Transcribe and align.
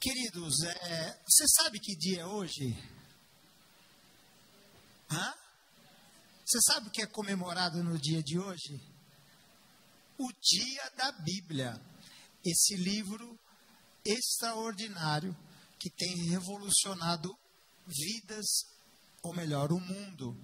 Queridos, 0.00 0.62
é, 0.62 1.22
você 1.28 1.46
sabe 1.46 1.78
que 1.78 1.94
dia 1.94 2.22
é 2.22 2.26
hoje? 2.26 2.74
Hã? 5.10 5.34
Você 6.42 6.58
sabe 6.62 6.88
o 6.88 6.90
que 6.90 7.02
é 7.02 7.06
comemorado 7.06 7.84
no 7.84 7.98
dia 7.98 8.22
de 8.22 8.38
hoje? 8.38 8.80
O 10.16 10.26
Dia 10.40 10.90
da 10.96 11.12
Bíblia. 11.12 11.78
Esse 12.42 12.76
livro 12.76 13.38
extraordinário 14.02 15.36
que 15.78 15.90
tem 15.90 16.30
revolucionado 16.30 17.30
vidas, 17.86 18.46
ou 19.22 19.34
melhor, 19.34 19.70
o 19.70 19.78
mundo. 19.78 20.34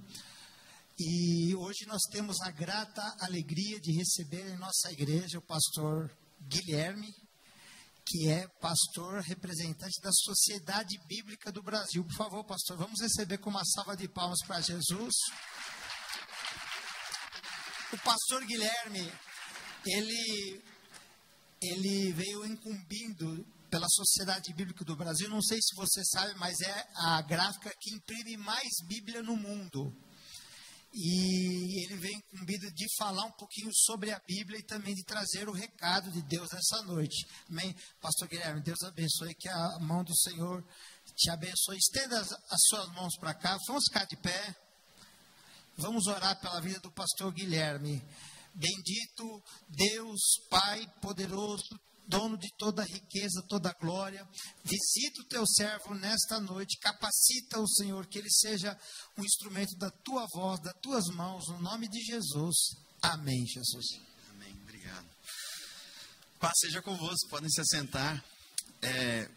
E 0.98 1.54
hoje 1.54 1.86
nós 1.86 2.02
temos 2.10 2.42
a 2.42 2.50
grata 2.50 3.02
alegria 3.20 3.80
de 3.80 3.90
receber 3.92 4.52
em 4.52 4.58
nossa 4.58 4.92
igreja 4.92 5.38
o 5.38 5.46
pastor 5.46 6.14
Guilherme 6.42 7.10
que 8.06 8.28
é 8.28 8.46
pastor 8.60 9.20
representante 9.20 10.00
da 10.00 10.12
Sociedade 10.12 10.96
Bíblica 11.08 11.50
do 11.50 11.62
Brasil. 11.62 12.04
Por 12.04 12.14
favor, 12.14 12.44
pastor, 12.44 12.76
vamos 12.76 13.00
receber 13.00 13.38
com 13.38 13.50
uma 13.50 13.64
salva 13.64 13.96
de 13.96 14.08
palmas 14.08 14.38
para 14.46 14.60
Jesus. 14.60 15.14
O 17.92 17.98
pastor 17.98 18.44
Guilherme, 18.44 19.12
ele, 19.84 20.62
ele 21.60 22.12
veio 22.12 22.46
incumbindo 22.46 23.44
pela 23.68 23.88
Sociedade 23.88 24.54
Bíblica 24.54 24.84
do 24.84 24.96
Brasil. 24.96 25.28
Não 25.28 25.42
sei 25.42 25.58
se 25.60 25.74
você 25.74 26.04
sabe, 26.04 26.34
mas 26.38 26.60
é 26.60 26.88
a 26.94 27.22
gráfica 27.22 27.74
que 27.80 27.92
imprime 27.92 28.36
mais 28.36 28.68
Bíblia 28.86 29.22
no 29.22 29.36
mundo 29.36 29.92
e 30.92 31.84
ele 31.84 31.96
vem 31.96 32.16
incumbido 32.16 32.70
de 32.72 32.86
falar 32.96 33.24
um 33.24 33.32
pouquinho 33.32 33.70
sobre 33.74 34.10
a 34.12 34.20
Bíblia 34.26 34.58
e 34.60 34.62
também 34.62 34.94
de 34.94 35.04
trazer 35.04 35.48
o 35.48 35.52
recado 35.52 36.10
de 36.10 36.22
Deus 36.22 36.48
nessa 36.50 36.82
noite. 36.84 37.26
Amém? 37.50 37.74
Pastor 38.00 38.28
Guilherme, 38.28 38.62
Deus 38.62 38.82
abençoe, 38.82 39.34
que 39.34 39.48
a 39.48 39.78
mão 39.80 40.02
do 40.02 40.16
Senhor 40.16 40.64
te 41.14 41.30
abençoe. 41.30 41.76
Estenda 41.76 42.18
as, 42.20 42.32
as 42.32 42.60
suas 42.68 42.88
mãos 42.94 43.16
para 43.18 43.34
cá, 43.34 43.58
vamos 43.66 43.84
ficar 43.84 44.06
de 44.06 44.16
pé. 44.16 44.56
Vamos 45.78 46.06
orar 46.06 46.40
pela 46.40 46.60
vida 46.60 46.80
do 46.80 46.90
pastor 46.90 47.30
Guilherme. 47.32 48.02
Bendito 48.54 49.42
Deus, 49.68 50.20
Pai 50.48 50.86
poderoso, 51.02 51.78
dono 52.06 52.36
de 52.38 52.48
toda 52.56 52.84
riqueza, 52.84 53.44
toda 53.48 53.74
glória. 53.80 54.26
Visita 54.64 55.20
o 55.20 55.24
teu 55.24 55.46
servo 55.46 55.94
nesta 55.94 56.40
noite, 56.40 56.78
capacita 56.78 57.60
o 57.60 57.68
Senhor, 57.68 58.06
que 58.06 58.18
ele 58.18 58.30
seja 58.30 58.78
um 59.18 59.24
instrumento 59.24 59.76
da 59.76 59.90
tua 59.90 60.26
voz, 60.32 60.60
das 60.60 60.74
tuas 60.80 61.06
mãos, 61.14 61.48
no 61.48 61.60
nome 61.60 61.88
de 61.88 62.00
Jesus. 62.02 62.56
Amém, 63.02 63.44
Jesus. 63.46 63.86
Amém, 64.30 64.52
obrigado. 64.62 65.06
Paz 66.38 66.52
seja 66.60 66.82
convosco, 66.82 67.28
podem 67.28 67.50
se 67.50 67.60
assentar. 67.60 68.24
É, 68.82 69.28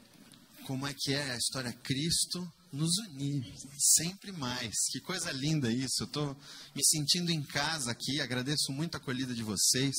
como 0.66 0.86
é 0.86 0.94
que 0.95 1.14
é 1.14 1.31
a 1.31 1.38
história? 1.38 1.73
Cristo 1.73 2.48
nos 2.72 2.98
unir, 3.00 3.44
sempre 3.78 4.31
mais. 4.31 4.73
Que 4.92 5.00
coisa 5.00 5.31
linda 5.31 5.72
isso. 5.72 6.04
Eu 6.04 6.08
estou 6.08 6.36
me 6.76 6.86
sentindo 6.86 7.31
em 7.31 7.44
casa 7.44 7.92
aqui, 7.92 8.22
agradeço 8.22 8.72
muito 8.72 8.95
a 8.95 8.98
acolhida 8.98 9.33
de 9.33 9.44
vocês. 9.44 9.95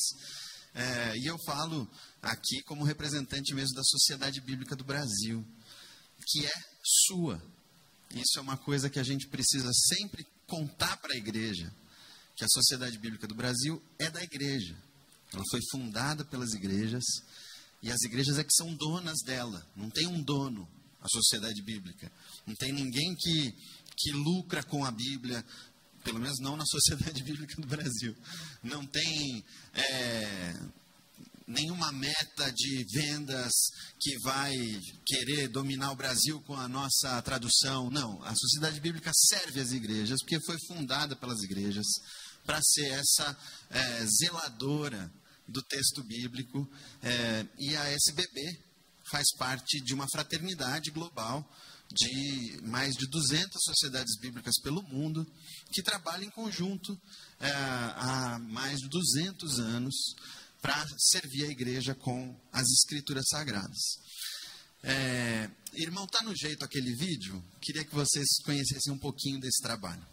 É, 0.75 1.17
e 1.17 1.27
eu 1.27 1.37
falo 1.45 1.89
aqui 2.23 2.63
como 2.63 2.85
representante 2.85 3.55
mesmo 3.55 3.75
da 3.75 3.83
Sociedade 3.83 4.41
Bíblica 4.41 4.77
do 4.77 4.85
Brasil, 4.85 5.45
que 6.27 6.47
é 6.47 6.53
sua. 7.07 7.43
Isso 8.15 8.39
é 8.39 8.41
uma 8.41 8.57
coisa 8.57 8.91
que 8.91 8.99
a 8.99 9.05
gente 9.05 9.27
precisa 9.29 9.71
sempre 9.89 10.27
contar 10.47 10.97
para 10.99 11.15
a 11.15 11.17
igreja, 11.17 11.73
que 12.37 12.45
a 12.45 12.49
Sociedade 12.49 12.99
Bíblica 12.99 13.27
do 13.27 13.35
Brasil 13.35 13.83
é 13.99 14.11
da 14.11 14.23
igreja. 14.23 14.77
Ela 15.33 15.45
foi 15.51 15.61
fundada 15.71 16.25
pelas 16.25 16.53
igrejas 16.53 17.05
e 17.83 17.91
as 17.91 18.01
igrejas 18.03 18.39
é 18.39 18.45
que 18.45 18.53
são 18.53 18.75
donas 18.75 19.23
dela. 19.25 19.65
Não 19.77 19.91
tem 19.91 20.07
um 20.07 20.23
dono 20.23 20.69
a 21.01 21.09
Sociedade 21.09 21.63
Bíblica. 21.63 22.11
Não 22.47 22.55
tem 22.55 22.73
ninguém 22.73 23.15
que, 23.17 23.53
que 23.97 24.13
lucra 24.13 24.63
com 24.63 24.85
a 24.85 24.91
Bíblia, 24.91 25.45
pelo 26.05 26.19
menos 26.19 26.39
não 26.41 26.57
na 26.57 26.65
Sociedade 26.67 27.23
Bíblica 27.25 27.61
do 27.61 27.67
Brasil. 27.67 28.17
Não 28.63 28.87
tem 28.87 29.45
é, 29.75 30.55
nenhuma 31.47 31.93
meta 31.93 32.51
de 32.53 32.85
vendas 32.93 33.53
que 33.99 34.19
vai 34.21 34.55
querer 35.05 35.49
dominar 35.49 35.91
o 35.93 35.97
Brasil 35.97 36.41
com 36.43 36.55
a 36.55 36.69
nossa 36.69 37.21
tradução. 37.23 37.91
Não, 37.91 38.23
a 38.23 38.35
Sociedade 38.35 38.81
Bíblica 38.81 39.11
serve 39.15 39.61
às 39.61 39.73
igrejas, 39.73 40.21
porque 40.21 40.41
foi 40.45 40.57
fundada 40.67 41.17
pelas 41.17 41.43
igrejas 41.43 41.87
para 42.45 42.61
ser 42.63 42.87
essa 42.93 43.37
é, 43.71 44.07
zeladora 44.07 45.13
do 45.47 45.63
texto 45.63 46.03
bíblico. 46.05 46.69
É, 47.03 47.47
e 47.59 47.77
a 47.77 47.91
SBB 47.91 48.59
faz 49.11 49.27
parte 49.37 49.81
de 49.81 49.93
uma 49.93 50.07
fraternidade 50.13 50.91
global 50.91 51.45
de 51.93 52.61
mais 52.63 52.95
de 52.95 53.07
200 53.09 53.51
sociedades 53.65 54.17
bíblicas 54.21 54.55
pelo 54.63 54.83
mundo 54.83 55.27
que 55.73 55.83
trabalham 55.83 56.25
em 56.25 56.31
conjunto 56.31 56.99
é, 57.39 57.51
há 57.51 58.39
mais 58.39 58.79
de 58.81 58.89
200 58.89 59.59
anos 59.61 59.95
para 60.61 60.87
servir 60.99 61.45
a 61.45 61.51
igreja 61.51 61.95
com 61.95 62.39
as 62.53 62.69
escrituras 62.69 63.25
sagradas. 63.29 63.79
É, 64.83 65.51
irmão, 65.75 66.07
tá 66.07 66.23
no 66.23 66.35
jeito 66.35 66.65
aquele 66.65 66.95
vídeo? 66.95 67.43
Queria 67.61 67.85
que 67.85 67.95
vocês 67.95 68.27
conhecessem 68.45 68.93
um 68.93 68.99
pouquinho 68.99 69.41
desse 69.41 69.63
trabalho. 69.63 70.07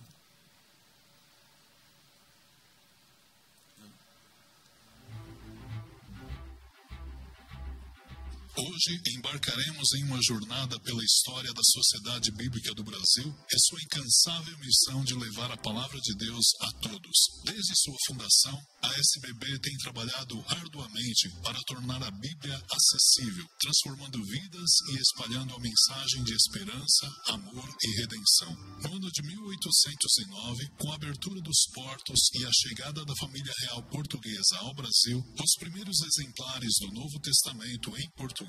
Hoje 8.59 9.00
embarcaremos 9.13 9.94
em 9.94 10.03
uma 10.06 10.19
jornada 10.23 10.79
pela 10.79 11.03
história 11.03 11.53
da 11.53 11.62
Sociedade 11.62 12.31
Bíblica 12.31 12.73
do 12.73 12.84
Brasil 12.84 13.29
e 13.53 13.59
sua 13.59 13.79
incansável 13.84 14.57
missão 14.57 15.03
de 15.03 15.13
levar 15.13 15.51
a 15.51 15.57
palavra 15.57 16.01
de 16.01 16.16
Deus 16.16 16.44
a 16.62 16.72
todos. 16.81 17.18
Desde 17.45 17.72
sua 17.75 17.95
fundação, 18.07 18.59
a 18.81 18.90
SBB 18.97 19.59
tem 19.59 19.78
trabalhado 19.78 20.44
arduamente 20.47 21.29
para 21.44 21.62
tornar 21.68 22.01
a 22.01 22.09
Bíblia 22.09 22.59
acessível, 22.72 23.45
transformando 23.59 24.25
vidas 24.25 24.72
e 24.89 25.01
espalhando 25.01 25.53
a 25.53 25.59
mensagem 25.59 26.24
de 26.24 26.34
esperança, 26.34 27.13
amor 27.28 27.69
e 27.84 28.01
redenção. 28.01 28.56
No 28.81 28.95
ano 28.95 29.12
de 29.12 29.22
1809, 29.22 30.68
com 30.79 30.91
a 30.91 30.95
abertura 30.95 31.39
dos 31.41 31.68
portos 31.75 32.19
e 32.34 32.44
a 32.44 32.51
chegada 32.51 33.06
da 33.06 33.16
família 33.18 33.53
real 33.59 33.84
portuguesa 33.84 34.57
ao 34.62 34.74
Brasil, 34.74 35.24
os 35.44 35.53
primeiros 35.59 36.01
exemplares 36.01 36.74
do 36.79 36.88
Novo 36.94 37.19
Testamento 37.19 37.95
em 37.95 38.09
português 38.16 38.46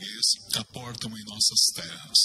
aportam 0.56 1.10
em 1.16 1.24
nossas 1.24 1.60
terras. 1.74 2.18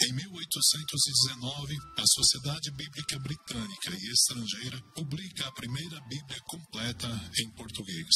Em 0.00 0.12
1819, 0.12 1.76
a 1.98 2.06
Sociedade 2.06 2.70
Bíblica 2.70 3.18
Britânica 3.18 3.90
e 3.90 4.12
Estrangeira 4.12 4.80
publica 4.94 5.46
a 5.46 5.52
primeira 5.52 6.00
Bíblia 6.02 6.40
completa 6.46 7.08
em 7.38 7.50
português. 7.50 8.14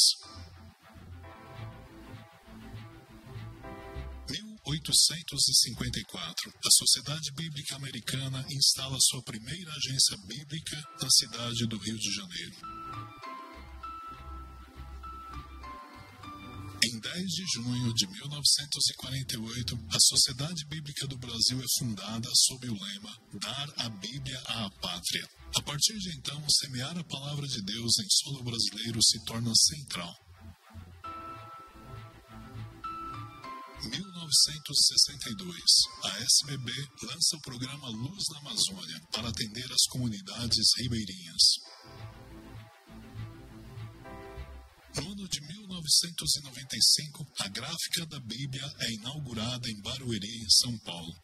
1854, 5.33 6.53
a 6.65 6.71
Sociedade 6.71 7.33
Bíblica 7.33 7.77
Americana 7.77 8.45
instala 8.51 8.97
sua 9.01 9.23
primeira 9.23 9.71
agência 9.73 10.17
bíblica 10.27 10.77
na 11.01 11.11
cidade 11.11 11.67
do 11.67 11.77
Rio 11.79 11.99
de 11.99 12.13
Janeiro. 12.15 12.82
Em 16.85 16.99
10 16.99 17.27
de 17.29 17.45
junho 17.55 17.95
de 17.95 18.09
1948, 18.09 19.79
a 19.89 20.01
Sociedade 20.01 20.65
Bíblica 20.67 21.07
do 21.07 21.17
Brasil 21.17 21.63
é 21.63 21.67
fundada 21.79 22.29
sob 22.35 22.69
o 22.69 22.75
lema 22.75 23.17
Dar 23.35 23.73
a 23.77 23.89
Bíblia 23.89 24.37
à 24.47 24.69
Pátria. 24.69 25.29
A 25.55 25.63
partir 25.63 25.97
de 25.97 26.17
então, 26.17 26.45
semear 26.51 26.99
a 26.99 27.05
palavra 27.05 27.47
de 27.47 27.63
Deus 27.63 27.99
em 28.01 28.07
solo 28.11 28.43
brasileiro 28.43 29.01
se 29.01 29.25
torna 29.25 29.55
central. 29.55 30.13
1962, 33.85 35.55
a 36.03 36.19
SBB 36.19 36.73
lança 37.05 37.37
o 37.37 37.41
programa 37.43 37.89
Luz 37.91 38.25
da 38.33 38.39
Amazônia 38.41 39.01
para 39.13 39.29
atender 39.29 39.71
as 39.73 39.87
comunidades 39.89 40.67
ribeirinhas. 40.79 41.72
No 44.97 45.11
ano 45.11 45.27
de 45.27 45.41
1995, 45.41 47.27
a 47.41 47.49
gráfica 47.49 48.05
da 48.07 48.21
Bíblia 48.21 48.63
é 48.81 48.93
inaugurada 48.93 49.69
em 49.71 49.81
Barueri, 49.81 50.45
São 50.51 50.79
Paulo. 50.81 51.15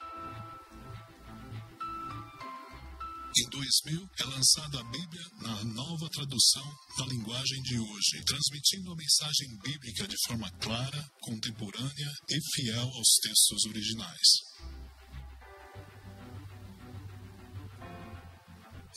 Em 3.36 3.48
2000, 3.50 4.08
é 4.20 4.24
lançada 4.24 4.80
a 4.80 4.84
Bíblia 4.84 5.22
na 5.42 5.64
nova 5.64 6.08
tradução 6.08 6.64
na 6.98 7.06
linguagem 7.06 7.62
de 7.62 7.78
hoje, 7.78 8.24
transmitindo 8.24 8.90
a 8.90 8.96
mensagem 8.96 9.58
bíblica 9.62 10.08
de 10.08 10.16
forma 10.26 10.50
clara, 10.58 11.10
contemporânea 11.20 12.12
e 12.30 12.40
fiel 12.54 12.88
aos 12.88 13.16
textos 13.22 13.66
originais. 13.66 14.28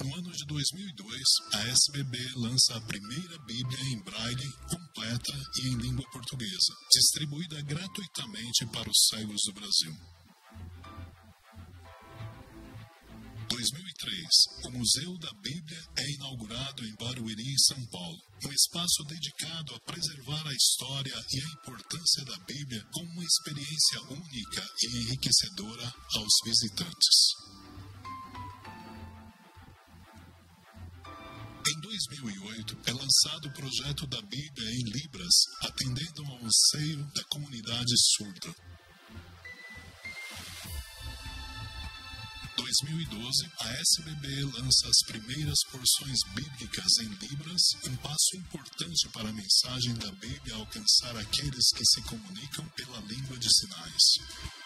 No 0.04 0.16
ano 0.16 0.32
de 0.32 0.46
2002, 0.46 1.22
a 1.54 1.68
SBB 1.68 2.18
lança 2.36 2.76
a 2.76 2.82
primeira 2.82 3.38
Bíblia 3.46 3.80
em 3.94 4.00
braille 4.04 4.52
completa 4.68 5.34
e 5.58 5.68
em 5.68 5.76
língua 5.76 6.10
portuguesa, 6.10 6.74
distribuída 6.92 7.62
gratuitamente 7.62 8.66
para 8.74 8.90
os 8.90 8.98
cegos 9.10 9.42
do 9.46 9.54
Brasil. 9.54 9.96
2003, 13.48 14.28
o 14.66 14.72
Museu 14.72 15.18
da 15.20 15.32
Bíblia 15.34 15.84
é 15.96 16.12
inaugurado 16.14 16.84
em 16.84 16.96
Barueri, 16.96 17.54
São 17.68 17.86
Paulo, 17.88 18.18
um 18.44 18.52
espaço 18.52 19.04
dedicado 19.04 19.76
a 19.76 19.80
preservar 19.82 20.48
a 20.48 20.54
história 20.54 21.14
e 21.14 21.42
a 21.42 21.48
importância 21.60 22.26
da 22.26 22.40
Bíblia 22.40 22.84
como 22.92 23.12
uma 23.12 23.24
experiência 23.24 24.02
única 24.10 24.68
e 24.82 24.98
enriquecedora 24.98 25.94
aos 26.16 26.34
visitantes. 26.44 27.51
2008, 32.10 32.78
é 32.86 32.92
lançado 32.92 33.48
o 33.48 33.54
projeto 33.54 34.08
da 34.08 34.22
Bíblia 34.22 34.70
em 34.70 34.84
Libras, 34.92 35.36
atendendo 35.62 36.26
ao 36.26 36.46
anseio 36.46 37.04
da 37.14 37.24
comunidade 37.26 37.94
surda. 38.16 38.56
2012, 42.72 43.52
a 43.60 43.74
SBB 43.74 44.46
lança 44.46 44.88
as 44.88 45.06
primeiras 45.06 45.60
porções 45.70 46.20
bíblicas 46.34 46.98
em 47.02 47.10
Libras, 47.28 47.62
um 47.86 47.96
passo 47.98 48.38
importante 48.38 49.10
para 49.10 49.30
a 49.30 49.34
mensagem 49.34 49.94
da 49.96 50.12
Bíblia 50.14 50.56
alcançar 50.56 51.18
aqueles 51.18 51.70
que 51.76 51.86
se 51.86 52.02
comunicam 52.04 52.66
pela 52.78 53.00
língua 53.02 53.38
de 53.38 53.50
sinais. 53.54 54.61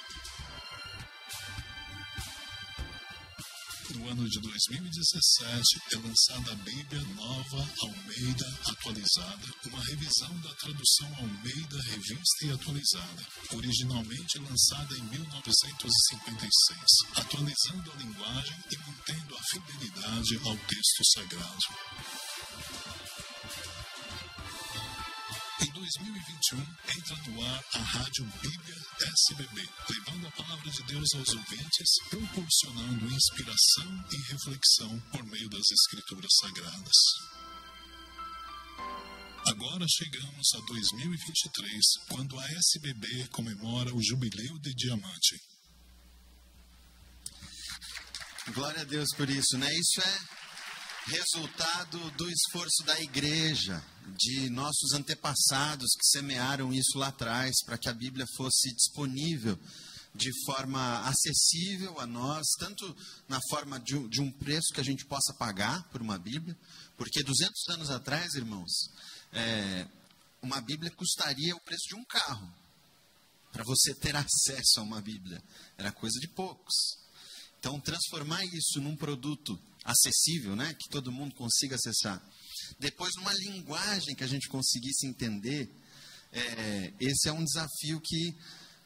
No 4.05 4.11
ano 4.11 4.29
de 4.29 4.39
2017 4.39 5.81
é 5.93 5.95
lançada 5.95 6.51
a 6.51 6.55
Bíblia 6.55 7.01
Nova 7.15 7.67
Almeida 7.81 8.45
Atualizada, 8.67 9.47
uma 9.65 9.83
revisão 9.83 10.29
da 10.41 10.53
tradução 10.55 11.11
Almeida 11.17 11.81
Revista 11.81 12.45
e 12.45 12.51
Atualizada, 12.51 13.25
originalmente 13.53 14.37
lançada 14.37 14.95
em 14.95 15.03
1956, 15.05 16.79
atualizando 17.15 17.91
a 17.91 17.95
linguagem 17.95 18.55
e 18.71 18.77
mantendo 18.77 19.35
a 19.35 19.43
fidelidade 19.49 20.35
ao 20.45 20.57
texto 20.57 21.03
sagrado. 21.13 22.34
2021, 25.85 26.61
entra 26.97 27.15
no 27.27 27.45
ar 27.45 27.63
a 27.73 27.77
Rádio 27.77 28.25
Bíblia 28.41 28.75
SBB, 28.99 29.69
levando 29.89 30.27
a 30.27 30.31
palavra 30.31 30.71
de 30.71 30.81
Deus 30.83 31.13
aos 31.13 31.29
ouvintes, 31.29 31.89
proporcionando 32.09 33.13
inspiração 33.13 34.05
e 34.11 34.31
reflexão 34.31 34.99
por 35.11 35.23
meio 35.25 35.47
das 35.47 35.69
Escrituras 35.69 36.31
Sagradas. 36.41 36.95
Agora 39.47 39.85
chegamos 39.87 40.47
a 40.55 40.59
2023, 40.65 41.81
quando 42.09 42.39
a 42.39 42.45
SBB 42.51 43.27
comemora 43.27 43.93
o 43.93 44.01
Jubileu 44.01 44.57
de 44.57 44.73
Diamante. 44.73 45.39
Glória 48.55 48.81
a 48.81 48.85
Deus 48.85 49.09
por 49.15 49.29
isso, 49.29 49.55
né? 49.59 49.71
Isso 49.71 50.01
é 50.01 50.44
resultado 51.05 52.11
do 52.11 52.29
esforço 52.29 52.83
da 52.83 52.99
igreja, 52.99 53.83
de 54.17 54.49
nossos 54.49 54.93
antepassados 54.93 55.91
que 55.97 56.07
semearam 56.07 56.73
isso 56.73 56.97
lá 56.97 57.07
atrás, 57.07 57.53
para 57.63 57.77
que 57.77 57.89
a 57.89 57.93
Bíblia 57.93 58.25
fosse 58.35 58.73
disponível 58.73 59.57
de 60.15 60.31
forma 60.45 61.01
acessível 61.07 61.99
a 61.99 62.07
nós, 62.07 62.47
tanto 62.57 62.95
na 63.27 63.39
forma 63.49 63.79
de 63.79 63.95
um, 63.95 64.07
de 64.07 64.21
um 64.21 64.31
preço 64.31 64.73
que 64.73 64.79
a 64.79 64.83
gente 64.83 65.05
possa 65.05 65.33
pagar 65.33 65.83
por 65.89 66.01
uma 66.01 66.17
Bíblia, 66.17 66.57
porque 66.97 67.21
200 67.21 67.69
anos 67.69 67.89
atrás, 67.89 68.33
irmãos, 68.33 68.89
é, 69.33 69.87
uma 70.41 70.61
Bíblia 70.61 70.89
custaria 70.91 71.55
o 71.55 71.59
preço 71.59 71.89
de 71.89 71.95
um 71.95 72.05
carro. 72.05 72.51
Para 73.51 73.63
você 73.63 73.93
ter 73.93 74.15
acesso 74.15 74.79
a 74.79 74.83
uma 74.83 75.01
Bíblia, 75.01 75.41
era 75.77 75.91
coisa 75.91 76.19
de 76.19 76.27
poucos. 76.29 77.04
Então, 77.65 77.79
transformar 77.79 78.45
isso 78.53 78.79
num 78.79 78.95
produto 78.95 79.59
acessível, 79.83 80.55
né? 80.55 80.75
que 80.75 80.87
todo 80.87 81.11
mundo 81.11 81.33
consiga 81.33 81.75
acessar. 81.75 82.21
Depois, 82.79 83.11
numa 83.15 83.33
linguagem 83.33 84.13
que 84.13 84.23
a 84.23 84.27
gente 84.27 84.47
conseguisse 84.47 85.07
entender, 85.07 85.67
é, 86.31 86.93
esse 86.99 87.27
é 87.27 87.33
um 87.33 87.43
desafio 87.43 87.99
que 87.99 88.35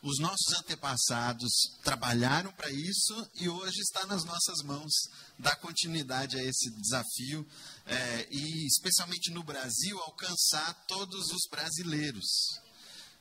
os 0.01 0.17
nossos 0.19 0.53
antepassados 0.59 1.51
trabalharam 1.83 2.53
para 2.53 2.71
isso 2.71 3.29
e 3.41 3.49
hoje 3.49 3.81
está 3.81 4.05
nas 4.05 4.23
nossas 4.23 4.63
mãos 4.63 4.93
dar 5.37 5.57
continuidade 5.57 6.39
a 6.39 6.43
esse 6.45 6.71
desafio 6.79 7.45
é, 7.85 8.27
e, 8.31 8.65
especialmente 8.65 9.29
no 9.31 9.43
Brasil, 9.43 9.99
alcançar 9.99 10.85
todos 10.87 11.33
os 11.33 11.49
brasileiros 11.51 12.61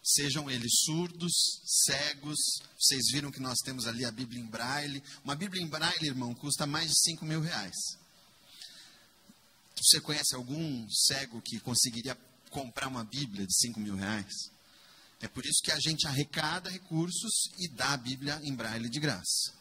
sejam 0.09 0.51
eles 0.51 0.73
surdos, 0.85 1.33
cegos. 1.85 2.39
Vocês 2.79 3.11
viram 3.13 3.31
que 3.31 3.41
nós 3.41 3.59
temos 3.59 3.87
ali 3.87 4.05
a 4.05 4.11
Bíblia 4.11 4.41
em 4.41 4.47
braille. 4.47 5.03
Uma 5.23 5.35
Bíblia 5.35 5.63
em 5.63 5.69
braille, 5.69 6.07
irmão, 6.07 6.35
custa 6.35 6.67
mais 6.67 6.89
de 6.89 6.99
5 7.03 7.25
mil 7.25 7.41
reais. 7.41 7.77
Você 9.77 10.01
conhece 10.01 10.35
algum 10.35 10.89
cego 10.91 11.41
que 11.43 11.61
conseguiria 11.61 12.17
comprar 12.51 12.89
uma 12.89 13.05
Bíblia 13.05 13.47
de 13.47 13.55
5 13.55 13.79
mil 13.79 13.95
reais? 13.95 14.33
É 15.21 15.29
por 15.29 15.45
isso 15.45 15.61
que 15.63 15.73
a 15.73 15.79
gente 15.79 16.07
arrecada 16.07 16.71
recursos 16.71 17.51
e 17.59 17.69
dá 17.69 17.93
a 17.93 17.97
Bíblia 17.97 18.41
em 18.45 18.55
braille 18.55 18.89
de 18.89 18.99
graça. 19.01 19.53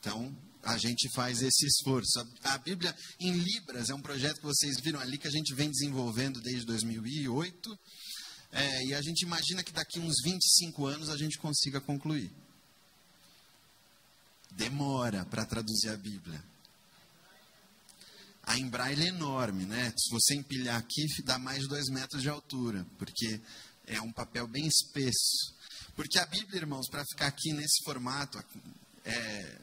Então, 0.00 0.34
a 0.62 0.78
gente 0.78 1.08
faz 1.14 1.42
esse 1.42 1.66
esforço. 1.66 2.26
A 2.44 2.58
Bíblia 2.58 2.94
em 3.18 3.32
Libras 3.32 3.90
é 3.90 3.94
um 3.94 4.00
projeto 4.00 4.36
que 4.36 4.46
vocês 4.46 4.80
viram 4.80 5.00
ali 5.00 5.18
que 5.18 5.26
a 5.28 5.30
gente 5.30 5.54
vem 5.54 5.70
desenvolvendo 5.70 6.40
desde 6.40 6.66
2008 6.66 7.78
é, 8.52 8.84
e 8.86 8.94
a 8.94 9.02
gente 9.02 9.22
imagina 9.22 9.62
que 9.62 9.72
daqui 9.72 9.98
uns 9.98 10.16
25 10.22 10.86
anos 10.86 11.08
a 11.10 11.16
gente 11.16 11.38
consiga 11.38 11.80
concluir. 11.80 12.30
Demora 14.52 15.24
para 15.26 15.44
traduzir 15.44 15.90
a 15.90 15.96
Bíblia. 15.96 16.42
A 18.42 18.56
em 18.58 18.68
braille 18.68 19.04
é 19.04 19.08
enorme, 19.08 19.64
né? 19.66 19.92
Se 19.98 20.10
você 20.10 20.34
empilhar 20.34 20.76
aqui, 20.76 21.04
dá 21.24 21.38
mais 21.38 21.62
de 21.62 21.68
dois 21.68 21.88
metros 21.88 22.22
de 22.22 22.28
altura, 22.28 22.86
porque 22.96 23.40
é 23.86 24.00
um 24.00 24.12
papel 24.12 24.46
bem 24.46 24.66
espesso. 24.66 25.54
Porque 25.94 26.18
a 26.18 26.26
Bíblia, 26.26 26.60
irmãos, 26.60 26.88
para 26.88 27.04
ficar 27.04 27.26
aqui 27.26 27.52
nesse 27.52 27.82
formato, 27.84 28.42
é, 29.04 29.58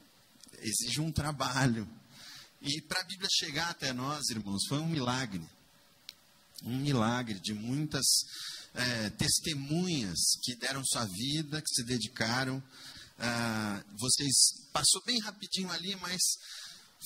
exige 0.59 0.99
um 0.99 1.11
trabalho. 1.11 1.87
E 2.61 2.81
para 2.81 3.01
a 3.01 3.03
Bíblia 3.03 3.29
chegar 3.31 3.69
até 3.69 3.93
nós, 3.93 4.29
irmãos, 4.29 4.65
foi 4.67 4.79
um 4.79 4.87
milagre. 4.87 5.41
Um 6.63 6.77
milagre 6.77 7.39
de 7.39 7.53
muitas 7.53 8.05
é, 8.73 9.09
testemunhas 9.11 10.19
que 10.41 10.55
deram 10.55 10.83
sua 10.85 11.05
vida, 11.05 11.61
que 11.61 11.69
se 11.69 11.83
dedicaram. 11.83 12.61
Ah, 13.19 13.83
vocês 13.99 14.33
passou 14.71 15.01
bem 15.05 15.19
rapidinho 15.19 15.71
ali, 15.71 15.95
mas 15.97 16.19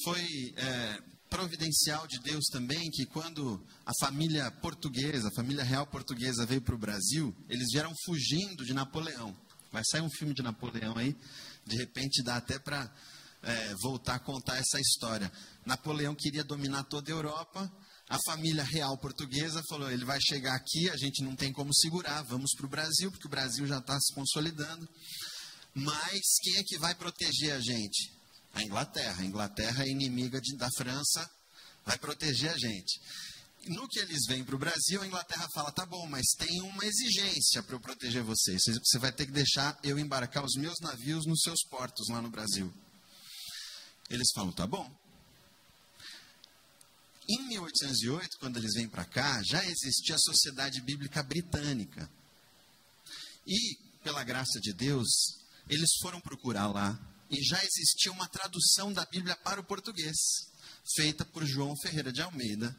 foi 0.04 0.54
é, 0.56 1.02
providencial 1.30 2.08
de 2.08 2.20
Deus 2.20 2.46
também 2.46 2.90
que 2.92 3.06
quando 3.06 3.62
a 3.86 3.92
família 4.00 4.50
portuguesa, 4.52 5.28
a 5.28 5.36
família 5.36 5.64
real 5.64 5.86
portuguesa 5.86 6.46
veio 6.46 6.62
para 6.62 6.76
o 6.76 6.80
Brasil, 6.80 7.36
eles 7.50 7.68
vieram 7.72 7.94
fugindo 8.06 8.64
de 8.64 8.74
Napoleão. 8.74 9.36
Vai 9.72 9.84
sair 9.86 10.02
um 10.02 10.10
filme 10.10 10.34
de 10.34 10.42
Napoleão 10.42 10.98
aí, 10.98 11.16
de 11.66 11.76
repente 11.76 12.24
dá 12.24 12.38
até 12.38 12.58
para 12.58 12.90
é, 13.44 13.76
voltar 13.82 14.16
a 14.16 14.20
contar 14.20 14.58
essa 14.58 14.80
história. 14.80 15.32
Napoleão 15.66 16.16
queria 16.16 16.44
dominar 16.44 16.84
toda 16.84 17.12
a 17.12 17.16
Europa, 17.16 17.72
a 18.10 18.18
família 18.26 18.64
real 18.64 18.98
portuguesa 18.98 19.62
falou: 19.70 19.92
ele 19.92 20.06
vai 20.06 20.20
chegar 20.22 20.56
aqui, 20.56 20.90
a 20.90 20.98
gente 20.98 21.22
não 21.24 21.36
tem 21.36 21.52
como 21.52 21.74
segurar, 21.74 22.22
vamos 22.24 22.52
para 22.56 22.66
o 22.66 22.70
Brasil, 22.70 23.12
porque 23.12 23.28
o 23.28 23.32
Brasil 23.32 23.68
já 23.68 23.80
está 23.80 24.00
se 24.00 24.14
consolidando. 24.14 24.88
Mas 25.74 26.22
quem 26.42 26.56
é 26.56 26.64
que 26.64 26.78
vai 26.78 26.96
proteger 26.96 27.54
a 27.54 27.60
gente? 27.60 28.12
A 28.54 28.64
Inglaterra. 28.64 29.22
A 29.22 29.26
Inglaterra 29.26 29.84
é 29.84 29.90
inimiga 29.90 30.40
de, 30.42 30.56
da 30.56 30.70
França, 30.76 31.30
vai 31.86 31.98
proteger 31.98 32.50
a 32.50 32.58
gente. 32.58 33.00
No 33.68 33.88
que 33.90 34.00
eles 34.00 34.26
vêm 34.28 34.44
para 34.44 34.56
o 34.56 34.60
Brasil, 34.60 35.02
a 35.02 35.08
Inglaterra 35.08 35.46
fala: 35.54 35.72
tá 35.72 35.86
bom, 35.86 36.08
mas 36.08 36.26
tem 36.38 36.62
uma 36.62 36.86
exigência 36.86 37.62
para 37.62 37.76
eu 37.76 37.80
proteger 37.80 38.24
vocês. 38.24 38.62
Você 38.86 38.98
vai 38.98 39.12
ter 39.12 39.26
que 39.26 39.34
deixar 39.34 39.78
eu 39.84 40.00
embarcar 40.00 40.46
os 40.46 40.56
meus 40.56 40.80
navios 40.80 41.26
nos 41.26 41.42
seus 41.42 41.62
portos 41.70 42.08
lá 42.10 42.22
no 42.22 42.30
Brasil. 42.30 42.74
Eles 44.10 44.28
falam: 44.34 44.54
tá 44.54 44.66
bom. 44.66 44.90
Em 47.30 47.48
1808, 47.50 48.38
quando 48.40 48.58
eles 48.58 48.74
vêm 48.74 48.88
para 48.88 49.04
cá, 49.04 49.42
já 49.44 49.64
existia 49.66 50.16
a 50.16 50.20
Sociedade 50.20 50.82
Bíblica 50.82 51.22
Britânica. 51.22 52.10
E, 53.46 53.76
pela 54.02 54.24
graça 54.24 54.60
de 54.62 54.72
Deus, 54.74 55.08
eles 55.70 55.90
foram 56.02 56.22
procurar 56.22 56.68
lá 56.68 56.98
e 57.30 57.44
já 57.44 57.62
existia 57.64 58.12
uma 58.12 58.28
tradução 58.28 58.94
da 58.94 59.06
Bíblia 59.06 59.36
para 59.36 59.60
o 59.60 59.64
português, 59.64 60.16
feita 60.96 61.26
por 61.26 61.46
João 61.46 61.76
Ferreira 61.82 62.12
de 62.14 62.22
Almeida, 62.22 62.76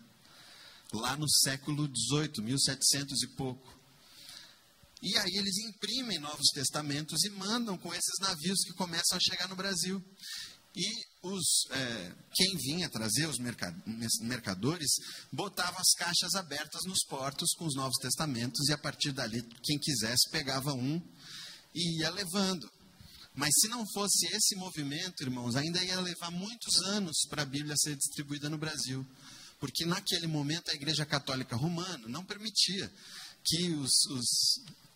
lá 0.92 1.14
no 1.16 1.28
século 1.28 1.86
XVIII, 1.86 2.42
1700 2.42 3.22
e 3.22 3.26
pouco. 3.28 3.78
E 5.02 5.16
aí 5.16 5.36
eles 5.36 5.58
imprimem 5.58 6.18
Novos 6.18 6.48
Testamentos 6.52 7.22
e 7.24 7.30
mandam 7.30 7.78
com 7.78 7.94
esses 7.94 8.18
navios 8.20 8.64
que 8.64 8.72
começam 8.72 9.16
a 9.16 9.20
chegar 9.20 9.46
no 9.46 9.54
Brasil. 9.54 10.02
E 10.76 10.86
os, 11.22 11.66
é, 11.70 12.14
quem 12.34 12.56
vinha 12.56 12.88
trazer 12.88 13.26
os 13.26 13.38
mercadores 14.20 14.90
botava 15.32 15.80
as 15.80 15.92
caixas 15.98 16.34
abertas 16.34 16.84
nos 16.84 17.04
portos 17.08 17.52
com 17.54 17.66
os 17.66 17.74
Novos 17.74 17.98
Testamentos 18.00 18.68
e 18.68 18.72
a 18.72 18.78
partir 18.78 19.12
dali 19.12 19.42
quem 19.62 19.78
quisesse 19.78 20.30
pegava 20.30 20.72
um 20.72 21.02
e 21.74 22.00
ia 22.00 22.10
levando. 22.10 22.70
Mas 23.34 23.50
se 23.60 23.68
não 23.68 23.84
fosse 23.92 24.26
esse 24.34 24.56
movimento, 24.56 25.22
irmãos, 25.22 25.54
ainda 25.54 25.82
ia 25.84 26.00
levar 26.00 26.30
muitos 26.30 26.82
anos 26.86 27.18
para 27.28 27.42
a 27.42 27.46
Bíblia 27.46 27.76
ser 27.76 27.96
distribuída 27.96 28.48
no 28.50 28.58
Brasil. 28.58 29.06
Porque 29.60 29.84
naquele 29.84 30.26
momento 30.26 30.70
a 30.70 30.74
Igreja 30.74 31.06
Católica 31.06 31.56
Romana 31.56 32.08
não 32.08 32.24
permitia 32.24 32.92
que 33.44 33.70
os, 33.74 33.92
os 34.10 34.26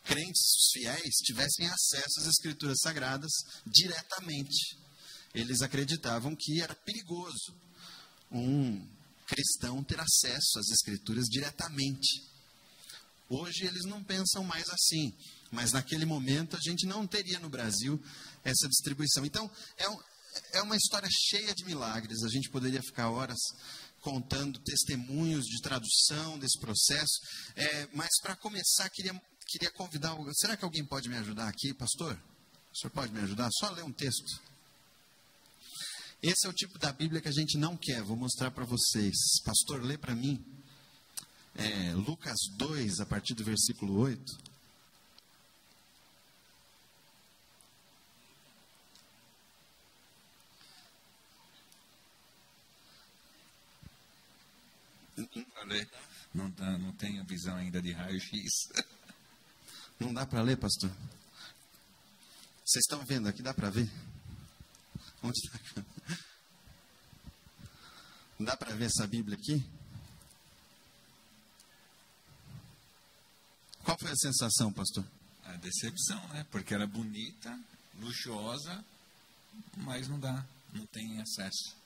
crentes, 0.04 0.42
os 0.58 0.70
fiéis, 0.72 1.14
tivessem 1.24 1.66
acesso 1.66 2.20
às 2.20 2.26
Escrituras 2.26 2.80
Sagradas 2.80 3.30
diretamente. 3.66 4.81
Eles 5.34 5.62
acreditavam 5.62 6.36
que 6.38 6.60
era 6.60 6.74
perigoso 6.74 7.54
um 8.30 8.86
cristão 9.26 9.82
ter 9.82 9.98
acesso 10.00 10.58
às 10.58 10.68
Escrituras 10.70 11.26
diretamente. 11.26 12.22
Hoje 13.28 13.64
eles 13.64 13.84
não 13.86 14.04
pensam 14.04 14.44
mais 14.44 14.68
assim, 14.68 15.14
mas 15.50 15.72
naquele 15.72 16.04
momento 16.04 16.54
a 16.54 16.60
gente 16.60 16.86
não 16.86 17.06
teria 17.06 17.38
no 17.38 17.48
Brasil 17.48 17.98
essa 18.44 18.68
distribuição. 18.68 19.24
Então, 19.24 19.50
é, 19.78 19.88
um, 19.88 19.98
é 20.52 20.62
uma 20.62 20.76
história 20.76 21.08
cheia 21.10 21.54
de 21.54 21.64
milagres. 21.64 22.22
A 22.22 22.28
gente 22.28 22.50
poderia 22.50 22.82
ficar 22.82 23.10
horas 23.10 23.38
contando 24.02 24.58
testemunhos 24.60 25.46
de 25.46 25.62
tradução 25.62 26.38
desse 26.38 26.58
processo. 26.58 27.20
É, 27.56 27.88
mas 27.94 28.10
para 28.20 28.36
começar, 28.36 28.90
queria, 28.90 29.18
queria 29.46 29.70
convidar. 29.72 30.14
Será 30.34 30.54
que 30.54 30.64
alguém 30.64 30.84
pode 30.84 31.08
me 31.08 31.16
ajudar 31.16 31.48
aqui, 31.48 31.72
pastor? 31.72 32.20
O 32.70 32.76
senhor 32.76 32.90
pode 32.90 33.12
me 33.12 33.20
ajudar? 33.20 33.48
Só 33.52 33.70
ler 33.70 33.84
um 33.84 33.92
texto. 33.92 34.51
Esse 36.22 36.46
é 36.46 36.50
o 36.50 36.52
tipo 36.52 36.78
da 36.78 36.92
Bíblia 36.92 37.20
que 37.20 37.28
a 37.28 37.32
gente 37.32 37.58
não 37.58 37.76
quer. 37.76 38.00
Vou 38.00 38.16
mostrar 38.16 38.52
para 38.52 38.64
vocês. 38.64 39.16
Pastor, 39.44 39.82
lê 39.82 39.98
para 39.98 40.14
mim. 40.14 40.40
É, 41.56 41.92
Lucas 41.94 42.38
2, 42.56 43.00
a 43.00 43.06
partir 43.06 43.34
do 43.34 43.42
versículo 43.42 43.98
8. 43.98 44.52
Não, 56.32 56.50
dá, 56.50 56.78
não 56.78 56.92
tenho 56.92 57.24
visão 57.24 57.56
ainda 57.56 57.82
de 57.82 57.92
raio-x. 57.92 58.68
Não 60.00 60.12
dá 60.12 60.26
para 60.26 60.42
ler, 60.42 60.56
pastor? 60.56 60.90
Vocês 62.64 62.82
estão 62.82 63.04
vendo 63.04 63.28
aqui? 63.28 63.40
Dá 63.40 63.54
para 63.54 63.70
ver? 63.70 63.88
Onde 65.22 65.38
está? 65.38 65.84
Dá 68.40 68.56
para 68.56 68.74
ver 68.74 68.86
essa 68.86 69.06
Bíblia 69.06 69.36
aqui? 69.36 69.64
Qual 73.84 73.96
foi 73.98 74.10
a 74.10 74.16
sensação, 74.16 74.72
pastor? 74.72 75.04
A 75.44 75.52
decepção, 75.56 76.26
né? 76.28 76.44
Porque 76.50 76.74
era 76.74 76.86
bonita, 76.86 77.58
luxuosa, 78.00 78.84
mas 79.76 80.08
não 80.08 80.18
dá, 80.18 80.44
não 80.72 80.86
tem 80.86 81.20
acesso, 81.20 81.76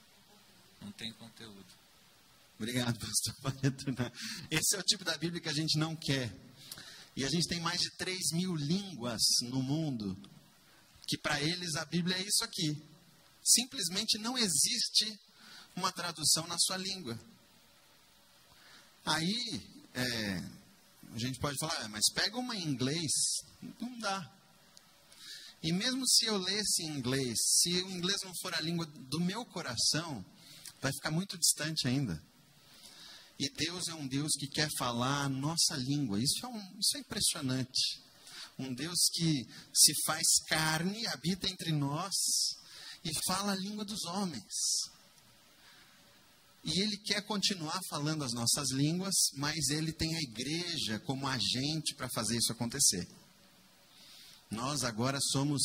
não 0.81 0.93
tem 0.93 1.12
conteúdo. 1.14 1.66
Obrigado, 2.59 2.99
pastor. 2.99 4.12
Esse 4.50 4.76
é 4.76 4.78
o 4.78 4.83
tipo 4.83 5.05
da 5.05 5.16
Bíblia 5.19 5.43
que 5.43 5.49
a 5.49 5.55
gente 5.55 5.78
não 5.78 5.95
quer. 5.95 6.35
E 7.14 7.25
a 7.25 7.28
gente 7.28 7.49
tem 7.49 7.61
mais 7.61 7.81
de 7.81 7.90
3 7.97 8.33
mil 8.33 8.55
línguas 8.55 9.23
no 9.43 9.62
mundo, 9.62 10.16
que 11.07 11.19
para 11.19 11.40
eles 11.40 11.75
a 11.76 11.85
Bíblia 11.85 12.16
é 12.16 12.23
isso 12.23 12.45
aqui. 12.45 12.96
Simplesmente 13.47 14.19
não 14.19 14.37
existe 14.37 15.17
uma 15.76 15.93
tradução 15.93 16.49
na 16.49 16.59
sua 16.59 16.76
língua. 16.76 17.17
Aí, 19.05 19.62
é, 19.95 20.43
a 21.15 21.19
gente 21.19 21.38
pode 21.38 21.57
falar, 21.61 21.85
ah, 21.85 21.88
mas 21.88 22.03
pega 22.12 22.37
uma 22.37 22.57
em 22.57 22.65
inglês. 22.65 23.12
Não 23.81 23.97
dá. 24.00 24.33
E 25.62 25.73
mesmo 25.73 26.05
se 26.09 26.26
eu 26.26 26.37
lesse 26.38 26.83
em 26.83 26.99
inglês, 26.99 27.38
se 27.38 27.71
o 27.83 27.91
inglês 27.91 28.19
não 28.25 28.33
for 28.43 28.53
a 28.53 28.61
língua 28.61 28.85
do 28.85 29.21
meu 29.21 29.45
coração, 29.47 30.25
vai 30.81 30.91
ficar 30.93 31.12
muito 31.12 31.38
distante 31.38 31.87
ainda. 31.87 32.21
E 33.38 33.49
Deus 33.50 33.87
é 33.87 33.95
um 33.95 34.09
Deus 34.09 34.33
que 34.33 34.49
quer 34.49 34.69
falar 34.76 35.25
a 35.25 35.29
nossa 35.29 35.76
língua. 35.76 36.21
Isso 36.21 36.45
é, 36.45 36.49
um, 36.49 36.79
isso 36.81 36.97
é 36.97 37.00
impressionante. 37.00 38.03
Um 38.59 38.75
Deus 38.75 38.99
que 39.12 39.47
se 39.73 39.93
faz 40.05 40.26
carne, 40.49 41.07
habita 41.07 41.49
entre 41.49 41.71
nós 41.71 42.12
e 43.08 43.25
fala 43.26 43.52
a 43.52 43.56
língua 43.56 43.84
dos 43.84 44.04
homens. 44.04 44.44
E 46.64 46.80
ele 46.80 46.96
quer 46.98 47.22
continuar 47.22 47.80
falando 47.88 48.25
as 48.25 48.32
nossas 48.32 48.72
línguas, 48.72 49.14
mas 49.34 49.68
ele 49.68 49.92
tem 49.92 50.16
a 50.16 50.20
igreja 50.20 50.98
como 51.00 51.28
agente 51.28 51.94
para 51.94 52.08
fazer 52.08 52.36
isso 52.36 52.50
acontecer. 52.50 53.06
Nós 54.50 54.82
agora 54.82 55.18
somos 55.20 55.62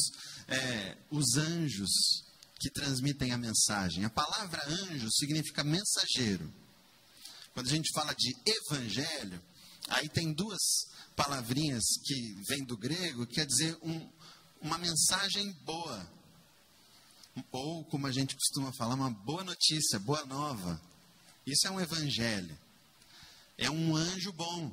é, 0.47 0.97
os 1.09 1.37
anjos 1.37 1.89
que 2.59 2.69
transmitem 2.69 3.31
a 3.31 3.37
mensagem. 3.37 4.05
A 4.05 4.09
palavra 4.11 4.63
anjo 4.67 5.09
significa 5.11 5.63
mensageiro. 5.63 6.53
Quando 7.53 7.67
a 7.67 7.71
gente 7.71 7.91
fala 7.93 8.13
de 8.13 8.35
evangelho, 8.45 9.41
aí 9.89 10.07
tem 10.07 10.31
duas 10.33 10.61
palavrinhas 11.15 11.83
que 12.03 12.35
vêm 12.47 12.63
do 12.63 12.77
grego, 12.77 13.25
quer 13.25 13.45
dizer 13.47 13.75
um, 13.81 14.09
uma 14.61 14.77
mensagem 14.77 15.51
boa. 15.63 16.20
Ou, 17.51 17.83
como 17.85 18.07
a 18.07 18.11
gente 18.11 18.35
costuma 18.35 18.71
falar, 18.73 18.95
uma 18.95 19.09
boa 19.09 19.43
notícia, 19.43 19.99
boa 19.99 20.25
nova. 20.25 20.81
Isso 21.45 21.67
é 21.67 21.71
um 21.71 21.79
evangelho. 21.79 22.57
É 23.57 23.69
um 23.69 23.95
anjo 23.95 24.31
bom, 24.33 24.71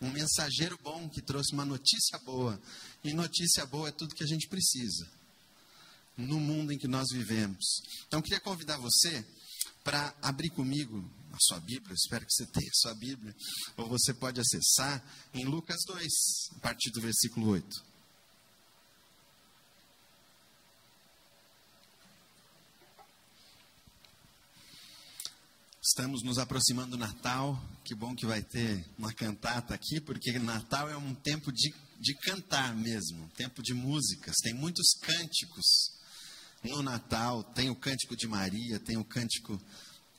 um 0.00 0.10
mensageiro 0.10 0.78
bom 0.82 1.08
que 1.08 1.22
trouxe 1.22 1.52
uma 1.52 1.64
notícia 1.64 2.18
boa. 2.20 2.60
E 3.04 3.12
notícia 3.12 3.64
boa 3.66 3.88
é 3.88 3.92
tudo 3.92 4.14
que 4.14 4.24
a 4.24 4.28
gente 4.28 4.48
precisa 4.48 5.08
no 6.16 6.40
mundo 6.40 6.72
em 6.72 6.78
que 6.78 6.88
nós 6.88 7.06
vivemos. 7.12 7.80
Então, 8.08 8.20
queria 8.20 8.40
convidar 8.40 8.76
você 8.76 9.24
para 9.84 10.12
abrir 10.20 10.50
comigo 10.50 11.08
a 11.32 11.36
sua 11.40 11.60
Bíblia, 11.60 11.94
espero 11.94 12.26
que 12.26 12.32
você 12.32 12.46
tenha 12.46 12.68
a 12.68 12.74
sua 12.74 12.94
Bíblia, 12.94 13.34
ou 13.76 13.88
você 13.88 14.12
pode 14.12 14.40
acessar 14.40 15.02
em 15.32 15.44
Lucas 15.44 15.78
2, 15.86 16.06
a 16.56 16.60
partir 16.60 16.90
do 16.90 17.00
versículo 17.00 17.50
8. 17.50 17.84
Estamos 25.88 26.22
nos 26.22 26.36
aproximando 26.36 26.90
do 26.90 26.96
Natal. 26.98 27.58
Que 27.82 27.94
bom 27.94 28.14
que 28.14 28.26
vai 28.26 28.42
ter 28.42 28.84
uma 28.98 29.10
cantata 29.10 29.72
aqui, 29.72 29.98
porque 29.98 30.38
Natal 30.38 30.86
é 30.90 30.96
um 30.98 31.14
tempo 31.14 31.50
de, 31.50 31.72
de 31.98 32.14
cantar 32.16 32.76
mesmo, 32.76 33.24
um 33.24 33.28
tempo 33.28 33.62
de 33.62 33.72
músicas. 33.72 34.36
Tem 34.42 34.52
muitos 34.52 34.92
cânticos 35.00 35.64
no 36.62 36.82
Natal. 36.82 37.42
Tem 37.42 37.70
o 37.70 37.74
cântico 37.74 38.14
de 38.14 38.28
Maria, 38.28 38.78
tem 38.78 38.98
o 38.98 39.04
cântico 39.04 39.58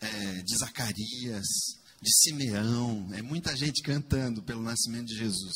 é, 0.02 0.42
de 0.42 0.58
Zacarias, 0.58 1.46
de 2.02 2.12
Simeão, 2.24 3.08
é 3.14 3.22
muita 3.22 3.56
gente 3.56 3.84
cantando 3.84 4.42
pelo 4.42 4.64
nascimento 4.64 5.06
de 5.06 5.18
Jesus. 5.18 5.56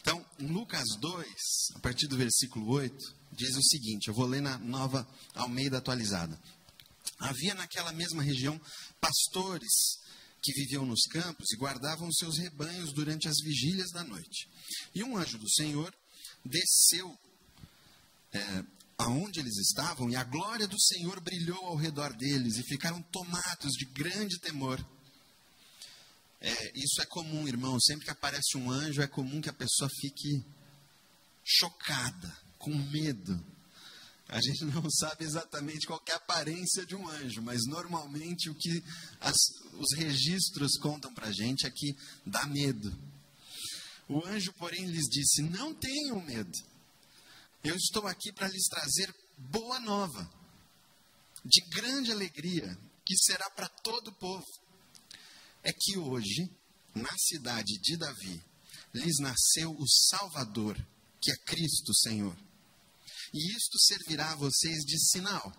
Então, 0.00 0.24
Lucas 0.38 0.84
2, 0.98 1.26
a 1.74 1.78
partir 1.80 2.06
do 2.06 2.16
versículo 2.16 2.66
8, 2.70 2.96
diz 3.32 3.54
o 3.56 3.62
seguinte: 3.62 4.08
eu 4.08 4.14
vou 4.14 4.26
ler 4.26 4.40
na 4.40 4.56
nova 4.56 5.06
Almeida 5.34 5.76
atualizada. 5.76 6.40
Havia 7.20 7.54
naquela 7.54 7.92
mesma 7.92 8.22
região 8.22 8.60
pastores 9.00 10.00
que 10.42 10.52
viviam 10.54 10.86
nos 10.86 11.02
campos 11.02 11.52
e 11.52 11.56
guardavam 11.56 12.10
seus 12.12 12.38
rebanhos 12.38 12.92
durante 12.92 13.28
as 13.28 13.36
vigílias 13.42 13.90
da 13.92 14.02
noite. 14.02 14.48
E 14.94 15.04
um 15.04 15.16
anjo 15.16 15.38
do 15.38 15.50
Senhor 15.50 15.94
desceu 16.44 17.14
é, 18.32 18.64
aonde 18.96 19.40
eles 19.40 19.56
estavam, 19.58 20.10
e 20.10 20.16
a 20.16 20.24
glória 20.24 20.66
do 20.66 20.80
Senhor 20.80 21.20
brilhou 21.20 21.66
ao 21.66 21.76
redor 21.76 22.14
deles, 22.16 22.56
e 22.56 22.62
ficaram 22.62 23.02
tomados 23.02 23.72
de 23.72 23.84
grande 23.86 24.38
temor. 24.38 24.78
É, 26.40 26.72
isso 26.74 27.02
é 27.02 27.06
comum, 27.06 27.46
irmão. 27.46 27.78
Sempre 27.80 28.06
que 28.06 28.10
aparece 28.10 28.56
um 28.56 28.70
anjo, 28.70 29.02
é 29.02 29.06
comum 29.06 29.40
que 29.40 29.50
a 29.50 29.54
pessoa 29.54 29.90
fique 30.00 30.42
chocada, 31.44 32.34
com 32.58 32.74
medo. 32.74 33.38
A 34.30 34.40
gente 34.40 34.64
não 34.64 34.88
sabe 34.90 35.24
exatamente 35.24 35.86
qual 35.86 36.00
é 36.06 36.12
a 36.12 36.16
aparência 36.16 36.86
de 36.86 36.94
um 36.94 37.08
anjo, 37.08 37.42
mas 37.42 37.60
normalmente 37.66 38.48
o 38.48 38.54
que 38.54 38.82
as, 39.20 39.36
os 39.74 39.96
registros 39.96 40.78
contam 40.78 41.12
para 41.12 41.28
a 41.28 41.32
gente 41.32 41.66
é 41.66 41.70
que 41.70 41.96
dá 42.24 42.46
medo. 42.46 42.96
O 44.08 44.24
anjo, 44.26 44.52
porém, 44.54 44.86
lhes 44.86 45.08
disse: 45.08 45.42
Não 45.42 45.74
tenham 45.74 46.20
medo. 46.20 46.58
Eu 47.62 47.74
estou 47.76 48.06
aqui 48.06 48.32
para 48.32 48.48
lhes 48.48 48.66
trazer 48.68 49.14
boa 49.36 49.78
nova, 49.80 50.30
de 51.44 51.60
grande 51.68 52.10
alegria, 52.10 52.78
que 53.04 53.16
será 53.18 53.50
para 53.50 53.68
todo 53.68 54.08
o 54.08 54.14
povo. 54.14 54.46
É 55.62 55.72
que 55.72 55.98
hoje, 55.98 56.50
na 56.94 57.14
cidade 57.18 57.78
de 57.82 57.96
Davi, 57.98 58.42
lhes 58.94 59.18
nasceu 59.20 59.72
o 59.72 59.86
Salvador, 59.86 60.76
que 61.20 61.30
é 61.30 61.36
Cristo 61.44 61.92
Senhor. 61.94 62.36
E 63.32 63.56
isto 63.56 63.78
servirá 63.78 64.32
a 64.32 64.36
vocês 64.36 64.84
de 64.84 64.98
sinal. 65.10 65.52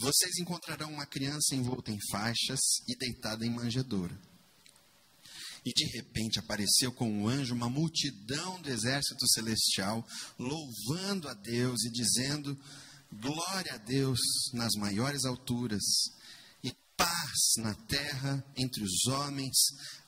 vocês 0.00 0.38
encontrarão 0.38 0.92
uma 0.92 1.06
criança 1.06 1.56
envolta 1.56 1.90
em 1.90 1.98
faixas 2.10 2.60
e 2.86 2.96
deitada 2.96 3.44
em 3.44 3.50
manjedoura. 3.50 4.16
E 5.64 5.72
de 5.72 5.84
repente 5.96 6.38
apareceu 6.38 6.92
com 6.92 7.10
um 7.10 7.28
anjo 7.28 7.54
uma 7.54 7.68
multidão 7.68 8.60
do 8.62 8.70
exército 8.70 9.26
celestial, 9.28 10.06
louvando 10.38 11.28
a 11.28 11.34
Deus 11.34 11.84
e 11.84 11.90
dizendo: 11.90 12.56
Glória 13.12 13.74
a 13.74 13.78
Deus 13.78 14.20
nas 14.52 14.72
maiores 14.74 15.24
alturas 15.24 15.82
e 16.62 16.72
paz 16.96 17.54
na 17.58 17.74
terra 17.74 18.44
entre 18.56 18.84
os 18.84 19.06
homens 19.06 19.56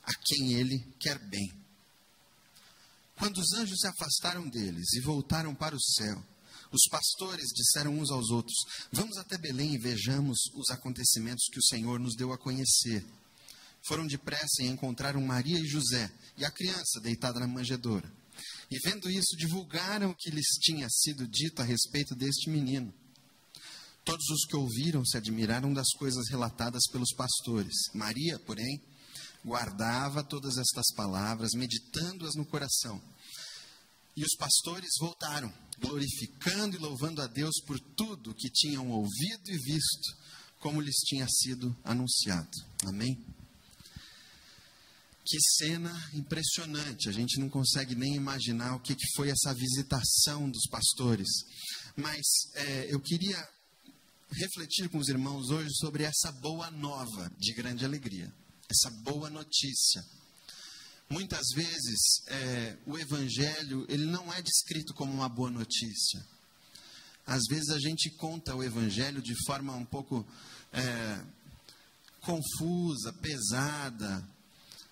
a 0.03 0.13
quem 0.13 0.53
Ele 0.53 0.79
quer 0.99 1.19
bem. 1.19 1.51
Quando 3.17 3.37
os 3.37 3.53
anjos 3.53 3.79
se 3.79 3.87
afastaram 3.87 4.47
deles 4.49 4.93
e 4.93 5.01
voltaram 5.01 5.53
para 5.53 5.75
o 5.75 5.81
céu, 5.81 6.30
os 6.71 6.83
pastores 6.89 7.49
disseram 7.53 7.97
uns 7.97 8.09
aos 8.09 8.29
outros: 8.29 8.57
Vamos 8.91 9.17
até 9.17 9.37
Belém 9.37 9.75
e 9.75 9.77
vejamos 9.77 10.39
os 10.53 10.69
acontecimentos 10.69 11.47
que 11.51 11.59
o 11.59 11.63
Senhor 11.63 11.99
nos 11.99 12.15
deu 12.15 12.31
a 12.31 12.37
conhecer. 12.37 13.05
Foram 13.83 14.05
depressa 14.07 14.61
e 14.61 14.67
encontraram 14.67 15.21
Maria 15.21 15.59
e 15.59 15.67
José 15.67 16.11
e 16.37 16.45
a 16.45 16.51
criança 16.51 16.99
deitada 17.01 17.39
na 17.39 17.47
manjedoura. 17.47 18.11
E 18.69 18.79
vendo 18.79 19.09
isso, 19.09 19.35
divulgaram 19.37 20.11
o 20.11 20.15
que 20.15 20.29
lhes 20.29 20.47
tinha 20.61 20.87
sido 20.89 21.27
dito 21.27 21.61
a 21.61 21.65
respeito 21.65 22.15
deste 22.15 22.49
menino. 22.49 22.93
Todos 24.05 24.25
os 24.29 24.45
que 24.45 24.55
ouviram 24.55 25.05
se 25.05 25.17
admiraram 25.17 25.73
das 25.73 25.89
coisas 25.97 26.29
relatadas 26.29 26.83
pelos 26.91 27.13
pastores. 27.13 27.73
Maria, 27.93 28.39
porém, 28.39 28.81
guardava 29.43 30.23
todas 30.23 30.57
estas 30.57 30.91
palavras, 30.95 31.51
meditando-as 31.53 32.35
no 32.35 32.45
coração. 32.45 33.01
E 34.15 34.23
os 34.23 34.35
pastores 34.37 34.89
voltaram, 34.99 35.53
glorificando 35.81 36.75
e 36.75 36.79
louvando 36.79 37.21
a 37.21 37.27
Deus 37.27 37.59
por 37.65 37.79
tudo 37.79 38.35
que 38.35 38.49
tinham 38.49 38.89
ouvido 38.89 39.49
e 39.49 39.57
visto, 39.57 40.17
como 40.59 40.79
lhes 40.79 40.95
tinha 41.07 41.27
sido 41.27 41.75
anunciado. 41.83 42.51
Amém? 42.85 43.17
Que 45.25 45.37
cena 45.57 46.09
impressionante, 46.13 47.09
a 47.09 47.11
gente 47.11 47.39
não 47.39 47.49
consegue 47.49 47.95
nem 47.95 48.15
imaginar 48.15 48.75
o 48.75 48.79
que, 48.79 48.95
foi 49.15 49.29
essa 49.29 49.53
visitação 49.53 50.49
dos 50.49 50.67
pastores. 50.69 51.29
Mas 51.95 52.21
é, 52.53 52.93
eu 52.93 52.99
queria 52.99 53.37
refletir 54.31 54.89
com 54.89 54.97
os 54.97 55.09
irmãos 55.09 55.49
hoje 55.49 55.69
sobre 55.75 56.03
essa 56.03 56.31
boa 56.31 56.71
nova 56.71 57.31
de 57.37 57.53
grande 57.53 57.83
alegria, 57.83 58.33
essa 58.69 58.89
boa 59.03 59.29
notícia 59.29 60.03
Muitas 61.11 61.45
vezes 61.53 62.23
é, 62.27 62.77
o 62.85 62.97
evangelho 62.97 63.85
ele 63.89 64.05
não 64.05 64.33
é 64.33 64.41
descrito 64.41 64.93
como 64.93 65.11
uma 65.11 65.27
boa 65.27 65.51
notícia. 65.51 66.25
Às 67.27 67.41
vezes 67.49 67.69
a 67.69 67.79
gente 67.79 68.09
conta 68.11 68.55
o 68.55 68.63
evangelho 68.63 69.21
de 69.21 69.35
forma 69.45 69.75
um 69.75 69.83
pouco 69.83 70.25
é, 70.71 71.21
confusa, 72.21 73.11
pesada, 73.11 74.25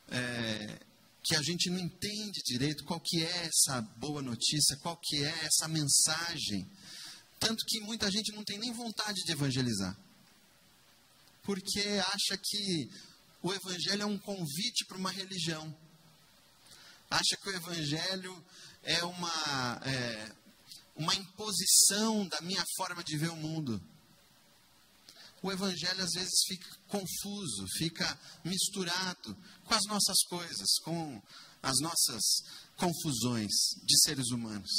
é, 0.09 0.79
que 1.23 1.37
a 1.37 1.41
gente 1.41 1.69
não 1.69 1.79
entende 1.79 2.41
direito 2.43 2.83
qual 2.83 2.99
que 2.99 3.23
é 3.23 3.45
essa 3.45 3.79
boa 3.95 4.21
notícia, 4.21 4.75
qual 4.81 4.99
que 5.01 5.23
é 5.23 5.45
essa 5.45 5.69
mensagem. 5.69 6.69
Tanto 7.39 7.63
que 7.65 7.79
muita 7.79 8.11
gente 8.11 8.33
não 8.33 8.43
tem 8.43 8.59
nem 8.59 8.73
vontade 8.73 9.23
de 9.23 9.31
evangelizar. 9.31 9.97
Porque 11.43 11.79
acha 11.79 12.37
que 12.37 12.89
o 13.41 13.53
evangelho 13.53 14.01
é 14.01 14.05
um 14.05 14.17
convite 14.17 14.83
para 14.85 14.97
uma 14.97 15.11
religião 15.11 15.73
acha 17.09 17.37
que 17.41 17.49
o 17.49 17.55
Evangelho 17.55 18.45
é 18.83 19.03
uma, 19.03 19.81
é, 19.85 20.31
uma 20.95 21.15
imposição 21.15 22.27
da 22.27 22.41
minha 22.41 22.63
forma 22.77 23.03
de 23.03 23.17
ver 23.17 23.29
o 23.29 23.35
mundo. 23.35 23.81
O 25.41 25.51
Evangelho 25.51 26.03
às 26.03 26.11
vezes 26.11 26.43
fica 26.47 26.69
confuso, 26.87 27.65
fica 27.77 28.19
misturado 28.43 29.35
com 29.65 29.73
as 29.73 29.85
nossas 29.85 30.21
coisas, 30.23 30.67
com 30.83 31.21
as 31.63 31.79
nossas 31.79 32.23
confusões 32.75 33.51
de 33.83 33.97
seres 34.03 34.29
humanos. 34.31 34.71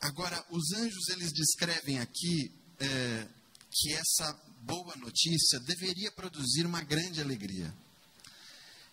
Agora, 0.00 0.44
os 0.50 0.72
anjos 0.72 1.08
eles 1.08 1.32
descrevem 1.32 1.98
aqui 2.00 2.52
é, 2.78 3.28
que 3.70 3.92
essa 3.94 4.32
boa 4.62 4.94
notícia 4.96 5.60
deveria 5.60 6.10
produzir 6.12 6.66
uma 6.66 6.82
grande 6.82 7.20
alegria. 7.20 7.72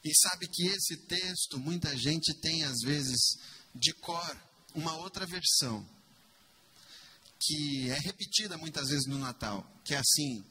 E 0.04 0.14
sabe 0.16 0.48
que 0.48 0.68
esse 0.68 0.98
texto, 0.98 1.58
muita 1.58 1.96
gente 1.98 2.34
tem 2.42 2.64
às 2.64 2.80
vezes 2.84 3.38
de 3.74 3.94
cor 3.94 4.38
uma 4.76 4.96
outra 4.98 5.26
versão, 5.26 5.88
que 7.40 7.90
é 7.90 8.00
repetida 8.00 8.58
muitas 8.58 8.90
vezes 8.90 9.06
no 9.08 9.18
Natal, 9.18 9.66
que 9.86 9.94
é 9.94 9.98
assim: 9.98 10.44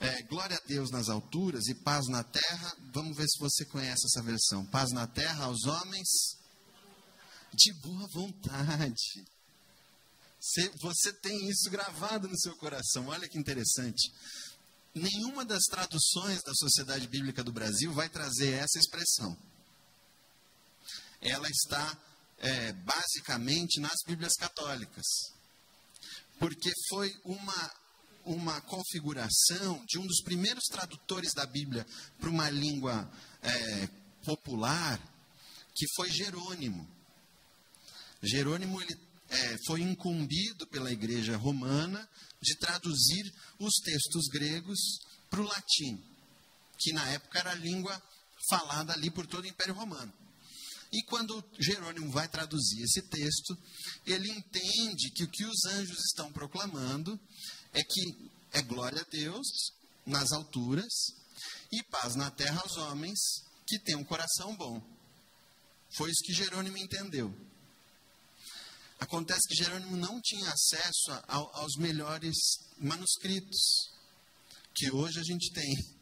é, 0.00 0.22
glória 0.22 0.56
a 0.56 0.66
Deus 0.66 0.90
nas 0.90 1.08
alturas 1.08 1.68
e 1.68 1.74
paz 1.74 2.06
na 2.08 2.24
terra. 2.24 2.76
Vamos 2.92 3.16
ver 3.16 3.28
se 3.28 3.38
você 3.38 3.64
conhece 3.66 4.06
essa 4.06 4.22
versão: 4.22 4.66
paz 4.66 4.90
na 4.90 5.06
terra 5.06 5.44
aos 5.44 5.64
homens 5.64 6.08
de 7.54 7.72
boa 7.80 8.08
vontade. 8.12 9.24
Você, 10.40 10.68
você 10.80 11.12
tem 11.12 11.48
isso 11.48 11.70
gravado 11.70 12.26
no 12.26 12.38
seu 12.38 12.56
coração, 12.56 13.08
olha 13.08 13.28
que 13.28 13.38
interessante 13.38 14.10
nenhuma 14.94 15.44
das 15.44 15.64
traduções 15.64 16.42
da 16.42 16.52
Sociedade 16.54 17.06
Bíblica 17.06 17.44
do 17.44 17.52
Brasil 17.52 17.92
vai 17.92 18.08
trazer 18.08 18.52
essa 18.54 18.78
expressão. 18.78 19.36
Ela 21.20 21.48
está 21.48 21.98
é, 22.38 22.72
basicamente 22.72 23.80
nas 23.80 23.96
Bíblias 24.06 24.34
católicas, 24.34 25.04
porque 26.38 26.72
foi 26.88 27.14
uma, 27.24 27.72
uma 28.24 28.60
configuração 28.62 29.84
de 29.86 29.98
um 29.98 30.06
dos 30.06 30.22
primeiros 30.22 30.64
tradutores 30.64 31.32
da 31.34 31.46
Bíblia 31.46 31.86
para 32.18 32.30
uma 32.30 32.48
língua 32.48 33.10
é, 33.42 33.86
popular, 34.24 34.98
que 35.74 35.86
foi 35.94 36.10
Jerônimo. 36.10 36.88
Jerônimo 38.22 38.80
ele, 38.80 38.98
é, 39.28 39.56
foi 39.66 39.82
incumbido 39.82 40.66
pela 40.66 40.90
Igreja 40.90 41.36
Romana 41.36 42.08
de 42.40 42.56
traduzir 42.56 43.32
os 43.58 43.74
textos 43.84 44.26
gregos 44.28 44.78
para 45.28 45.40
o 45.40 45.44
latim, 45.44 46.02
que 46.78 46.92
na 46.92 47.06
época 47.08 47.38
era 47.38 47.52
a 47.52 47.54
língua 47.54 48.02
falada 48.48 48.92
ali 48.92 49.10
por 49.10 49.26
todo 49.26 49.44
o 49.44 49.48
Império 49.48 49.74
Romano. 49.74 50.12
E 50.92 51.02
quando 51.04 51.44
Jerônimo 51.58 52.10
vai 52.10 52.28
traduzir 52.28 52.82
esse 52.82 53.02
texto, 53.02 53.56
ele 54.04 54.28
entende 54.30 55.10
que 55.10 55.22
o 55.22 55.28
que 55.30 55.44
os 55.44 55.64
anjos 55.66 55.98
estão 56.06 56.32
proclamando 56.32 57.18
é 57.72 57.80
que 57.82 58.30
é 58.52 58.62
glória 58.62 59.00
a 59.00 59.10
Deus 59.10 59.46
nas 60.04 60.32
alturas 60.32 60.92
e 61.70 61.82
paz 61.84 62.16
na 62.16 62.30
terra 62.30 62.60
aos 62.62 62.76
homens 62.76 63.18
que 63.66 63.78
têm 63.78 63.94
um 63.94 64.04
coração 64.04 64.56
bom. 64.56 64.82
Foi 65.92 66.10
isso 66.10 66.24
que 66.24 66.32
Jerônimo 66.32 66.76
entendeu. 66.76 67.32
Acontece 69.00 69.48
que 69.48 69.54
Jerônimo 69.54 69.96
não 69.96 70.20
tinha 70.20 70.48
acesso 70.50 71.10
a, 71.10 71.36
aos 71.36 71.76
melhores 71.76 72.36
manuscritos 72.78 73.58
que 74.74 74.90
hoje 74.92 75.18
a 75.18 75.22
gente 75.22 75.50
tem. 75.52 76.00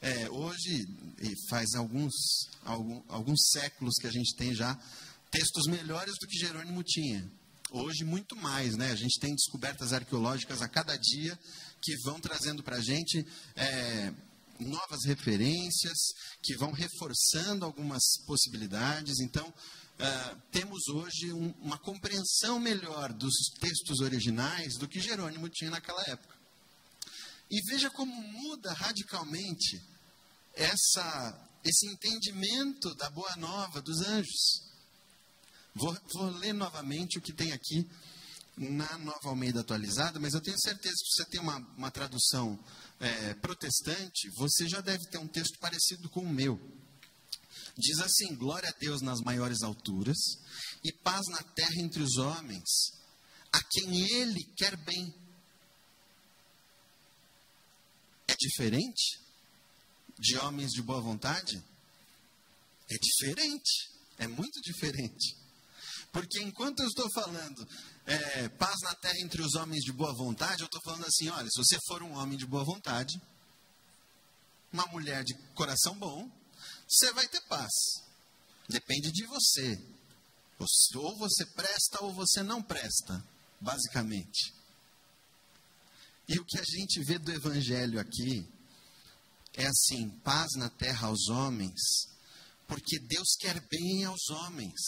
É, 0.00 0.30
hoje, 0.30 0.86
e 1.20 1.48
faz 1.48 1.74
alguns, 1.74 2.14
algum, 2.62 3.02
alguns 3.08 3.48
séculos 3.50 3.94
que 4.00 4.06
a 4.06 4.12
gente 4.12 4.36
tem 4.36 4.54
já 4.54 4.78
textos 5.30 5.66
melhores 5.66 6.14
do 6.20 6.26
que 6.28 6.38
Jerônimo 6.38 6.82
tinha. 6.84 7.28
Hoje, 7.72 8.04
muito 8.04 8.36
mais, 8.36 8.76
né? 8.76 8.92
A 8.92 8.96
gente 8.96 9.18
tem 9.18 9.34
descobertas 9.34 9.92
arqueológicas 9.92 10.62
a 10.62 10.68
cada 10.68 10.96
dia 10.96 11.36
que 11.82 11.96
vão 12.04 12.20
trazendo 12.20 12.62
para 12.62 12.76
a 12.76 12.80
gente 12.80 13.26
é, 13.56 14.12
novas 14.60 15.04
referências, 15.04 15.98
que 16.42 16.56
vão 16.56 16.70
reforçando 16.70 17.64
algumas 17.64 18.02
possibilidades. 18.24 19.18
Então, 19.20 19.52
uh, 19.98 20.42
temos 20.50 20.88
hoje 20.88 21.32
um, 21.32 21.50
uma 21.60 21.78
compreensão 21.78 22.58
melhor 22.58 23.12
dos 23.12 23.34
textos 23.60 24.00
originais 24.00 24.74
do 24.78 24.88
que 24.88 25.00
Jerônimo 25.00 25.48
tinha 25.48 25.70
naquela 25.70 26.02
época. 26.06 26.34
E 27.50 27.60
veja 27.68 27.90
como 27.90 28.12
muda 28.12 28.72
radicalmente 28.72 29.80
essa, 30.54 31.48
esse 31.64 31.86
entendimento 31.86 32.94
da 32.96 33.08
boa 33.10 33.36
nova 33.36 33.80
dos 33.80 34.00
anjos. 34.00 34.62
Vou, 35.74 35.96
vou 36.14 36.30
ler 36.30 36.52
novamente 36.52 37.18
o 37.18 37.22
que 37.22 37.32
tem 37.32 37.52
aqui 37.52 37.86
na 38.56 38.96
Nova 38.98 39.28
Almeida 39.28 39.60
atualizada, 39.60 40.18
mas 40.18 40.32
eu 40.32 40.40
tenho 40.40 40.58
certeza 40.58 40.94
que 40.94 41.12
você 41.12 41.24
tem 41.30 41.40
uma, 41.40 41.58
uma 41.76 41.90
tradução 41.90 42.58
é, 42.98 43.34
protestante, 43.34 44.30
você 44.34 44.66
já 44.66 44.80
deve 44.80 45.04
ter 45.10 45.18
um 45.18 45.28
texto 45.28 45.58
parecido 45.58 46.08
com 46.08 46.20
o 46.20 46.32
meu. 46.32 46.58
Diz 47.76 47.98
assim: 48.00 48.34
Glória 48.34 48.68
a 48.68 48.78
Deus 48.78 49.02
nas 49.02 49.20
maiores 49.20 49.62
alturas 49.62 50.16
e 50.82 50.92
paz 50.92 51.26
na 51.28 51.42
terra 51.42 51.76
entre 51.78 52.02
os 52.02 52.16
homens, 52.16 52.64
a 53.52 53.62
quem 53.62 54.00
Ele 54.12 54.42
quer 54.56 54.76
bem. 54.84 55.14
É 58.28 58.34
diferente 58.34 59.20
de 60.18 60.38
homens 60.38 60.72
de 60.72 60.82
boa 60.82 61.00
vontade? 61.00 61.62
É 62.88 62.96
diferente, 62.96 63.90
é 64.18 64.26
muito 64.26 64.60
diferente. 64.62 65.36
Porque 66.12 66.40
enquanto 66.40 66.80
eu 66.80 66.86
estou 66.86 67.10
falando 67.12 67.68
é, 68.06 68.48
paz 68.48 68.76
na 68.82 68.94
terra 68.94 69.20
entre 69.20 69.42
os 69.42 69.54
homens 69.54 69.84
de 69.84 69.92
boa 69.92 70.14
vontade, 70.14 70.62
eu 70.62 70.66
estou 70.66 70.80
falando 70.82 71.04
assim: 71.04 71.28
olha, 71.28 71.48
se 71.50 71.58
você 71.58 71.78
for 71.86 72.02
um 72.02 72.16
homem 72.16 72.38
de 72.38 72.46
boa 72.46 72.64
vontade, 72.64 73.20
uma 74.72 74.86
mulher 74.86 75.22
de 75.24 75.34
coração 75.54 75.98
bom, 75.98 76.30
você 76.88 77.12
vai 77.12 77.26
ter 77.28 77.40
paz. 77.42 77.72
Depende 78.68 79.10
de 79.12 79.26
você. 79.26 79.78
Ou 80.58 81.16
você 81.16 81.44
presta 81.46 82.02
ou 82.02 82.12
você 82.14 82.42
não 82.42 82.62
presta, 82.62 83.22
basicamente. 83.60 84.54
E 86.28 86.38
o 86.38 86.44
que 86.44 86.58
a 86.58 86.64
gente 86.64 87.02
vê 87.04 87.18
do 87.18 87.30
Evangelho 87.30 88.00
aqui 88.00 88.48
é 89.54 89.66
assim: 89.66 90.08
paz 90.24 90.52
na 90.56 90.70
terra 90.70 91.08
aos 91.08 91.28
homens, 91.28 91.80
porque 92.66 92.98
Deus 92.98 93.36
quer 93.38 93.60
bem 93.68 94.04
aos 94.04 94.28
homens. 94.30 94.80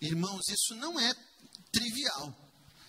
Irmãos, 0.00 0.48
isso 0.48 0.74
não 0.76 0.98
é 0.98 1.14
trivial, 1.70 2.34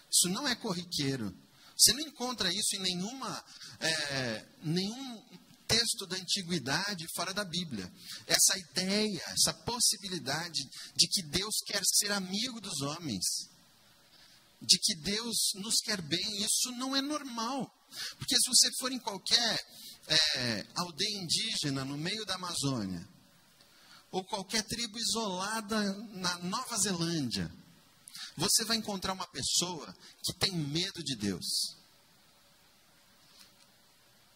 isso 0.10 0.29
não 0.29 0.47
é 0.47 0.55
corriqueiro. 0.55 1.36
Você 1.77 1.93
não 1.93 2.01
encontra 2.01 2.53
isso 2.53 2.75
em 2.75 2.79
nenhuma, 2.79 3.43
é, 3.79 4.45
nenhum 4.63 5.23
texto 5.71 6.05
da 6.05 6.17
antiguidade 6.17 7.07
fora 7.15 7.34
da 7.34 7.45
Bíblia. 7.45 7.91
Essa 8.27 8.57
ideia, 8.57 9.23
essa 9.27 9.53
possibilidade 9.53 10.62
de 10.95 11.07
que 11.07 11.23
Deus 11.23 11.55
quer 11.65 11.81
ser 11.86 12.12
amigo 12.12 12.60
dos 12.60 12.81
homens, 12.81 13.23
de 14.62 14.77
que 14.77 14.95
Deus 14.95 15.53
nos 15.55 15.75
quer 15.81 16.01
bem, 16.01 16.43
isso 16.43 16.71
não 16.73 16.95
é 16.95 17.01
normal. 17.01 17.73
Porque 18.17 18.36
se 18.36 18.49
você 18.49 18.69
for 18.79 18.91
em 18.91 18.99
qualquer 18.99 19.60
é, 20.07 20.65
aldeia 20.75 21.17
indígena 21.17 21.84
no 21.86 21.97
meio 21.97 22.25
da 22.25 22.36
Amazônia, 22.36 23.07
ou 24.12 24.23
qualquer 24.25 24.63
tribo 24.63 24.99
isolada 24.99 25.93
na 26.13 26.38
Nova 26.39 26.77
Zelândia, 26.77 27.51
você 28.36 28.65
vai 28.65 28.77
encontrar 28.77 29.13
uma 29.13 29.27
pessoa 29.27 29.95
que 30.23 30.34
tem 30.34 30.51
medo 30.51 31.01
de 31.03 31.15
Deus. 31.15 31.81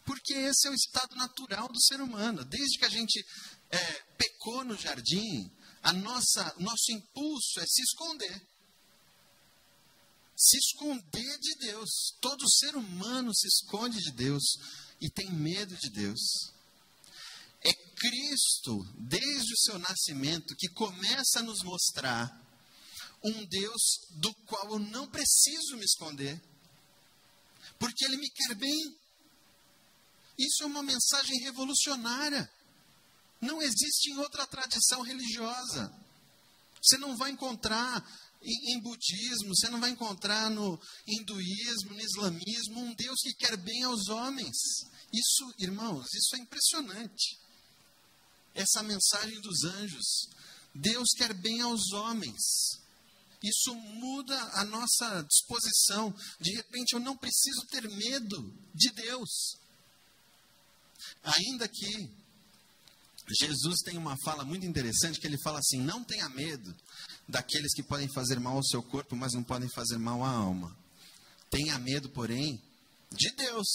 Porque 0.05 0.33
esse 0.33 0.67
é 0.67 0.71
o 0.71 0.75
estado 0.75 1.15
natural 1.15 1.67
do 1.67 1.81
ser 1.81 1.99
humano. 1.99 2.45
Desde 2.45 2.77
que 2.77 2.85
a 2.85 2.89
gente 2.89 3.25
é, 3.71 3.77
pecou 4.17 4.63
no 4.63 4.77
jardim, 4.77 5.51
a 5.81 5.91
nossa 5.91 6.55
nosso 6.59 6.91
impulso 6.91 7.59
é 7.59 7.65
se 7.65 7.81
esconder. 7.81 8.47
Se 10.37 10.57
esconder 10.57 11.39
de 11.39 11.55
Deus. 11.59 11.89
Todo 12.21 12.49
ser 12.49 12.75
humano 12.75 13.33
se 13.33 13.47
esconde 13.47 13.99
de 13.99 14.11
Deus 14.11 14.43
e 15.01 15.09
tem 15.09 15.31
medo 15.31 15.75
de 15.75 15.89
Deus. 15.89 16.21
É 17.63 17.73
Cristo, 17.73 18.85
desde 18.99 19.53
o 19.53 19.57
seu 19.57 19.79
nascimento, 19.79 20.55
que 20.55 20.67
começa 20.69 21.39
a 21.39 21.43
nos 21.43 21.63
mostrar 21.63 22.45
um 23.23 23.45
Deus 23.45 23.81
do 24.11 24.31
qual 24.45 24.73
eu 24.73 24.79
não 24.79 25.07
preciso 25.07 25.77
me 25.77 25.83
esconder, 25.83 26.39
porque 27.79 28.05
Ele 28.05 28.17
me 28.17 28.29
quer 28.29 28.55
bem. 28.55 29.04
Isso 30.37 30.63
é 30.63 30.65
uma 30.65 30.83
mensagem 30.83 31.39
revolucionária. 31.39 32.49
Não 33.41 33.61
existe 33.61 34.11
em 34.11 34.17
outra 34.17 34.45
tradição 34.47 35.01
religiosa. 35.01 35.93
Você 36.81 36.97
não 36.97 37.15
vai 37.15 37.31
encontrar 37.31 38.03
em, 38.41 38.73
em, 38.73 38.79
budismo, 38.79 39.55
você 39.55 39.69
não 39.69 39.79
vai 39.79 39.89
encontrar 39.89 40.49
no 40.49 40.79
hinduísmo, 41.07 41.93
no 41.93 42.01
islamismo, 42.01 42.79
um 42.79 42.93
Deus 42.93 43.19
que 43.21 43.33
quer 43.33 43.57
bem 43.57 43.83
aos 43.83 44.07
homens. 44.07 44.55
Isso, 45.11 45.53
irmãos, 45.57 46.05
isso 46.13 46.35
é 46.35 46.39
impressionante. 46.39 47.39
Essa 48.53 48.83
mensagem 48.83 49.39
dos 49.41 49.63
anjos. 49.63 50.29
Deus 50.73 51.09
quer 51.17 51.33
bem 51.33 51.61
aos 51.61 51.91
homens. 51.93 52.79
Isso 53.41 53.75
muda 53.75 54.37
a 54.53 54.65
nossa 54.65 55.21
disposição. 55.23 56.13
De 56.39 56.55
repente, 56.55 56.93
eu 56.93 56.99
não 56.99 57.17
preciso 57.17 57.65
ter 57.67 57.87
medo 57.89 58.53
de 58.73 58.91
Deus. 58.91 59.57
Ainda 61.23 61.67
que 61.67 62.09
Jesus 63.39 63.79
tem 63.83 63.97
uma 63.97 64.15
fala 64.23 64.45
muito 64.45 64.65
interessante 64.65 65.19
que 65.19 65.27
ele 65.27 65.41
fala 65.41 65.59
assim: 65.59 65.81
não 65.81 66.03
tenha 66.03 66.29
medo 66.29 66.75
daqueles 67.27 67.73
que 67.73 67.83
podem 67.83 68.07
fazer 68.13 68.39
mal 68.39 68.57
ao 68.57 68.63
seu 68.63 68.83
corpo, 68.83 69.15
mas 69.15 69.33
não 69.33 69.43
podem 69.43 69.69
fazer 69.69 69.97
mal 69.97 70.23
à 70.23 70.29
alma. 70.29 70.75
Tenha 71.49 71.77
medo, 71.79 72.09
porém, 72.09 72.61
de 73.11 73.31
Deus, 73.31 73.67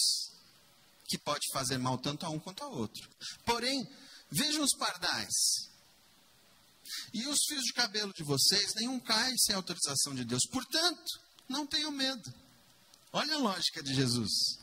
que 1.08 1.18
pode 1.18 1.44
fazer 1.52 1.78
mal 1.78 1.98
tanto 1.98 2.24
a 2.24 2.30
um 2.30 2.38
quanto 2.38 2.62
ao 2.62 2.72
outro. 2.72 3.08
Porém, 3.44 3.84
vejam 4.30 4.62
os 4.62 4.76
pardais. 4.78 5.68
E 7.12 7.26
os 7.26 7.38
fios 7.48 7.62
de 7.64 7.72
cabelo 7.72 8.12
de 8.12 8.22
vocês, 8.22 8.74
nenhum 8.74 9.00
cai 9.00 9.32
sem 9.38 9.54
autorização 9.54 10.14
de 10.14 10.24
Deus. 10.24 10.42
Portanto, 10.50 11.20
não 11.48 11.66
tenham 11.66 11.90
medo. 11.90 12.32
Olha 13.12 13.34
a 13.34 13.38
lógica 13.38 13.82
de 13.82 13.94
Jesus. 13.94 14.59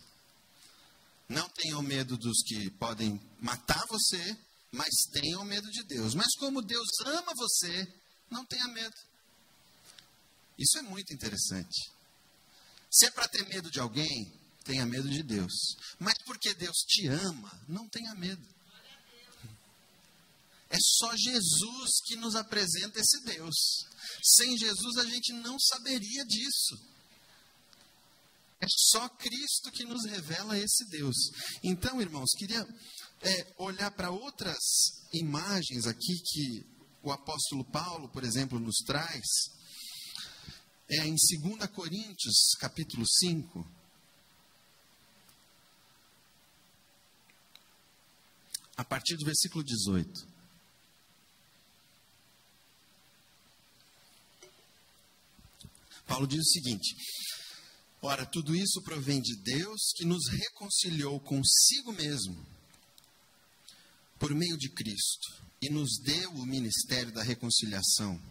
Não 1.27 1.49
tenham 1.49 1.81
medo 1.81 2.17
dos 2.17 2.41
que 2.43 2.69
podem 2.71 3.19
matar 3.39 3.83
você, 3.87 4.37
mas 4.71 4.89
tenham 5.11 5.43
medo 5.43 5.69
de 5.71 5.83
Deus. 5.83 6.13
Mas 6.15 6.33
como 6.37 6.61
Deus 6.61 6.87
ama 7.05 7.33
você, 7.35 7.93
não 8.29 8.45
tenha 8.45 8.67
medo. 8.67 8.95
Isso 10.57 10.77
é 10.77 10.81
muito 10.81 11.13
interessante. 11.13 11.91
Se 12.89 13.05
é 13.05 13.11
para 13.11 13.27
ter 13.27 13.45
medo 13.47 13.69
de 13.69 13.79
alguém, 13.79 14.33
tenha 14.63 14.85
medo 14.85 15.09
de 15.09 15.21
Deus. 15.21 15.75
Mas 15.99 16.15
porque 16.25 16.53
Deus 16.53 16.77
te 16.87 17.07
ama, 17.07 17.51
não 17.67 17.87
tenha 17.89 18.15
medo. 18.15 18.47
É 20.69 20.77
só 20.79 21.15
Jesus 21.15 22.01
que 22.05 22.15
nos 22.17 22.35
apresenta 22.35 22.99
esse 22.99 23.21
Deus. 23.23 23.85
Sem 24.21 24.57
Jesus 24.57 24.97
a 24.97 25.05
gente 25.05 25.33
não 25.33 25.57
saberia 25.59 26.25
disso. 26.25 26.77
É 28.59 28.65
só 28.69 29.07
Cristo 29.09 29.71
que 29.71 29.85
nos 29.85 30.05
revela 30.05 30.57
esse 30.57 30.89
Deus. 30.89 31.15
Então, 31.63 32.01
irmãos, 32.01 32.31
queria 32.37 32.65
é, 33.21 33.53
olhar 33.57 33.91
para 33.91 34.09
outras 34.09 34.57
imagens 35.13 35.85
aqui 35.85 36.21
que 36.25 36.65
o 37.03 37.11
apóstolo 37.11 37.63
Paulo, 37.65 38.09
por 38.09 38.23
exemplo, 38.23 38.59
nos 38.59 38.77
traz. 38.77 39.25
É 40.89 41.05
em 41.05 41.15
2 41.15 41.69
Coríntios, 41.71 42.55
capítulo 42.59 43.05
5. 43.05 43.77
A 48.75 48.83
partir 48.83 49.17
do 49.17 49.25
versículo 49.25 49.63
18. 49.63 50.37
Paulo 56.07 56.25
diz 56.25 56.39
o 56.39 56.51
seguinte: 56.51 56.95
Ora, 58.01 58.25
tudo 58.25 58.55
isso 58.55 58.81
provém 58.83 59.21
de 59.21 59.35
Deus 59.37 59.91
que 59.95 60.05
nos 60.05 60.27
reconciliou 60.29 61.19
consigo 61.19 61.91
mesmo 61.93 62.45
por 64.19 64.33
meio 64.33 64.57
de 64.57 64.69
Cristo 64.69 65.43
e 65.61 65.69
nos 65.69 65.97
deu 66.03 66.31
o 66.31 66.45
ministério 66.45 67.11
da 67.11 67.23
reconciliação. 67.23 68.21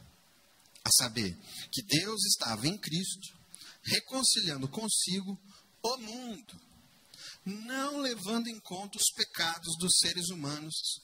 A 0.84 0.90
saber, 1.02 1.36
que 1.72 1.82
Deus 1.82 2.24
estava 2.26 2.68
em 2.68 2.78
Cristo 2.78 3.36
reconciliando 3.82 4.68
consigo 4.68 5.38
o 5.82 5.96
mundo, 5.98 6.60
não 7.44 7.98
levando 7.98 8.48
em 8.48 8.58
conta 8.60 8.96
os 8.96 9.10
pecados 9.14 9.76
dos 9.78 9.98
seres 9.98 10.28
humanos 10.28 11.00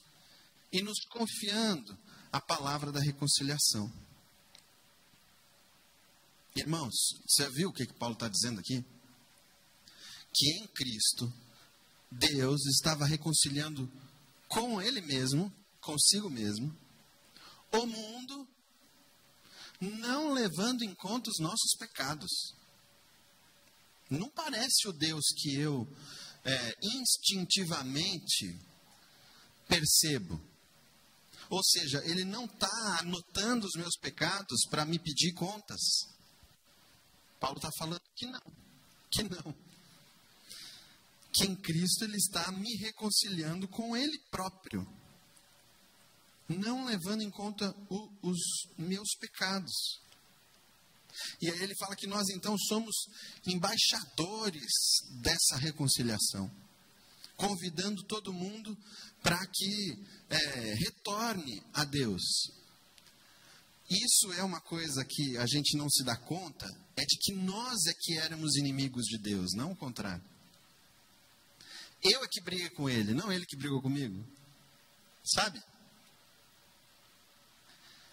e 0.73 0.83
nos 0.83 1.05
confiando 1.07 1.99
a 2.31 2.41
palavra 2.41 2.93
da 2.93 3.01
reconciliação. 3.01 3.93
Irmãos, 6.55 6.93
você 7.27 7.49
viu 7.51 7.71
o 7.71 7.73
que, 7.73 7.87
que 7.87 7.95
Paulo 7.95 8.15
está 8.15 8.29
dizendo 8.29 8.61
aqui? 8.61 8.85
Que 10.35 10.51
em 10.59 10.67
Cristo, 10.67 11.33
Deus 12.11 12.67
estava 12.67 13.07
reconciliando 13.07 13.91
com 14.49 14.81
Ele 14.81 15.01
mesmo, 15.01 15.51
consigo 15.81 16.29
mesmo, 16.29 16.77
o 17.73 17.87
mundo, 17.87 18.49
não 19.81 20.35
levando 20.35 20.83
em 20.83 20.95
conta 20.95 21.31
os 21.31 21.39
nossos 21.39 21.75
pecados. 21.79 22.31
Não 24.11 24.29
parece 24.29 24.89
o 24.89 24.93
Deus 24.93 25.25
que 25.35 25.57
eu 25.57 25.89
é, 26.45 26.75
instintivamente 26.83 28.59
percebo. 29.67 30.39
Ou 31.49 31.65
seja, 31.65 32.03
Ele 32.05 32.25
não 32.25 32.45
está 32.45 32.99
anotando 33.01 33.67
os 33.67 33.73
meus 33.75 33.97
pecados 33.97 34.67
para 34.69 34.85
me 34.85 34.99
pedir 34.99 35.33
contas. 35.33 36.12
Paulo 37.43 37.57
está 37.57 37.71
falando 37.77 38.01
que 38.15 38.25
não, 38.27 38.41
que 39.11 39.23
não. 39.25 39.55
Que 41.33 41.45
em 41.45 41.57
Cristo 41.57 42.05
ele 42.05 42.17
está 42.17 42.53
me 42.53 42.73
reconciliando 42.77 43.67
com 43.67 43.97
ele 43.97 44.17
próprio, 44.31 44.87
não 46.49 46.85
levando 46.85 47.23
em 47.23 47.31
conta 47.31 47.75
o, 47.91 48.29
os 48.31 48.39
meus 48.79 49.09
pecados. 49.19 50.01
E 51.41 51.51
aí 51.51 51.63
ele 51.63 51.75
fala 51.81 51.97
que 51.97 52.07
nós 52.07 52.29
então 52.29 52.57
somos 52.57 52.95
embaixadores 53.45 54.71
dessa 55.21 55.57
reconciliação, 55.57 56.49
convidando 57.37 58.05
todo 58.05 58.33
mundo 58.33 58.79
para 59.21 59.45
que 59.53 59.99
é, 60.31 60.75
retorne 60.75 61.61
a 61.75 61.85
Deus. 61.85 62.23
Isso 63.93 64.33
é 64.33 64.43
uma 64.43 64.61
coisa 64.61 65.05
que 65.05 65.37
a 65.37 65.47
gente 65.47 65.77
não 65.77 65.89
se 65.91 66.03
dá 66.05 66.17
conta, 66.17 66.67
é 66.97 67.05
de 67.05 67.19
que 67.19 67.33
nós 67.35 67.87
é 67.87 67.95
que 67.95 68.19
éramos 68.19 68.57
inimigos 68.57 69.05
de 69.05 69.19
Deus, 69.19 69.53
não 69.55 69.73
o 69.73 69.77
contrário. 69.77 70.25
Eu 72.03 72.25
é 72.25 72.29
que 72.29 72.41
briguei 72.41 72.71
com 72.71 72.89
ele, 72.89 73.15
não 73.15 73.33
ele 73.33 73.47
que 73.47 73.57
brigou 73.57 73.81
comigo. 73.81 74.25
Sabe? 75.25 75.63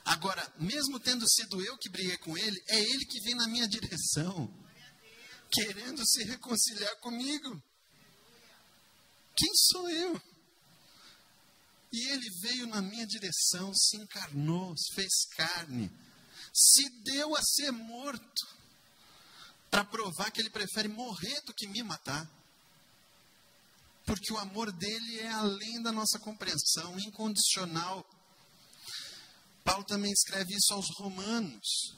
Agora, 0.06 0.54
mesmo 0.60 1.00
tendo 1.00 1.28
sido 1.30 1.64
eu 1.64 1.78
que 1.78 1.90
briguei 1.90 2.18
com 2.18 2.38
ele, 2.38 2.58
é 2.68 2.80
ele 2.80 3.06
que 3.06 3.22
vem 3.22 3.36
na 3.36 3.48
minha 3.48 3.68
direção, 3.68 4.52
querendo 5.52 6.06
se 6.06 6.24
reconciliar 6.24 6.96
comigo. 7.00 7.62
Quem 9.36 9.50
sou 9.72 9.90
eu? 9.90 10.22
E 11.92 12.08
ele 12.10 12.30
veio 12.42 12.68
na 12.68 12.82
minha 12.82 13.06
direção, 13.06 13.74
se 13.74 13.98
encarnou, 13.98 14.76
se 14.78 14.94
fez 14.94 15.26
carne, 15.36 15.92
se 16.54 16.88
deu 17.04 17.36
a 17.36 17.42
ser 17.42 17.72
morto, 17.72 18.48
para 19.70 19.86
provar 19.86 20.32
que 20.32 20.42
ele 20.42 20.50
prefere 20.50 20.88
morrer 20.88 21.42
do 21.42 21.54
que 21.54 21.68
me 21.68 21.84
matar. 21.84 22.30
Porque 24.06 24.34
o 24.34 24.38
amor 24.38 24.72
dele 24.72 25.20
é 25.20 25.30
além 25.30 25.82
da 25.82 25.92
nossa 25.92 26.18
compreensão, 26.20 26.98
incondicional. 27.00 28.04
Paulo 29.64 29.84
também 29.84 30.12
escreve 30.12 30.56
isso 30.56 30.74
aos 30.74 30.88
Romanos. 30.98 31.96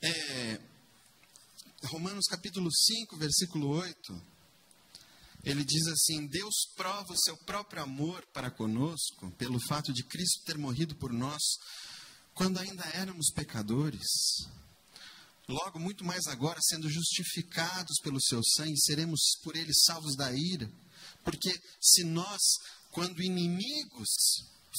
É, 0.00 0.60
Romanos 1.84 2.26
capítulo 2.26 2.72
5, 2.72 3.16
versículo 3.18 3.68
8. 3.68 4.27
Ele 5.44 5.64
diz 5.64 5.86
assim: 5.86 6.26
Deus 6.26 6.54
prova 6.76 7.12
o 7.12 7.18
seu 7.18 7.36
próprio 7.38 7.82
amor 7.82 8.24
para 8.32 8.50
conosco 8.50 9.30
pelo 9.32 9.60
fato 9.60 9.92
de 9.92 10.02
Cristo 10.04 10.44
ter 10.44 10.58
morrido 10.58 10.94
por 10.96 11.12
nós 11.12 11.42
quando 12.34 12.58
ainda 12.58 12.84
éramos 12.94 13.30
pecadores. 13.34 14.06
Logo, 15.48 15.78
muito 15.78 16.04
mais 16.04 16.26
agora, 16.26 16.60
sendo 16.60 16.90
justificados 16.90 17.98
pelo 18.02 18.20
seu 18.20 18.42
sangue, 18.44 18.78
seremos 18.78 19.20
por 19.42 19.56
ele 19.56 19.72
salvos 19.72 20.14
da 20.14 20.30
ira. 20.32 20.70
Porque 21.24 21.50
se 21.80 22.04
nós, 22.04 22.40
quando 22.92 23.22
inimigos, 23.22 24.08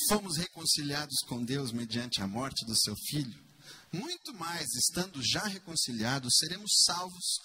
fomos 0.08 0.38
reconciliados 0.38 1.18
com 1.28 1.44
Deus 1.44 1.72
mediante 1.72 2.22
a 2.22 2.28
morte 2.28 2.66
do 2.66 2.80
seu 2.80 2.96
filho, 3.10 3.44
muito 3.92 4.34
mais, 4.36 4.68
estando 4.76 5.20
já 5.24 5.44
reconciliados, 5.46 6.38
seremos 6.38 6.72
salvos 6.86 7.40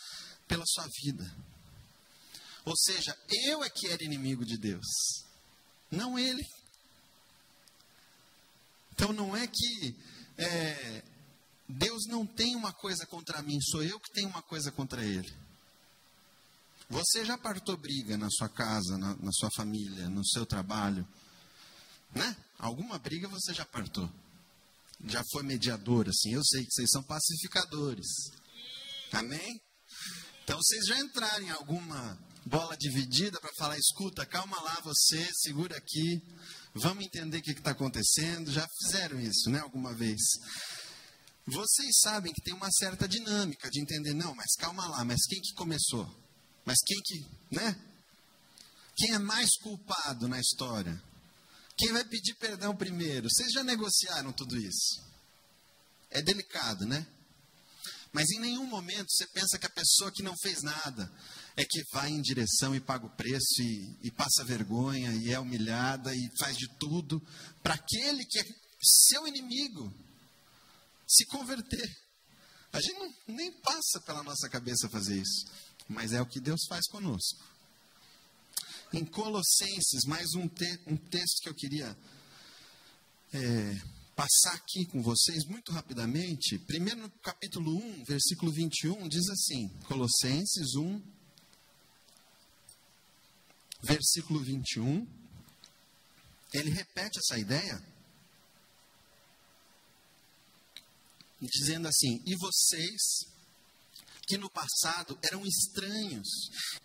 pela 0.46 0.64
sua 0.66 0.86
vida. 1.02 1.53
Ou 2.64 2.76
seja, 2.76 3.16
eu 3.46 3.62
é 3.62 3.68
que 3.68 3.88
era 3.88 4.02
inimigo 4.02 4.44
de 4.44 4.56
Deus, 4.56 4.86
não 5.90 6.18
ele. 6.18 6.42
Então 8.92 9.12
não 9.12 9.36
é 9.36 9.46
que 9.46 9.96
é, 10.38 11.02
Deus 11.68 12.06
não 12.06 12.26
tem 12.26 12.56
uma 12.56 12.72
coisa 12.72 13.06
contra 13.06 13.42
mim, 13.42 13.60
sou 13.60 13.82
eu 13.82 13.98
que 14.00 14.12
tenho 14.12 14.28
uma 14.28 14.42
coisa 14.42 14.70
contra 14.72 15.04
ele. 15.04 15.32
Você 16.88 17.24
já 17.24 17.36
partou 17.36 17.76
briga 17.76 18.16
na 18.16 18.28
sua 18.30 18.48
casa, 18.48 18.96
na, 18.98 19.16
na 19.16 19.32
sua 19.32 19.48
família, 19.56 20.08
no 20.08 20.24
seu 20.24 20.46
trabalho, 20.46 21.06
né? 22.14 22.36
Alguma 22.58 22.98
briga 22.98 23.26
você 23.28 23.52
já 23.52 23.64
partou. 23.64 24.10
Já 25.06 25.22
foi 25.32 25.42
mediador, 25.42 26.08
assim. 26.08 26.32
Eu 26.32 26.44
sei 26.44 26.64
que 26.64 26.72
vocês 26.72 26.90
são 26.90 27.02
pacificadores. 27.02 28.06
Amém? 29.12 29.60
Então 30.44 30.58
vocês 30.58 30.86
já 30.86 30.98
entraram 30.98 31.44
em 31.44 31.50
alguma 31.50 32.18
bola 32.46 32.76
dividida 32.76 33.40
para 33.40 33.52
falar: 33.56 33.78
escuta, 33.78 34.26
calma 34.26 34.60
lá 34.60 34.80
você, 34.82 35.28
segura 35.34 35.76
aqui, 35.76 36.22
vamos 36.74 37.04
entender 37.04 37.38
o 37.38 37.42
que 37.42 37.52
está 37.52 37.70
acontecendo. 37.70 38.50
Já 38.50 38.66
fizeram 38.80 39.20
isso, 39.20 39.50
né, 39.50 39.60
alguma 39.60 39.94
vez? 39.94 40.20
Vocês 41.46 41.98
sabem 42.00 42.32
que 42.32 42.42
tem 42.42 42.54
uma 42.54 42.70
certa 42.70 43.06
dinâmica 43.06 43.68
de 43.70 43.80
entender, 43.80 44.14
não, 44.14 44.34
mas 44.34 44.54
calma 44.56 44.86
lá, 44.88 45.04
mas 45.04 45.26
quem 45.26 45.40
que 45.40 45.52
começou? 45.54 46.08
Mas 46.64 46.78
quem 46.86 47.00
que, 47.04 47.26
né? 47.50 47.76
Quem 48.96 49.12
é 49.12 49.18
mais 49.18 49.50
culpado 49.58 50.26
na 50.28 50.40
história? 50.40 51.02
Quem 51.76 51.92
vai 51.92 52.04
pedir 52.04 52.34
perdão 52.34 52.74
primeiro? 52.74 53.28
Vocês 53.28 53.52
já 53.52 53.62
negociaram 53.62 54.32
tudo 54.32 54.56
isso? 54.56 55.02
É 56.10 56.22
delicado, 56.22 56.86
né? 56.86 57.06
Mas 58.12 58.30
em 58.30 58.38
nenhum 58.38 58.64
momento 58.64 59.10
você 59.10 59.26
pensa 59.26 59.58
que 59.58 59.66
a 59.66 59.70
pessoa 59.70 60.12
que 60.12 60.22
não 60.22 60.34
fez 60.40 60.62
nada, 60.62 61.12
é 61.56 61.64
que 61.64 61.82
vai 61.92 62.10
em 62.10 62.20
direção 62.20 62.74
e 62.74 62.80
paga 62.80 63.06
o 63.06 63.16
preço 63.16 63.62
e, 63.62 63.98
e 64.02 64.10
passa 64.10 64.44
vergonha 64.44 65.12
e 65.14 65.32
é 65.32 65.38
humilhada 65.38 66.14
e 66.14 66.28
faz 66.38 66.56
de 66.56 66.68
tudo 66.78 67.22
para 67.62 67.74
aquele 67.74 68.24
que 68.24 68.40
é 68.40 68.44
seu 68.80 69.26
inimigo 69.26 69.92
se 71.06 71.24
converter. 71.26 71.96
A 72.72 72.80
gente 72.80 72.98
não, 72.98 73.14
nem 73.28 73.52
passa 73.60 74.00
pela 74.04 74.22
nossa 74.22 74.48
cabeça 74.48 74.88
fazer 74.88 75.20
isso, 75.20 75.46
mas 75.88 76.12
é 76.12 76.20
o 76.20 76.26
que 76.26 76.40
Deus 76.40 76.64
faz 76.68 76.86
conosco. 76.88 77.42
Em 78.92 79.04
Colossenses, 79.04 80.04
mais 80.06 80.34
um, 80.34 80.48
te, 80.48 80.80
um 80.86 80.96
texto 80.96 81.42
que 81.42 81.48
eu 81.48 81.54
queria 81.54 81.96
é, 83.32 83.80
passar 84.14 84.54
aqui 84.54 84.86
com 84.86 85.02
vocês 85.02 85.44
muito 85.46 85.72
rapidamente. 85.72 86.58
Primeiro 86.58 87.00
no 87.00 87.10
capítulo 87.20 87.76
1, 87.76 88.04
versículo 88.04 88.52
21, 88.52 89.08
diz 89.08 89.28
assim: 89.28 89.68
Colossenses 89.86 90.74
1, 90.76 91.02
versículo 93.84 94.40
21, 94.40 95.06
ele 96.52 96.70
repete 96.70 97.18
essa 97.18 97.38
ideia, 97.38 97.82
dizendo 101.40 101.88
assim: 101.88 102.22
E 102.24 102.36
vocês, 102.36 103.34
que 104.26 104.38
no 104.38 104.48
passado 104.50 105.18
eram 105.22 105.44
estranhos 105.44 106.28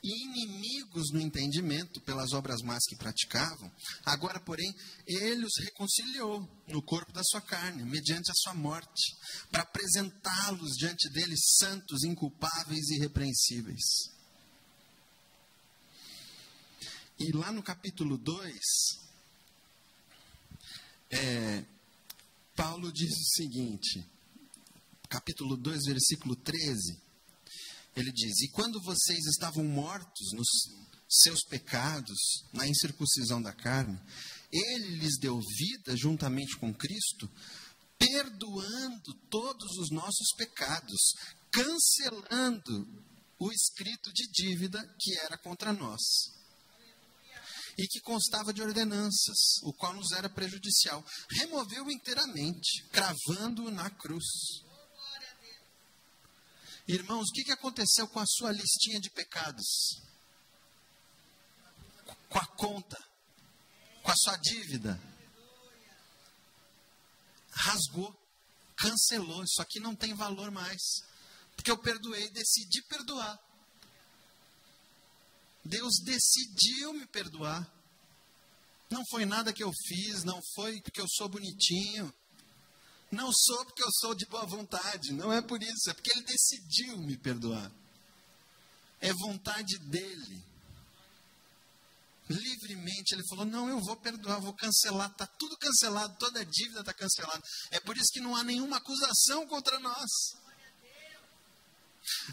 e 0.03 0.25
inimigos 0.25 1.11
no 1.13 1.21
entendimento 1.21 2.01
pelas 2.01 2.33
obras 2.33 2.61
más 2.61 2.83
que 2.85 2.97
praticavam, 2.97 3.71
agora, 4.03 4.39
porém, 4.39 4.73
ele 5.07 5.45
os 5.45 5.53
reconciliou 5.63 6.41
no 6.67 6.81
corpo 6.81 7.13
da 7.13 7.23
sua 7.23 7.41
carne, 7.41 7.83
mediante 7.83 8.31
a 8.31 8.35
sua 8.35 8.53
morte, 8.53 9.15
para 9.51 9.63
apresentá-los 9.63 10.71
diante 10.75 11.09
dele 11.11 11.35
santos, 11.37 12.03
inculpáveis 12.03 12.89
e 12.89 12.95
irrepreensíveis. 12.95 14.18
E 17.19 17.33
lá 17.33 17.51
no 17.51 17.61
capítulo 17.61 18.17
2, 18.17 18.49
é, 21.09 21.65
Paulo 22.55 22.93
diz 22.93 23.11
o 23.11 23.35
seguinte, 23.35 24.07
capítulo 25.09 25.57
2, 25.57 25.83
versículo 25.83 26.33
13, 26.37 26.97
ele 27.97 28.09
diz: 28.13 28.39
E 28.39 28.51
quando 28.51 28.81
vocês 28.81 29.19
estavam 29.25 29.65
mortos 29.65 30.31
nos 30.31 30.47
seus 31.09 31.41
pecados, 31.49 32.45
na 32.53 32.65
incircuncisão 32.65 33.41
da 33.41 33.51
carne, 33.51 33.99
ele 34.49 34.95
lhes 34.95 35.19
deu 35.19 35.37
vida 35.57 35.97
juntamente 35.97 36.55
com 36.55 36.73
Cristo, 36.73 37.29
perdoando 37.97 39.13
todos 39.29 39.77
os 39.79 39.91
nossos 39.91 40.29
pecados, 40.37 41.15
cancelando 41.51 42.87
o 43.37 43.51
escrito 43.51 44.09
de 44.13 44.25
dívida 44.31 44.81
que 44.97 45.19
era 45.19 45.37
contra 45.37 45.73
nós 45.73 46.38
e 47.79 47.87
que 47.87 48.01
constava 48.01 48.53
de 48.53 48.61
ordenanças, 48.61 49.37
o 49.63 49.71
qual 49.71 49.93
nos 49.93 50.11
era 50.11 50.29
prejudicial. 50.29 51.01
Removeu 51.29 51.89
inteiramente, 51.89 52.83
cravando-o 52.91 53.71
na 53.71 53.89
cruz. 53.89 54.25
Irmãos, 56.85 57.29
o 57.29 57.31
que 57.31 57.49
aconteceu 57.53 58.05
com 58.09 58.19
a 58.19 58.25
sua 58.25 58.51
listinha 58.51 58.99
de 58.99 59.09
pecados? 59.11 60.01
Com 62.27 62.37
a 62.37 62.45
conta, 62.47 63.01
com 64.03 64.11
a 64.11 64.15
sua 64.17 64.35
dívida? 64.35 64.99
Rasgou, 67.51 68.13
cancelou. 68.75 69.41
Isso 69.45 69.61
aqui 69.61 69.79
não 69.79 69.95
tem 69.95 70.13
valor 70.13 70.51
mais. 70.51 70.81
Porque 71.55 71.71
eu 71.71 71.77
perdoei, 71.77 72.29
decidi 72.31 72.81
perdoar. 72.89 73.39
Deus 75.69 75.99
decidiu 76.03 76.93
me 76.93 77.05
perdoar. 77.05 77.71
Não 78.89 79.03
foi 79.05 79.23
nada 79.23 79.53
que 79.53 79.63
eu 79.63 79.71
fiz, 79.87 80.23
não 80.23 80.41
foi 80.55 80.81
porque 80.81 80.99
eu 80.99 81.07
sou 81.07 81.29
bonitinho. 81.29 82.11
Não 83.11 83.31
sou 83.31 83.65
porque 83.65 83.83
eu 83.83 83.91
sou 83.99 84.15
de 84.15 84.25
boa 84.25 84.45
vontade, 84.45 85.13
não 85.13 85.31
é 85.33 85.41
por 85.41 85.61
isso, 85.61 85.89
é 85.89 85.93
porque 85.93 86.11
ele 86.11 86.23
decidiu 86.23 86.97
me 86.97 87.17
perdoar. 87.17 87.71
É 88.99 89.11
vontade 89.13 89.77
dele. 89.79 90.43
Livremente 92.29 93.15
ele 93.15 93.23
falou: 93.27 93.45
Não, 93.45 93.67
eu 93.67 93.79
vou 93.79 93.95
perdoar, 93.95 94.39
vou 94.39 94.53
cancelar, 94.53 95.09
está 95.09 95.25
tudo 95.25 95.57
cancelado, 95.57 96.15
toda 96.19 96.41
a 96.41 96.43
dívida 96.43 96.81
está 96.81 96.93
cancelada. 96.93 97.41
É 97.71 97.79
por 97.79 97.97
isso 97.97 98.11
que 98.11 98.19
não 98.19 98.35
há 98.35 98.43
nenhuma 98.43 98.77
acusação 98.77 99.47
contra 99.47 99.79
nós. 99.79 100.09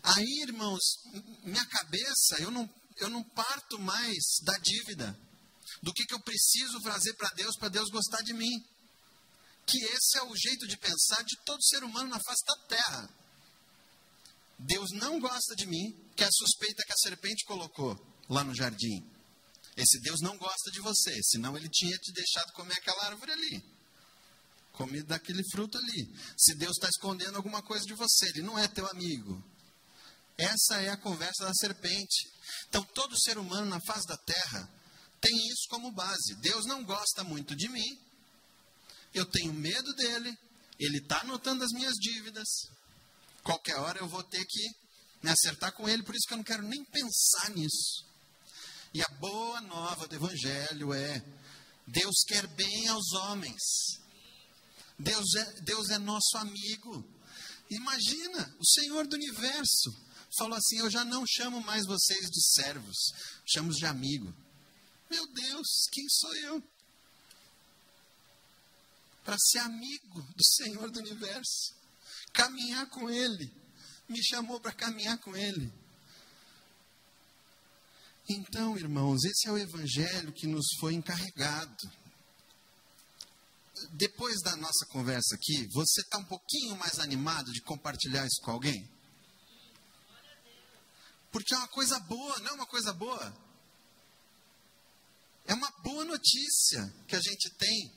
Aí, 0.03 0.43
irmãos, 0.43 0.83
minha 1.43 1.65
cabeça, 1.67 2.41
eu 2.41 2.51
não 2.51 2.69
eu 2.99 3.11
não 3.11 3.23
parto 3.23 3.79
mais 3.79 4.39
da 4.43 4.57
dívida, 4.59 5.19
do 5.83 5.93
que, 5.93 6.05
que 6.05 6.15
eu 6.15 6.21
preciso 6.21 6.81
fazer 6.83 7.13
para 7.15 7.29
Deus, 7.31 7.57
para 7.57 7.69
Deus 7.69 7.91
gostar 7.91 8.23
de 8.23 8.33
mim. 8.33 8.65
que 9.67 9.83
esse 9.83 10.17
é 10.19 10.23
o 10.23 10.37
jeito 10.37 10.67
de 10.69 10.77
pensar 10.77 11.23
de 11.25 11.37
todo 11.45 11.61
ser 11.65 11.83
humano 11.83 12.09
na 12.09 12.21
face 12.21 12.45
da 12.47 12.57
terra. 12.69 13.11
Deus 14.59 14.93
não 14.93 15.19
gosta 15.19 15.57
de 15.57 15.67
mim, 15.67 15.93
que 16.17 16.23
é 16.23 16.27
a 16.27 16.33
suspeita 16.33 16.85
que 16.87 16.93
a 16.93 16.97
serpente 16.97 17.45
colocou 17.45 17.99
lá 18.29 18.45
no 18.45 18.55
jardim. 18.55 19.05
Esse 19.77 20.01
Deus 20.01 20.21
não 20.21 20.39
gosta 20.39 20.71
de 20.71 20.81
você, 20.81 21.21
senão 21.25 21.57
ele 21.57 21.69
tinha 21.69 21.99
te 21.99 22.13
deixado 22.13 22.53
comer 22.53 22.75
aquela 22.75 23.07
árvore 23.07 23.33
ali. 23.33 23.63
Comer 24.73 25.03
daquele 25.03 25.43
fruto 25.51 25.77
ali. 25.77 26.17
Se 26.39 26.55
Deus 26.55 26.77
está 26.77 26.89
escondendo 26.89 27.37
alguma 27.37 27.61
coisa 27.63 27.85
de 27.85 27.95
você, 27.95 28.29
ele 28.29 28.43
não 28.43 28.59
é 28.59 28.69
teu 28.69 28.87
amigo. 28.87 29.43
Essa 30.39 30.83
é 30.83 30.91
a 30.91 30.97
conversa 30.97 31.45
da 31.45 31.55
serpente. 31.55 32.31
Então, 32.69 32.83
todo 32.95 33.19
ser 33.21 33.39
humano 33.39 33.67
na 33.67 33.81
face 33.81 34.07
da 34.07 34.17
terra 34.17 34.71
tem 35.21 35.35
isso 35.49 35.67
como 35.69 35.93
base. 35.93 36.35
Deus 36.41 36.67
não 36.67 36.85
gosta 36.85 37.25
muito 37.25 37.57
de 37.57 37.69
mim, 37.69 37.99
eu 39.15 39.25
tenho 39.25 39.53
medo 39.53 39.95
dele, 39.95 40.37
ele 40.79 40.99
está 40.99 41.21
anotando 41.21 41.65
as 41.65 41.73
minhas 41.73 41.95
dívidas. 41.95 42.47
Qualquer 43.43 43.77
hora 43.77 43.99
eu 43.99 44.09
vou 44.09 44.23
ter 44.23 44.45
que 44.45 44.69
me 45.23 45.31
acertar 45.31 45.73
com 45.73 45.89
ele, 45.89 46.03
por 46.03 46.15
isso 46.15 46.27
que 46.29 46.35
eu 46.35 46.39
não 46.39 46.45
quero 46.45 46.63
nem 46.63 46.85
pensar 46.85 47.51
nisso. 47.51 48.05
E 48.93 49.03
a 49.03 49.09
boa 49.19 49.61
nova 49.63 50.07
do 50.07 50.15
Evangelho 50.15 50.93
é: 50.93 51.25
Deus 51.87 52.25
quer 52.27 52.47
bem 52.49 52.89
aos 52.89 53.13
homens. 53.13 53.63
Deus 54.99 55.35
é, 55.35 55.61
Deus 55.63 55.91
é 55.91 55.99
nosso 55.99 56.37
amigo. 56.37 57.05
Imagina, 57.71 58.55
o 58.59 58.67
Senhor 58.67 59.07
do 59.07 59.17
universo 59.17 60.06
falou 60.37 60.57
assim: 60.57 60.79
Eu 60.79 60.91
já 60.91 61.05
não 61.05 61.25
chamo 61.27 61.61
mais 61.61 61.87
vocês 61.87 62.31
de 62.31 62.43
servos, 62.55 63.13
chamo 63.47 63.73
de 63.73 63.85
amigo. 63.87 64.35
Meu 65.11 65.27
Deus, 65.33 65.67
quem 65.93 66.05
sou 66.09 66.35
eu? 66.37 66.63
Para 69.25 69.37
ser 69.39 69.59
amigo 69.59 70.23
do 70.37 70.45
Senhor 70.45 70.91
do 70.91 71.01
universo, 71.01 71.75
caminhar 72.33 72.89
com 72.91 73.11
Ele, 73.11 73.53
me 74.09 74.23
chamou 74.25 74.61
para 74.61 74.73
caminhar 74.73 75.19
com 75.19 75.37
Ele. 75.37 75.73
Então, 78.29 78.77
irmãos, 78.77 79.25
esse 79.25 79.49
é 79.49 79.53
o 79.53 79.59
evangelho 79.59 80.33
que 80.33 80.47
nos 80.47 80.67
foi 80.81 80.95
encarregado. 80.95 81.91
Depois 83.93 84.41
da 84.43 84.57
nossa 84.57 84.87
conversa 84.87 85.35
aqui, 85.35 85.69
você 85.73 86.01
está 86.01 86.19
um 86.19 86.25
pouquinho 86.25 86.77
mais 86.77 86.99
animado 86.99 87.53
de 87.53 87.61
compartilhar 87.63 88.27
isso 88.27 88.41
com 88.43 88.51
alguém? 88.51 88.96
Porque 91.37 91.53
é 91.53 91.59
uma 91.59 91.69
coisa 91.69 92.01
boa, 92.01 92.39
não 92.39 92.49
é 92.49 92.53
uma 92.55 92.67
coisa 92.67 92.95
boa? 92.95 93.37
É 95.45 95.53
uma 95.53 95.71
boa 95.83 96.03
notícia 96.03 96.91
que 97.07 97.15
a 97.15 97.21
gente 97.21 97.51
tem. 97.59 97.93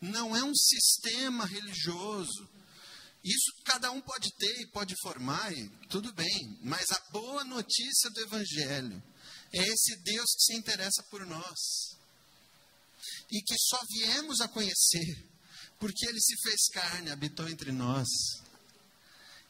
Não 0.00 0.34
é 0.34 0.42
um 0.42 0.54
sistema 0.54 1.44
religioso, 1.44 2.48
isso 3.22 3.52
cada 3.66 3.90
um 3.90 4.00
pode 4.00 4.34
ter 4.38 4.62
e 4.62 4.70
pode 4.70 4.94
formar, 5.02 5.52
e 5.52 5.68
tudo 5.90 6.10
bem. 6.14 6.58
Mas 6.62 6.90
a 6.90 6.98
boa 7.10 7.44
notícia 7.44 8.08
do 8.08 8.20
Evangelho 8.22 9.02
é 9.52 9.62
esse 9.68 9.94
Deus 10.02 10.32
que 10.36 10.42
se 10.44 10.54
interessa 10.54 11.02
por 11.10 11.26
nós. 11.26 11.98
E 13.30 13.42
que 13.42 13.58
só 13.58 13.78
viemos 13.90 14.40
a 14.40 14.48
conhecer 14.48 15.22
porque 15.78 16.08
ele 16.08 16.20
se 16.22 16.34
fez 16.40 16.68
carne, 16.72 17.10
habitou 17.10 17.46
entre 17.46 17.72
nós. 17.72 18.08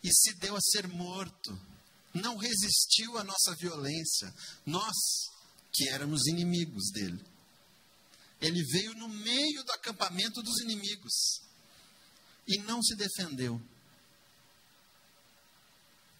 E 0.02 0.12
se 0.12 0.34
deu 0.40 0.56
a 0.56 0.60
ser 0.60 0.88
morto. 0.88 1.75
Não 2.22 2.36
resistiu 2.36 3.18
à 3.18 3.24
nossa 3.24 3.54
violência. 3.56 4.32
Nós, 4.64 4.94
que 5.72 5.88
éramos 5.90 6.26
inimigos 6.26 6.90
dele. 6.92 7.22
Ele 8.40 8.62
veio 8.64 8.94
no 8.94 9.08
meio 9.08 9.64
do 9.64 9.72
acampamento 9.72 10.42
dos 10.42 10.60
inimigos 10.60 11.40
e 12.46 12.58
não 12.60 12.82
se 12.82 12.94
defendeu. 12.94 13.60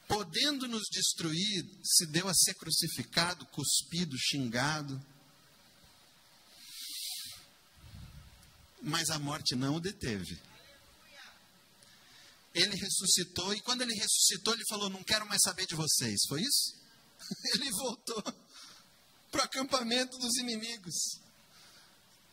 Podendo 0.09 0.68
nos 0.68 0.85
destruir, 0.90 1.64
se 1.82 2.06
deu 2.06 2.28
a 2.28 2.35
ser 2.35 2.54
crucificado, 2.54 3.44
cuspido, 3.46 4.16
xingado. 4.18 5.04
Mas 8.82 9.11
a 9.11 9.18
morte 9.18 9.54
não 9.54 9.76
o 9.76 9.80
deteve. 9.80 10.38
Ele 12.56 12.74
ressuscitou, 12.74 13.52
e 13.52 13.60
quando 13.60 13.82
ele 13.82 13.94
ressuscitou, 13.94 14.54
ele 14.54 14.64
falou: 14.66 14.88
Não 14.88 15.04
quero 15.04 15.28
mais 15.28 15.42
saber 15.42 15.66
de 15.66 15.74
vocês. 15.74 16.22
Foi 16.26 16.40
isso? 16.40 16.74
Ele 17.54 17.70
voltou 17.70 18.22
para 19.30 19.42
o 19.42 19.44
acampamento 19.44 20.16
dos 20.16 20.36
inimigos 20.36 20.94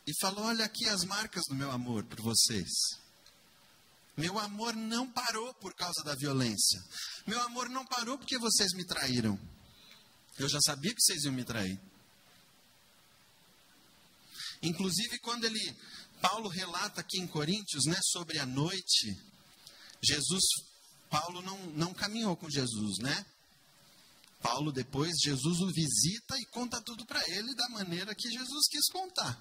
e 0.07 0.13
falou: 0.21 0.45
Olha 0.45 0.63
aqui 0.63 0.87
as 0.87 1.03
marcas 1.03 1.43
do 1.49 1.55
meu 1.55 1.69
amor 1.69 2.05
por 2.05 2.21
vocês. 2.21 2.69
Meu 4.15 4.39
amor 4.39 4.73
não 4.73 5.11
parou 5.11 5.53
por 5.55 5.73
causa 5.75 6.01
da 6.05 6.15
violência. 6.15 6.81
Meu 7.27 7.41
amor 7.41 7.67
não 7.67 7.85
parou 7.85 8.17
porque 8.17 8.37
vocês 8.37 8.71
me 8.73 8.85
traíram. 8.85 9.37
Eu 10.39 10.47
já 10.47 10.61
sabia 10.61 10.93
que 10.93 11.01
vocês 11.01 11.25
iam 11.25 11.33
me 11.33 11.43
trair. 11.43 11.77
Inclusive, 14.61 15.19
quando 15.19 15.43
ele, 15.43 15.77
Paulo 16.21 16.47
relata 16.47 17.01
aqui 17.01 17.19
em 17.19 17.27
Coríntios, 17.27 17.85
né, 17.85 17.99
sobre 18.03 18.39
a 18.39 18.45
noite, 18.45 19.32
Jesus, 20.03 20.43
Paulo 21.09 21.41
não, 21.41 21.57
não 21.71 21.93
caminhou 21.93 22.35
com 22.35 22.49
Jesus, 22.49 22.97
né? 22.99 23.25
Paulo 24.41 24.73
depois, 24.73 25.13
Jesus 25.23 25.59
o 25.61 25.71
visita 25.71 26.37
e 26.37 26.45
conta 26.47 26.81
tudo 26.81 27.05
para 27.05 27.21
ele 27.29 27.55
da 27.55 27.69
maneira 27.69 28.13
que 28.13 28.29
Jesus 28.29 28.67
quis 28.69 28.91
contar. 28.91 29.39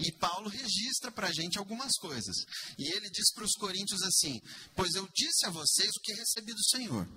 E 0.00 0.12
Paulo 0.12 0.48
registra 0.48 1.10
para 1.10 1.28
a 1.28 1.32
gente 1.32 1.58
algumas 1.58 1.92
coisas. 1.98 2.36
E 2.76 2.92
ele 2.92 3.08
diz 3.10 3.32
para 3.32 3.44
os 3.44 3.52
coríntios 3.52 4.02
assim: 4.02 4.40
Pois 4.74 4.94
eu 4.94 5.08
disse 5.14 5.46
a 5.46 5.50
vocês 5.50 5.88
o 5.88 6.00
que 6.00 6.12
recebi 6.14 6.52
do 6.52 6.64
Senhor, 6.64 7.08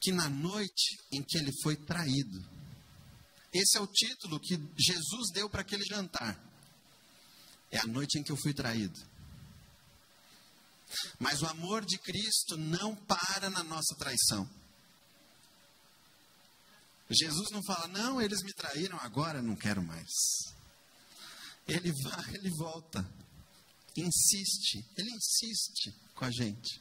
que 0.00 0.12
na 0.12 0.28
noite 0.28 0.98
em 1.12 1.22
que 1.22 1.38
ele 1.38 1.52
foi 1.62 1.76
traído, 1.76 2.44
esse 3.52 3.76
é 3.76 3.80
o 3.80 3.86
título 3.86 4.40
que 4.40 4.56
Jesus 4.78 5.30
deu 5.32 5.48
para 5.48 5.62
aquele 5.62 5.84
jantar. 5.84 6.38
É 7.70 7.78
a 7.78 7.86
noite 7.86 8.18
em 8.18 8.22
que 8.22 8.32
eu 8.32 8.36
fui 8.36 8.52
traído. 8.52 9.09
Mas 11.18 11.42
o 11.42 11.46
amor 11.46 11.84
de 11.84 11.98
Cristo 11.98 12.56
não 12.56 12.94
para 12.96 13.50
na 13.50 13.62
nossa 13.62 13.94
traição. 13.96 14.48
Jesus 17.10 17.50
não 17.50 17.62
fala, 17.64 17.88
não, 17.88 18.22
eles 18.22 18.42
me 18.42 18.52
traíram, 18.52 18.96
agora 19.00 19.42
não 19.42 19.56
quero 19.56 19.82
mais. 19.82 20.10
Ele 21.66 21.92
vai, 22.02 22.34
ele 22.34 22.50
volta. 22.56 23.06
Insiste, 23.96 24.84
ele 24.96 25.10
insiste 25.10 25.92
com 26.14 26.24
a 26.24 26.30
gente. 26.30 26.80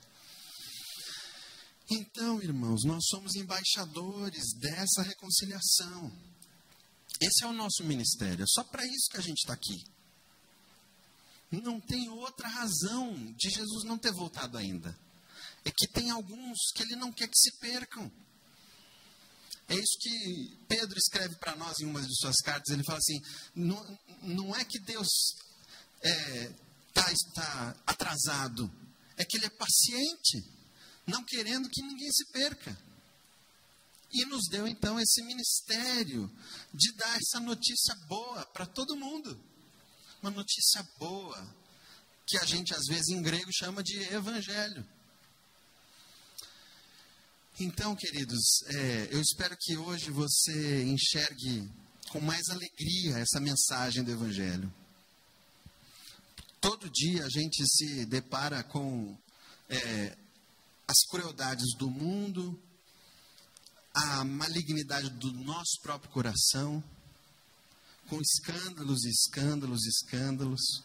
Então, 1.92 2.40
irmãos, 2.42 2.84
nós 2.86 3.04
somos 3.08 3.34
embaixadores 3.36 4.54
dessa 4.60 5.02
reconciliação. 5.02 6.12
Esse 7.20 7.44
é 7.44 7.48
o 7.48 7.54
nosso 7.54 7.84
ministério. 7.84 8.44
É 8.44 8.48
só 8.48 8.64
para 8.64 8.86
isso 8.86 9.10
que 9.10 9.18
a 9.18 9.22
gente 9.22 9.40
está 9.40 9.54
aqui. 9.54 9.84
Não 11.52 11.80
tem 11.80 12.10
outra 12.10 12.48
razão 12.48 13.16
de 13.38 13.50
Jesus 13.50 13.84
não 13.84 13.98
ter 13.98 14.12
voltado 14.12 14.58
ainda. 14.58 14.96
É 15.66 15.72
que 15.72 15.88
tem 15.88 16.10
alguns 16.10 16.72
que 16.76 16.84
ele 16.84 16.96
não 16.96 17.12
quer 17.12 17.28
que 17.28 17.38
se 17.38 17.52
percam. 17.60 18.12
É 19.68 19.76
isso 19.76 19.98
que 20.00 20.58
Pedro 20.68 20.98
escreve 20.98 21.36
para 21.36 21.56
nós 21.56 21.80
em 21.80 21.86
uma 21.86 22.02
de 22.02 22.16
suas 22.18 22.38
cartas. 22.42 22.74
Ele 22.74 22.84
fala 22.84 22.98
assim: 22.98 23.22
não, 23.56 24.00
não 24.24 24.56
é 24.56 24.64
que 24.66 24.80
Deus 24.80 25.08
está 26.02 27.12
é, 27.12 27.14
tá, 27.36 27.76
atrasado, 27.86 28.72
é 29.18 29.26
que 29.26 29.38
Ele 29.38 29.46
é 29.46 29.50
paciente, 29.50 30.44
não 31.06 31.24
querendo 31.24 31.70
que 31.70 31.82
ninguém 31.82 32.12
se 32.12 32.26
perca. 32.32 32.78
E 34.12 34.26
nos 34.26 34.48
deu 34.50 34.68
então 34.68 35.00
esse 35.00 35.22
ministério 35.22 36.32
de 36.74 36.92
dar 36.94 37.16
essa 37.16 37.40
notícia 37.40 37.96
boa 38.08 38.44
para 38.48 38.66
todo 38.66 38.98
mundo. 38.98 39.40
Uma 40.22 40.32
notícia 40.32 40.84
boa, 40.98 41.56
que 42.28 42.38
a 42.38 42.46
gente 42.46 42.74
às 42.74 42.86
vezes 42.88 43.10
em 43.10 43.22
grego 43.22 43.52
chama 43.54 43.82
de 43.82 43.98
evangelho. 44.14 44.86
Então, 47.62 47.96
queridos, 47.96 48.64
é, 48.68 49.10
eu 49.12 49.22
espero 49.22 49.56
que 49.60 49.76
hoje 49.78 50.12
você 50.12 50.84
enxergue 50.84 51.70
com 52.10 52.20
mais 52.20 52.50
alegria 52.50 53.18
essa 53.18 53.40
mensagem 53.40 54.04
do 54.04 54.12
Evangelho. 54.12 54.74
Todo 56.62 56.90
dia 56.90 57.26
a 57.26 57.30
gente 57.30 57.66
se 57.68 58.06
depara 58.06 58.64
com 58.64 59.18
é, 59.70 60.18
as 60.88 61.06
crueldades 61.10 61.76
do 61.78 61.90
mundo, 61.90 62.58
a 63.94 64.24
malignidade 64.24 65.10
do 65.12 65.32
nosso 65.34 65.80
próprio 65.82 66.12
coração, 66.12 66.84
com 68.10 68.20
escândalos, 68.20 69.06
escândalos, 69.06 69.86
escândalos, 69.86 70.84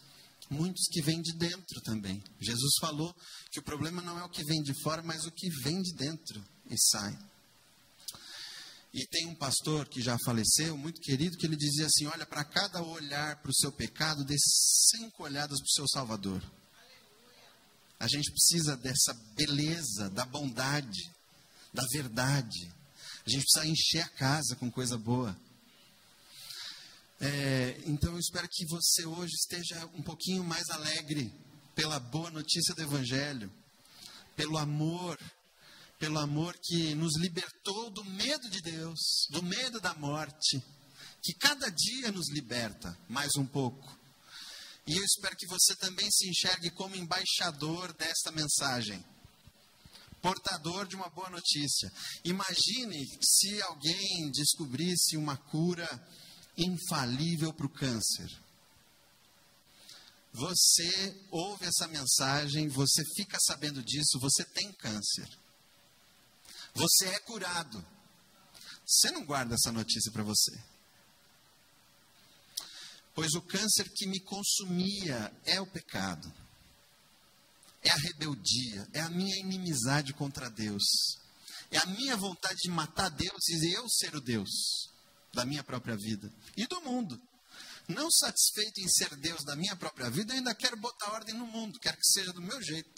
muitos 0.49 0.87
que 0.91 1.01
vêm 1.01 1.21
de 1.21 1.33
dentro 1.33 1.81
também. 1.81 2.23
Jesus 2.39 2.75
falou 2.79 3.13
que 3.51 3.59
o 3.59 3.63
problema 3.63 4.01
não 4.01 4.17
é 4.19 4.23
o 4.23 4.29
que 4.29 4.43
vem 4.45 4.61
de 4.61 4.73
fora, 4.81 5.01
mas 5.01 5.25
o 5.25 5.31
que 5.31 5.49
vem 5.63 5.81
de 5.81 5.93
dentro 5.95 6.41
e 6.69 6.75
sai. 6.77 7.17
E 8.93 9.05
tem 9.07 9.25
um 9.25 9.35
pastor 9.35 9.89
que 9.89 10.01
já 10.01 10.17
faleceu, 10.23 10.77
muito 10.77 11.01
querido, 11.01 11.35
que 11.37 11.45
ele 11.45 11.57
dizia 11.57 11.87
assim: 11.87 12.05
olha, 12.05 12.25
para 12.25 12.45
cada 12.45 12.81
olhar 12.81 13.41
para 13.41 13.51
o 13.51 13.55
seu 13.55 13.71
pecado, 13.71 14.23
dê 14.23 14.35
cinco 14.39 15.23
olhadas 15.23 15.59
para 15.59 15.65
o 15.65 15.73
seu 15.73 15.87
Salvador. 15.89 16.41
A 17.99 18.07
gente 18.07 18.31
precisa 18.31 18.77
dessa 18.77 19.13
beleza, 19.35 20.09
da 20.11 20.25
bondade, 20.25 21.11
da 21.73 21.83
verdade. 21.91 22.71
A 23.25 23.29
gente 23.29 23.43
precisa 23.43 23.67
encher 23.67 24.01
a 24.01 24.09
casa 24.09 24.55
com 24.55 24.71
coisa 24.71 24.97
boa. 24.97 25.35
É, 27.19 27.81
então 27.85 28.11
eu 28.11 28.19
espero 28.19 28.47
que 28.49 28.65
você 28.65 29.05
hoje 29.05 29.33
esteja 29.33 29.85
um 29.93 30.01
pouquinho 30.01 30.43
mais 30.43 30.69
alegre 30.69 31.33
pela 31.73 31.99
boa 31.99 32.29
notícia 32.29 32.75
do 32.75 32.81
Evangelho, 32.81 33.51
pelo 34.35 34.57
amor, 34.57 35.17
pelo 35.97 36.19
amor 36.19 36.57
que 36.61 36.93
nos 36.93 37.17
libertou 37.17 37.89
do 37.89 38.03
medo 38.03 38.49
de 38.49 38.61
Deus, 38.61 39.27
do 39.29 39.41
medo 39.41 39.79
da 39.79 39.93
morte, 39.93 40.61
que 41.21 41.33
cada 41.33 41.69
dia 41.69 42.11
nos 42.11 42.29
liberta 42.29 42.97
mais 43.07 43.35
um 43.37 43.45
pouco. 43.45 43.97
E 44.85 44.95
eu 44.95 45.03
espero 45.03 45.35
que 45.37 45.47
você 45.47 45.73
também 45.75 46.09
se 46.11 46.29
enxergue 46.29 46.69
como 46.71 46.95
embaixador 46.95 47.93
desta 47.93 48.31
mensagem, 48.31 49.03
portador 50.21 50.85
de 50.85 50.95
uma 50.95 51.09
boa 51.09 51.29
notícia. 51.29 51.91
Imagine 52.25 53.07
se 53.21 53.61
alguém 53.63 54.29
descobrisse 54.31 55.15
uma 55.17 55.37
cura 55.37 55.87
infalível 56.57 57.53
para 57.53 57.65
o 57.65 57.69
câncer. 57.69 58.29
Você 60.33 61.15
ouve 61.31 61.65
essa 61.65 61.87
mensagem, 61.87 62.67
você 62.67 63.03
fica 63.15 63.37
sabendo 63.39 63.81
disso, 63.81 64.19
você 64.19 64.43
tem 64.43 64.71
câncer. 64.73 65.29
Você 66.73 67.05
é 67.07 67.19
curado. 67.19 67.85
Você 68.85 69.11
não 69.11 69.25
guarda 69.25 69.55
essa 69.55 69.71
notícia 69.71 70.11
para 70.11 70.23
você. 70.23 70.51
Pois 73.13 73.33
o 73.33 73.41
câncer 73.41 73.89
que 73.95 74.07
me 74.07 74.19
consumia 74.19 75.33
é 75.45 75.61
o 75.61 75.65
pecado, 75.65 76.31
é 77.81 77.89
a 77.89 77.95
rebeldia, 77.95 78.89
é 78.91 78.99
a 78.99 79.09
minha 79.09 79.37
inimizade 79.39 80.11
contra 80.13 80.49
Deus, 80.49 80.83
é 81.71 81.77
a 81.77 81.85
minha 81.85 82.17
vontade 82.17 82.57
de 82.57 82.69
matar 82.69 83.09
Deus 83.09 83.47
e 83.47 83.71
eu 83.73 83.87
ser 83.87 84.13
o 84.15 84.21
Deus 84.21 84.93
da 85.35 85.45
minha 85.45 85.63
própria 85.63 85.95
vida 85.95 86.31
e 86.57 86.65
do 86.65 86.81
mundo. 86.81 87.21
Não 87.87 88.09
satisfeito 88.09 88.81
em 88.81 88.87
ser 88.89 89.15
Deus 89.17 89.43
da 89.43 89.55
minha 89.55 89.75
própria 89.75 90.09
vida, 90.09 90.33
eu 90.33 90.37
ainda 90.37 90.55
quero 90.55 90.75
botar 90.77 91.11
ordem 91.11 91.35
no 91.35 91.45
mundo, 91.45 91.79
quero 91.79 91.97
que 91.97 92.07
seja 92.07 92.33
do 92.33 92.41
meu 92.41 92.59
jeito, 92.63 92.89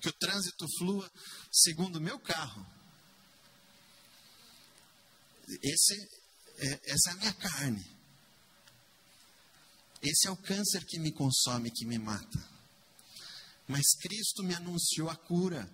que 0.00 0.08
o 0.08 0.12
trânsito 0.12 0.66
flua 0.78 1.10
segundo 1.52 1.96
o 1.96 2.00
meu 2.00 2.18
carro. 2.18 2.66
Esse 5.62 5.94
é, 6.56 6.92
essa 6.92 7.10
é 7.10 7.12
a 7.12 7.16
minha 7.16 7.34
carne. 7.34 7.94
Esse 10.02 10.26
é 10.26 10.30
o 10.30 10.36
câncer 10.36 10.84
que 10.86 10.98
me 10.98 11.12
consome, 11.12 11.70
que 11.70 11.84
me 11.84 11.98
mata. 11.98 12.48
Mas 13.66 13.94
Cristo 14.00 14.42
me 14.42 14.54
anunciou 14.54 15.10
a 15.10 15.16
cura. 15.16 15.70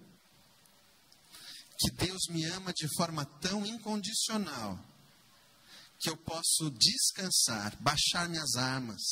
Que 1.78 1.90
Deus 1.92 2.28
me 2.30 2.44
ama 2.46 2.72
de 2.72 2.86
forma 2.96 3.24
tão 3.24 3.64
incondicional 3.64 4.89
que 6.00 6.08
eu 6.08 6.16
posso 6.16 6.70
descansar, 6.70 7.76
baixar 7.80 8.28
minhas 8.28 8.56
armas, 8.56 9.02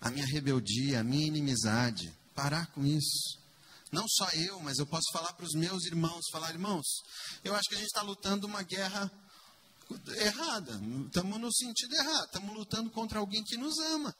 a 0.00 0.10
minha 0.10 0.26
rebeldia, 0.26 1.00
a 1.00 1.04
minha 1.04 1.26
inimizade, 1.26 2.12
parar 2.34 2.66
com 2.72 2.84
isso. 2.84 3.38
Não 3.92 4.04
só 4.08 4.28
eu, 4.30 4.60
mas 4.60 4.78
eu 4.78 4.86
posso 4.86 5.10
falar 5.12 5.32
para 5.34 5.46
os 5.46 5.54
meus 5.54 5.84
irmãos, 5.84 6.24
falar, 6.32 6.50
irmãos, 6.50 6.86
eu 7.44 7.54
acho 7.54 7.68
que 7.68 7.74
a 7.74 7.78
gente 7.78 7.86
está 7.86 8.02
lutando 8.02 8.46
uma 8.46 8.62
guerra 8.62 9.10
errada, 10.18 10.80
estamos 11.06 11.40
no 11.40 11.52
sentido 11.52 11.94
errado, 11.94 12.26
estamos 12.26 12.54
lutando 12.54 12.90
contra 12.90 13.18
alguém 13.18 13.42
que 13.44 13.56
nos 13.56 13.78
ama. 13.78 14.14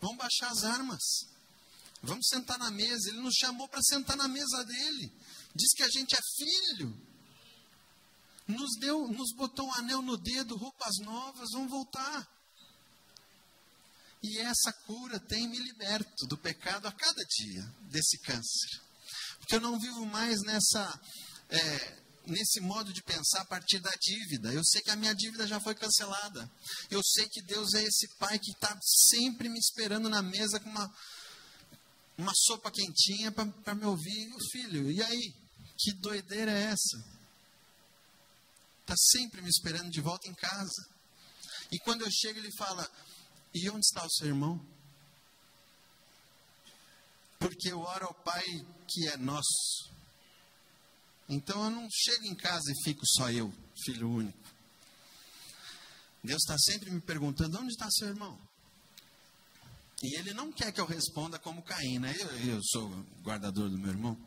Vamos 0.00 0.16
baixar 0.16 0.50
as 0.50 0.64
armas. 0.64 1.02
Vamos 2.02 2.26
sentar 2.26 2.58
na 2.58 2.70
mesa. 2.70 3.08
Ele 3.08 3.20
nos 3.20 3.34
chamou 3.34 3.68
para 3.68 3.80
sentar 3.82 4.16
na 4.16 4.26
mesa 4.26 4.64
dele. 4.64 5.12
Diz 5.54 5.72
que 5.74 5.82
a 5.84 5.88
gente 5.88 6.14
é 6.14 6.20
filho. 6.36 7.11
Nos 8.46 8.76
deu, 8.78 9.06
nos 9.08 9.32
botou 9.34 9.66
um 9.66 9.74
anel 9.74 10.02
no 10.02 10.16
dedo, 10.16 10.56
roupas 10.56 10.98
novas, 10.98 11.50
vamos 11.52 11.70
voltar. 11.70 12.28
E 14.22 14.38
essa 14.38 14.72
cura 14.86 15.18
tem 15.18 15.48
me 15.48 15.58
liberto 15.58 16.26
do 16.26 16.36
pecado 16.36 16.86
a 16.86 16.92
cada 16.92 17.22
dia, 17.24 17.62
desse 17.90 18.18
câncer. 18.18 18.80
Porque 19.38 19.56
eu 19.56 19.60
não 19.60 19.78
vivo 19.78 20.06
mais 20.06 20.40
nessa 20.42 21.00
é, 21.48 22.02
nesse 22.26 22.60
modo 22.60 22.92
de 22.92 23.02
pensar 23.02 23.42
a 23.42 23.44
partir 23.44 23.80
da 23.80 23.90
dívida. 24.00 24.52
Eu 24.52 24.64
sei 24.64 24.80
que 24.80 24.90
a 24.90 24.96
minha 24.96 25.14
dívida 25.14 25.46
já 25.46 25.60
foi 25.60 25.74
cancelada. 25.74 26.50
Eu 26.90 27.02
sei 27.02 27.28
que 27.28 27.42
Deus 27.42 27.74
é 27.74 27.82
esse 27.82 28.08
pai 28.18 28.38
que 28.38 28.52
está 28.52 28.76
sempre 29.08 29.48
me 29.48 29.58
esperando 29.58 30.08
na 30.08 30.22
mesa 30.22 30.60
com 30.60 30.70
uma, 30.70 30.94
uma 32.16 32.32
sopa 32.34 32.70
quentinha 32.70 33.32
para 33.32 33.74
me 33.74 33.84
ouvir. 33.84 34.32
O 34.34 34.50
filho, 34.50 34.90
e 34.90 35.02
aí? 35.02 35.34
Que 35.76 35.92
doideira 35.92 36.52
é 36.52 36.64
essa? 36.64 37.21
Está 38.82 38.94
sempre 38.96 39.40
me 39.40 39.48
esperando 39.48 39.90
de 39.90 40.00
volta 40.00 40.28
em 40.28 40.34
casa. 40.34 40.88
E 41.70 41.78
quando 41.80 42.02
eu 42.02 42.10
chego, 42.10 42.38
ele 42.38 42.52
fala: 42.56 42.88
E 43.54 43.70
onde 43.70 43.86
está 43.86 44.04
o 44.04 44.10
seu 44.10 44.28
irmão? 44.28 44.64
Porque 47.38 47.72
eu 47.72 47.80
oro 47.80 48.06
ao 48.06 48.14
Pai 48.14 48.44
que 48.86 49.08
é 49.08 49.16
nosso 49.16 49.92
então 51.32 51.64
eu 51.64 51.70
não 51.70 51.88
chego 51.90 52.26
em 52.26 52.34
casa 52.34 52.70
e 52.70 52.84
fico 52.84 53.06
só 53.06 53.30
eu, 53.30 53.50
filho 53.84 54.06
único. 54.06 54.38
Deus 56.22 56.42
está 56.42 56.58
sempre 56.58 56.90
me 56.90 57.00
perguntando: 57.00 57.58
onde 57.58 57.72
está 57.72 57.88
seu 57.90 58.08
irmão? 58.08 58.38
E 60.02 60.18
ele 60.18 60.34
não 60.34 60.52
quer 60.52 60.72
que 60.72 60.80
eu 60.80 60.84
responda 60.84 61.38
como 61.38 61.62
Caim, 61.62 61.98
né? 61.98 62.14
Eu, 62.18 62.54
eu 62.54 62.60
sou 62.62 62.88
guardador 63.22 63.70
do 63.70 63.78
meu 63.78 63.90
irmão. 63.90 64.18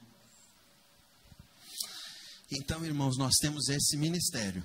Então, 2.57 2.85
irmãos, 2.85 3.17
nós 3.17 3.33
temos 3.41 3.67
esse 3.67 3.97
ministério. 3.97 4.63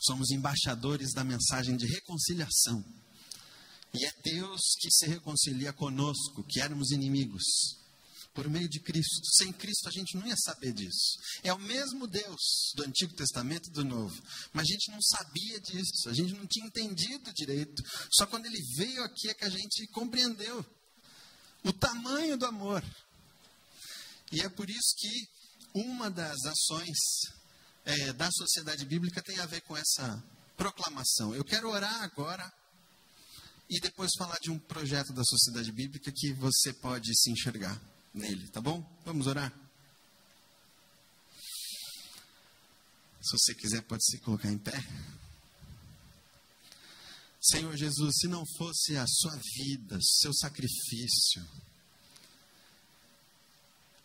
Somos 0.00 0.30
embaixadores 0.30 1.12
da 1.12 1.24
mensagem 1.24 1.76
de 1.76 1.84
reconciliação. 1.86 2.84
E 3.92 4.06
é 4.06 4.12
Deus 4.22 4.60
que 4.78 4.88
se 4.90 5.06
reconcilia 5.06 5.72
conosco, 5.72 6.44
que 6.44 6.60
éramos 6.60 6.92
inimigos 6.92 7.44
por 8.32 8.48
meio 8.48 8.68
de 8.68 8.78
Cristo. 8.78 9.20
Sem 9.36 9.52
Cristo 9.52 9.88
a 9.88 9.90
gente 9.90 10.16
não 10.16 10.26
ia 10.26 10.36
saber 10.36 10.72
disso. 10.72 11.18
É 11.42 11.52
o 11.52 11.58
mesmo 11.58 12.06
Deus 12.06 12.72
do 12.76 12.84
Antigo 12.84 13.14
Testamento 13.14 13.68
e 13.68 13.72
do 13.72 13.84
Novo, 13.84 14.20
mas 14.52 14.68
a 14.68 14.72
gente 14.72 14.90
não 14.90 15.00
sabia 15.02 15.60
disso, 15.60 16.08
a 16.08 16.14
gente 16.14 16.34
não 16.34 16.46
tinha 16.46 16.66
entendido 16.66 17.32
direito. 17.32 17.82
Só 18.12 18.26
quando 18.26 18.46
ele 18.46 18.62
veio 18.76 19.02
aqui 19.02 19.28
é 19.28 19.34
que 19.34 19.44
a 19.44 19.50
gente 19.50 19.86
compreendeu 19.88 20.64
o 21.64 21.72
tamanho 21.72 22.36
do 22.36 22.46
amor. 22.46 22.84
E 24.32 24.40
é 24.40 24.48
por 24.48 24.68
isso 24.68 24.94
que 24.98 25.33
uma 25.74 26.10
das 26.10 26.44
ações 26.44 26.98
é, 27.84 28.12
da 28.12 28.30
sociedade 28.30 28.84
bíblica 28.84 29.22
tem 29.22 29.38
a 29.40 29.46
ver 29.46 29.60
com 29.62 29.76
essa 29.76 30.22
proclamação. 30.56 31.34
Eu 31.34 31.44
quero 31.44 31.68
orar 31.68 32.02
agora 32.02 32.50
e 33.68 33.80
depois 33.80 34.12
falar 34.16 34.38
de 34.40 34.50
um 34.50 34.58
projeto 34.58 35.12
da 35.12 35.24
sociedade 35.24 35.72
bíblica 35.72 36.12
que 36.14 36.32
você 36.34 36.72
pode 36.72 37.14
se 37.18 37.30
enxergar 37.30 37.80
nele, 38.12 38.48
tá 38.48 38.60
bom? 38.60 38.84
Vamos 39.04 39.26
orar? 39.26 39.52
Se 43.20 43.32
você 43.32 43.54
quiser, 43.54 43.82
pode 43.82 44.04
se 44.04 44.18
colocar 44.18 44.50
em 44.50 44.58
pé. 44.58 44.78
Senhor 47.40 47.76
Jesus, 47.76 48.14
se 48.20 48.28
não 48.28 48.44
fosse 48.56 48.96
a 48.96 49.06
sua 49.06 49.36
vida, 49.56 49.98
seu 50.00 50.32
sacrifício, 50.32 51.44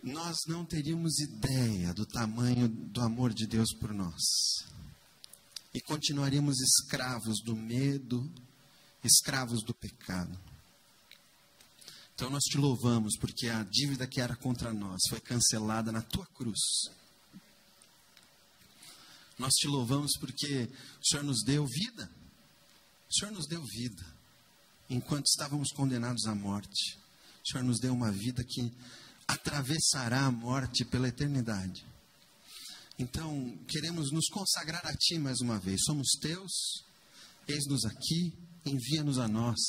nós 0.02 0.38
não 0.48 0.66
teríamos 0.66 1.20
ideia 1.20 1.94
do 1.94 2.06
tamanho 2.06 2.68
do 2.68 3.02
amor 3.02 3.34
de 3.34 3.46
Deus 3.46 3.74
por 3.74 3.94
nós. 3.94 4.24
E 5.74 5.82
continuaríamos 5.82 6.60
escravos 6.60 7.42
do 7.44 7.56
medo, 7.56 8.32
escravos 9.04 9.64
do 9.64 9.74
pecado. 9.74 10.40
Então 12.16 12.30
nós 12.30 12.44
te 12.44 12.58
louvamos 12.58 13.18
porque 13.18 13.48
a 13.48 13.64
dívida 13.64 14.08
que 14.08 14.20
era 14.20 14.36
contra 14.36 14.74
nós 14.74 15.00
foi 15.10 15.20
cancelada 15.20 15.92
na 15.92 16.02
tua 16.02 16.26
cruz. 16.28 16.60
Nós 19.38 19.54
te 19.54 19.68
louvamos 19.68 20.12
porque 20.20 20.70
o 21.02 21.06
Senhor 21.06 21.24
nos 21.24 21.44
deu 21.44 21.66
vida. 21.66 22.12
O 23.10 23.14
Senhor 23.14 23.32
nos 23.32 23.48
deu 23.48 23.64
vida. 23.64 24.06
Enquanto 24.90 25.28
estávamos 25.28 25.72
condenados 25.72 26.26
à 26.26 26.36
morte, 26.36 27.00
o 27.46 27.52
Senhor 27.52 27.64
nos 27.64 27.80
deu 27.80 27.94
uma 27.94 28.12
vida 28.12 28.44
que 28.44 28.72
atravessará 29.30 30.26
a 30.26 30.32
morte 30.32 30.84
pela 30.84 31.08
eternidade. 31.08 31.86
Então, 32.98 33.58
queremos 33.68 34.12
nos 34.12 34.28
consagrar 34.30 34.86
a 34.86 34.94
Ti 34.94 35.20
mais 35.20 35.40
uma 35.40 35.60
vez. 35.60 35.84
Somos 35.86 36.10
Teus, 36.20 36.84
eis-nos 37.48 37.86
aqui, 37.86 38.34
envia-nos 38.66 39.20
a 39.20 39.28
nós 39.28 39.60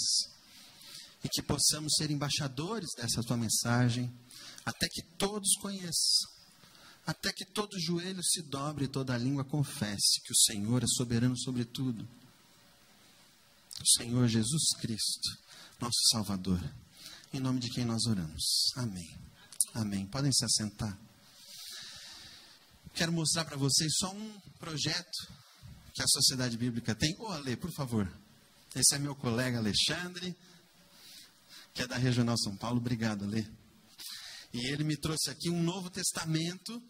e 1.22 1.28
que 1.28 1.42
possamos 1.42 1.92
ser 1.96 2.10
embaixadores 2.10 2.88
dessa 2.96 3.22
tua 3.22 3.36
mensagem, 3.36 4.10
até 4.64 4.88
que 4.88 5.02
todos 5.18 5.54
conheçam 5.60 6.40
até 7.06 7.32
que 7.32 7.44
todo 7.44 7.80
joelho 7.80 8.22
se 8.22 8.42
dobre 8.42 8.84
e 8.84 8.88
toda 8.88 9.16
língua 9.18 9.44
confesse 9.44 10.20
que 10.22 10.32
o 10.32 10.36
Senhor 10.36 10.82
é 10.82 10.86
soberano 10.86 11.36
sobre 11.36 11.64
tudo. 11.64 12.08
O 13.80 13.98
Senhor 13.98 14.28
Jesus 14.28 14.68
Cristo, 14.78 15.36
nosso 15.80 15.98
Salvador. 16.12 16.62
Em 17.32 17.40
nome 17.40 17.58
de 17.58 17.70
quem 17.70 17.84
nós 17.84 18.06
oramos. 18.06 18.70
Amém. 18.76 19.29
Amém. 19.74 20.06
Podem 20.06 20.32
se 20.32 20.44
assentar. 20.44 20.98
Quero 22.94 23.12
mostrar 23.12 23.44
para 23.44 23.56
vocês 23.56 23.92
só 23.98 24.12
um 24.12 24.40
projeto 24.58 25.28
que 25.94 26.02
a 26.02 26.06
Sociedade 26.08 26.56
Bíblica 26.56 26.94
tem. 26.94 27.14
Ô, 27.18 27.28
Ale, 27.28 27.56
por 27.56 27.72
favor. 27.72 28.10
Esse 28.74 28.94
é 28.94 28.98
meu 28.98 29.14
colega 29.14 29.58
Alexandre, 29.58 30.36
que 31.72 31.82
é 31.82 31.86
da 31.86 31.96
Regional 31.96 32.36
São 32.38 32.56
Paulo. 32.56 32.78
Obrigado, 32.78 33.24
Ale. 33.24 33.46
E 34.52 34.72
ele 34.72 34.82
me 34.82 34.96
trouxe 34.96 35.30
aqui 35.30 35.48
um 35.48 35.62
Novo 35.62 35.88
Testamento. 35.88 36.82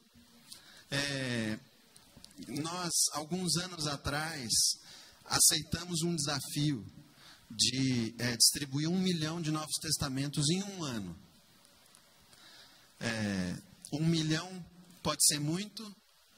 É, 0.91 1.59
nós, 2.49 2.91
alguns 3.13 3.57
anos 3.57 3.87
atrás, 3.87 4.49
aceitamos 5.27 6.03
um 6.03 6.15
desafio 6.17 6.85
de 7.51 8.15
é, 8.19 8.37
distribuir 8.37 8.89
um 8.89 8.99
milhão 8.99 9.41
de 9.41 9.51
Novos 9.51 9.77
Testamentos 9.81 10.49
em 10.49 10.63
um 10.63 10.85
ano. 10.85 11.30
É, 13.01 13.57
um 13.93 14.05
milhão 14.05 14.65
pode 15.03 15.25
ser 15.27 15.41
muito 15.41 15.83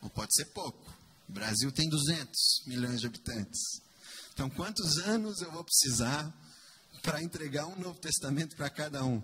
ou 0.01 0.09
pode 0.09 0.35
ser 0.35 0.47
pouco. 0.47 0.93
O 1.29 1.33
Brasil 1.33 1.71
tem 1.73 1.89
200 1.89 2.63
milhões 2.67 3.01
de 3.01 3.07
habitantes. 3.07 3.61
Então, 4.33 4.49
quantos 4.51 4.99
anos 4.99 5.41
eu 5.41 5.51
vou 5.53 5.65
precisar 5.65 6.33
para 7.03 7.23
entregar 7.23 7.67
um 7.67 7.79
Novo 7.79 7.99
Testamento 7.99 8.57
para 8.57 8.71
cada 8.71 9.05
um? 9.05 9.23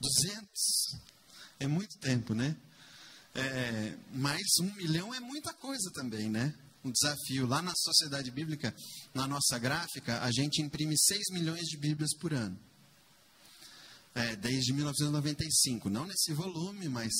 200. 0.00 0.96
É 1.60 1.66
muito 1.66 1.98
tempo, 1.98 2.34
né? 2.34 2.56
É, 3.34 3.96
mas 4.12 4.42
um 4.60 4.74
milhão 4.74 5.14
é 5.14 5.20
muita 5.20 5.52
coisa 5.54 5.90
também, 5.94 6.28
né? 6.28 6.54
Um 6.84 6.90
desafio. 6.90 7.46
Lá 7.46 7.62
na 7.62 7.72
Sociedade 7.76 8.30
Bíblica, 8.30 8.74
na 9.14 9.26
nossa 9.26 9.58
gráfica, 9.58 10.20
a 10.22 10.30
gente 10.32 10.60
imprime 10.60 10.98
6 10.98 11.20
milhões 11.32 11.62
de 11.62 11.78
Bíblias 11.78 12.10
por 12.18 12.34
ano. 12.34 12.58
É, 14.14 14.36
desde 14.36 14.72
1995. 14.72 15.88
Não 15.88 16.06
nesse 16.06 16.32
volume, 16.34 16.88
mas 16.88 17.12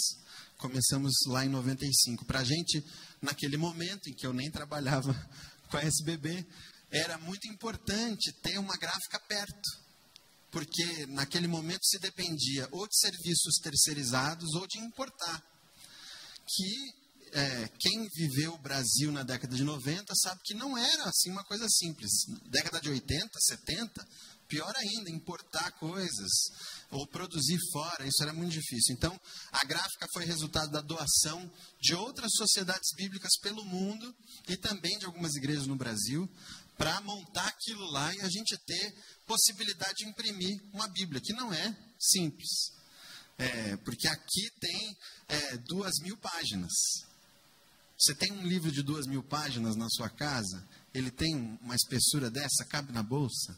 começamos 0.59 1.12
lá 1.28 1.45
em 1.45 1.49
95. 1.49 2.24
Para 2.26 2.40
a 2.40 2.45
gente, 2.45 2.84
naquele 3.20 3.57
momento 3.57 4.11
em 4.11 4.14
que 4.14 4.26
eu 4.26 4.32
nem 4.32 4.51
trabalhava 4.51 5.14
com 5.70 5.76
a 5.78 5.82
SBB, 5.82 6.47
era 6.90 7.16
muito 7.18 7.49
importante 7.49 8.30
ter 8.43 8.59
uma 8.59 8.76
gráfica 8.76 9.18
perto 9.20 9.82
porque 10.53 11.07
naquele 11.07 11.49
momento 11.49 11.80
se 11.82 11.99
dependia 11.99 12.68
ou 12.70 12.86
de 12.86 12.97
serviços 12.99 13.55
terceirizados 13.62 14.53
ou 14.55 14.66
de 14.66 14.78
importar. 14.78 15.43
Que 16.47 17.02
é, 17.33 17.68
quem 17.78 18.07
viveu 18.14 18.55
o 18.55 18.59
Brasil 18.59 19.11
na 19.11 19.22
década 19.22 19.57
de 19.57 19.64
90 19.64 20.14
sabe 20.14 20.41
que 20.45 20.55
não 20.55 20.76
era 20.76 21.05
assim 21.05 21.30
uma 21.30 21.45
coisa 21.45 21.66
simples. 21.68 22.11
Década 22.51 22.80
de 22.80 22.91
80, 22.91 23.30
70, 23.41 24.07
pior 24.47 24.72
ainda, 24.76 25.11
importar 25.11 25.72
coisas 25.72 26.30
ou 26.91 27.07
produzir 27.07 27.59
fora, 27.72 28.07
isso 28.07 28.22
era 28.22 28.35
muito 28.35 28.53
difícil. 28.53 28.95
Então, 28.95 29.18
a 29.51 29.64
gráfica 29.64 30.07
foi 30.12 30.26
resultado 30.26 30.70
da 30.70 30.83
doação 30.83 31.51
de 31.80 31.95
outras 31.95 32.33
sociedades 32.35 32.91
bíblicas 32.95 33.33
pelo 33.41 33.64
mundo 33.64 34.14
e 34.47 34.57
também 34.59 34.99
de 34.99 35.07
algumas 35.07 35.35
igrejas 35.35 35.66
no 35.66 35.74
Brasil 35.74 36.28
para 36.76 37.01
montar 37.01 37.47
aquilo 37.47 37.91
lá 37.93 38.14
e 38.14 38.20
a 38.20 38.28
gente 38.28 38.59
ter 38.66 38.95
possibilidade 39.26 39.95
de 39.99 40.09
imprimir 40.09 40.61
uma 40.74 40.87
Bíblia, 40.89 41.22
que 41.22 41.33
não 41.33 41.51
é 41.51 41.74
simples. 41.99 42.72
É, 43.39 43.76
porque 43.78 44.07
aqui 44.07 44.51
tem 44.61 44.97
é, 45.28 45.57
duas 45.59 45.93
mil 46.03 46.18
páginas. 46.18 46.72
Você 48.03 48.17
tem 48.17 48.33
um 48.33 48.45
livro 48.45 48.73
de 48.73 48.83
duas 48.83 49.07
mil 49.07 49.23
páginas 49.23 49.77
na 49.77 49.89
sua 49.89 50.09
casa, 50.09 50.67
ele 50.93 51.09
tem 51.09 51.37
uma 51.63 51.77
espessura 51.77 52.29
dessa, 52.29 52.65
cabe 52.65 52.93
na 52.93 53.01
bolsa, 53.01 53.57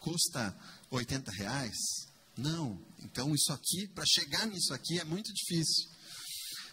custa 0.00 0.56
80 0.90 1.30
reais? 1.32 1.76
Não. 2.34 2.80
Então, 3.00 3.34
isso 3.34 3.52
aqui, 3.52 3.86
para 3.88 4.06
chegar 4.06 4.46
nisso 4.46 4.72
aqui, 4.72 4.98
é 4.98 5.04
muito 5.04 5.30
difícil. 5.34 5.86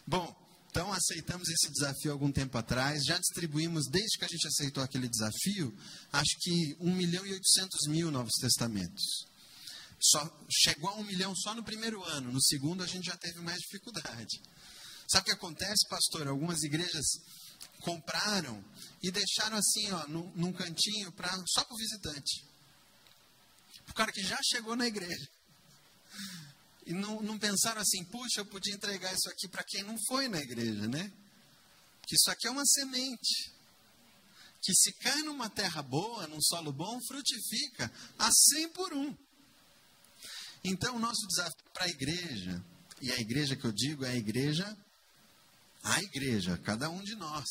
Bom, 0.08 0.34
então, 0.70 0.94
aceitamos 0.94 1.50
esse 1.50 1.70
desafio 1.70 2.14
algum 2.14 2.32
tempo 2.32 2.58
atrás, 2.58 3.04
já 3.04 3.18
distribuímos, 3.18 3.90
desde 3.90 4.18
que 4.18 4.24
a 4.24 4.30
gente 4.30 4.48
aceitou 4.48 4.82
aquele 4.82 5.10
desafio, 5.10 5.78
acho 6.14 6.38
que 6.40 6.78
1 6.80 6.96
milhão 6.96 7.26
e 7.26 7.34
800 7.34 7.88
mil 7.90 8.10
Novos 8.10 8.36
Testamentos. 8.40 9.26
Só, 10.00 10.48
chegou 10.50 10.90
a 10.90 10.96
1 10.96 11.04
milhão 11.04 11.36
só 11.36 11.54
no 11.54 11.64
primeiro 11.64 12.02
ano, 12.06 12.32
no 12.32 12.42
segundo 12.42 12.84
a 12.84 12.88
gente 12.88 13.06
já 13.06 13.18
teve 13.18 13.42
mais 13.42 13.60
dificuldade. 13.60 14.40
Sabe 15.08 15.22
o 15.22 15.26
que 15.26 15.32
acontece, 15.32 15.88
pastor? 15.88 16.28
Algumas 16.28 16.64
igrejas 16.64 17.06
compraram 17.82 18.64
e 19.02 19.12
deixaram 19.12 19.58
assim, 19.58 19.92
ó, 19.92 20.08
num, 20.08 20.32
num 20.36 20.54
cantinho 20.54 21.12
pra, 21.12 21.32
só 21.48 21.64
para 21.64 21.74
o 21.74 21.78
visitante. 21.78 22.44
O 23.88 23.94
cara 23.94 24.12
que 24.12 24.24
já 24.24 24.40
chegou 24.44 24.76
na 24.76 24.88
igreja. 24.88 25.30
E 26.86 26.94
não, 26.94 27.22
não 27.22 27.38
pensaram 27.38 27.82
assim, 27.82 28.04
puxa, 28.06 28.42
eu 28.42 28.46
podia 28.46 28.74
entregar 28.74 29.14
isso 29.14 29.30
aqui 29.30 29.48
para 29.48 29.64
quem 29.64 29.84
não 29.84 29.98
foi 30.08 30.28
na 30.28 30.40
igreja, 30.40 30.88
né? 30.88 31.12
Que 32.08 32.16
isso 32.16 32.30
aqui 32.30 32.48
é 32.48 32.52
uma 32.52 32.66
semente. 32.66 33.52
Que 34.62 34.74
se 34.74 34.94
cai 34.94 35.22
numa 35.24 35.50
terra 35.50 35.82
boa, 35.82 36.28
num 36.28 36.42
solo 36.42 36.72
bom, 36.72 37.00
frutifica 37.08 37.92
a 38.18 38.32
100 38.32 38.70
por 38.70 38.94
um. 38.94 39.16
Então, 40.64 40.96
o 40.96 41.00
nosso 41.00 41.28
desafio 41.28 41.72
para 41.72 41.86
a 41.86 41.90
igreja, 41.90 42.64
e 43.00 43.12
a 43.12 43.20
igreja 43.20 43.56
que 43.56 43.66
eu 43.66 43.72
digo 43.72 44.04
é 44.04 44.10
a 44.10 44.16
igreja, 44.16 44.76
a 45.86 46.02
igreja, 46.02 46.58
cada 46.58 46.90
um 46.90 47.02
de 47.02 47.16
nós, 47.16 47.46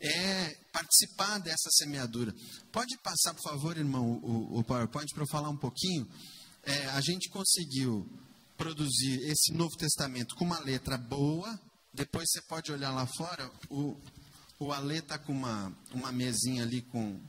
é 0.00 0.54
participar 0.72 1.38
dessa 1.40 1.70
semeadura. 1.72 2.34
Pode 2.72 2.96
passar, 3.02 3.34
por 3.34 3.42
favor, 3.42 3.76
irmão, 3.76 4.20
o, 4.22 4.58
o 4.60 4.64
PowerPoint 4.64 5.12
para 5.12 5.24
eu 5.24 5.28
falar 5.28 5.50
um 5.50 5.56
pouquinho 5.56 6.08
é, 6.66 6.86
a 6.90 7.00
gente 7.00 7.28
conseguiu 7.28 8.08
produzir 8.56 9.20
esse 9.24 9.52
Novo 9.52 9.76
Testamento 9.76 10.34
com 10.36 10.44
uma 10.44 10.58
letra 10.60 10.96
boa. 10.96 11.58
Depois 11.92 12.30
você 12.30 12.40
pode 12.42 12.72
olhar 12.72 12.90
lá 12.90 13.06
fora, 13.06 13.50
o, 13.68 13.96
o 14.58 14.90
está 14.92 15.18
com 15.18 15.32
uma, 15.32 15.76
uma 15.92 16.10
mesinha 16.10 16.62
ali 16.62 16.82
com 16.82 17.20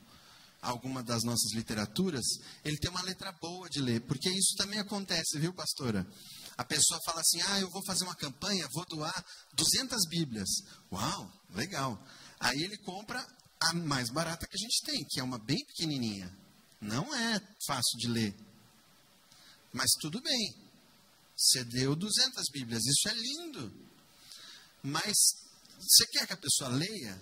alguma 0.62 1.04
das 1.04 1.24
nossas 1.24 1.54
literaturas. 1.54 2.26
Ele 2.64 2.78
tem 2.78 2.90
uma 2.90 3.02
letra 3.02 3.32
boa 3.42 3.70
de 3.70 3.82
ler, 3.82 4.02
porque 4.02 4.30
isso 4.30 4.56
também 4.58 4.80
acontece, 4.80 5.38
viu, 5.38 5.54
pastora? 5.54 6.08
A 6.58 6.64
pessoa 6.64 7.00
fala 7.06 7.22
assim: 7.22 7.42
ah, 7.42 7.60
eu 7.60 7.70
vou 7.70 7.84
fazer 7.86 8.04
uma 8.04 8.16
campanha, 8.16 8.68
vou 8.74 8.86
doar 8.86 9.26
200 9.54 10.08
Bíblias. 10.10 10.50
Uau, 10.92 11.32
legal. 11.52 12.02
Aí 12.40 12.62
ele 12.62 12.78
compra 12.78 13.26
a 13.60 13.74
mais 13.74 14.10
barata 14.10 14.48
que 14.48 14.56
a 14.56 14.62
gente 14.62 14.82
tem, 14.84 15.06
que 15.10 15.20
é 15.20 15.24
uma 15.24 15.40
bem 15.40 15.64
pequenininha. 15.66 16.36
Não 16.80 17.14
é 17.16 17.40
fácil 17.66 17.98
de 17.98 18.08
ler. 18.08 18.36
Mas 19.74 19.92
tudo 20.00 20.22
bem. 20.22 20.66
Você 21.36 21.64
deu 21.66 21.96
200 21.96 22.44
Bíblias, 22.52 22.86
isso 22.86 23.10
é 23.10 23.14
lindo. 23.14 23.74
Mas 24.82 25.14
você 25.78 26.08
quer 26.08 26.28
que 26.28 26.34
a 26.34 26.38
pessoa 26.38 26.70
leia? 26.70 27.22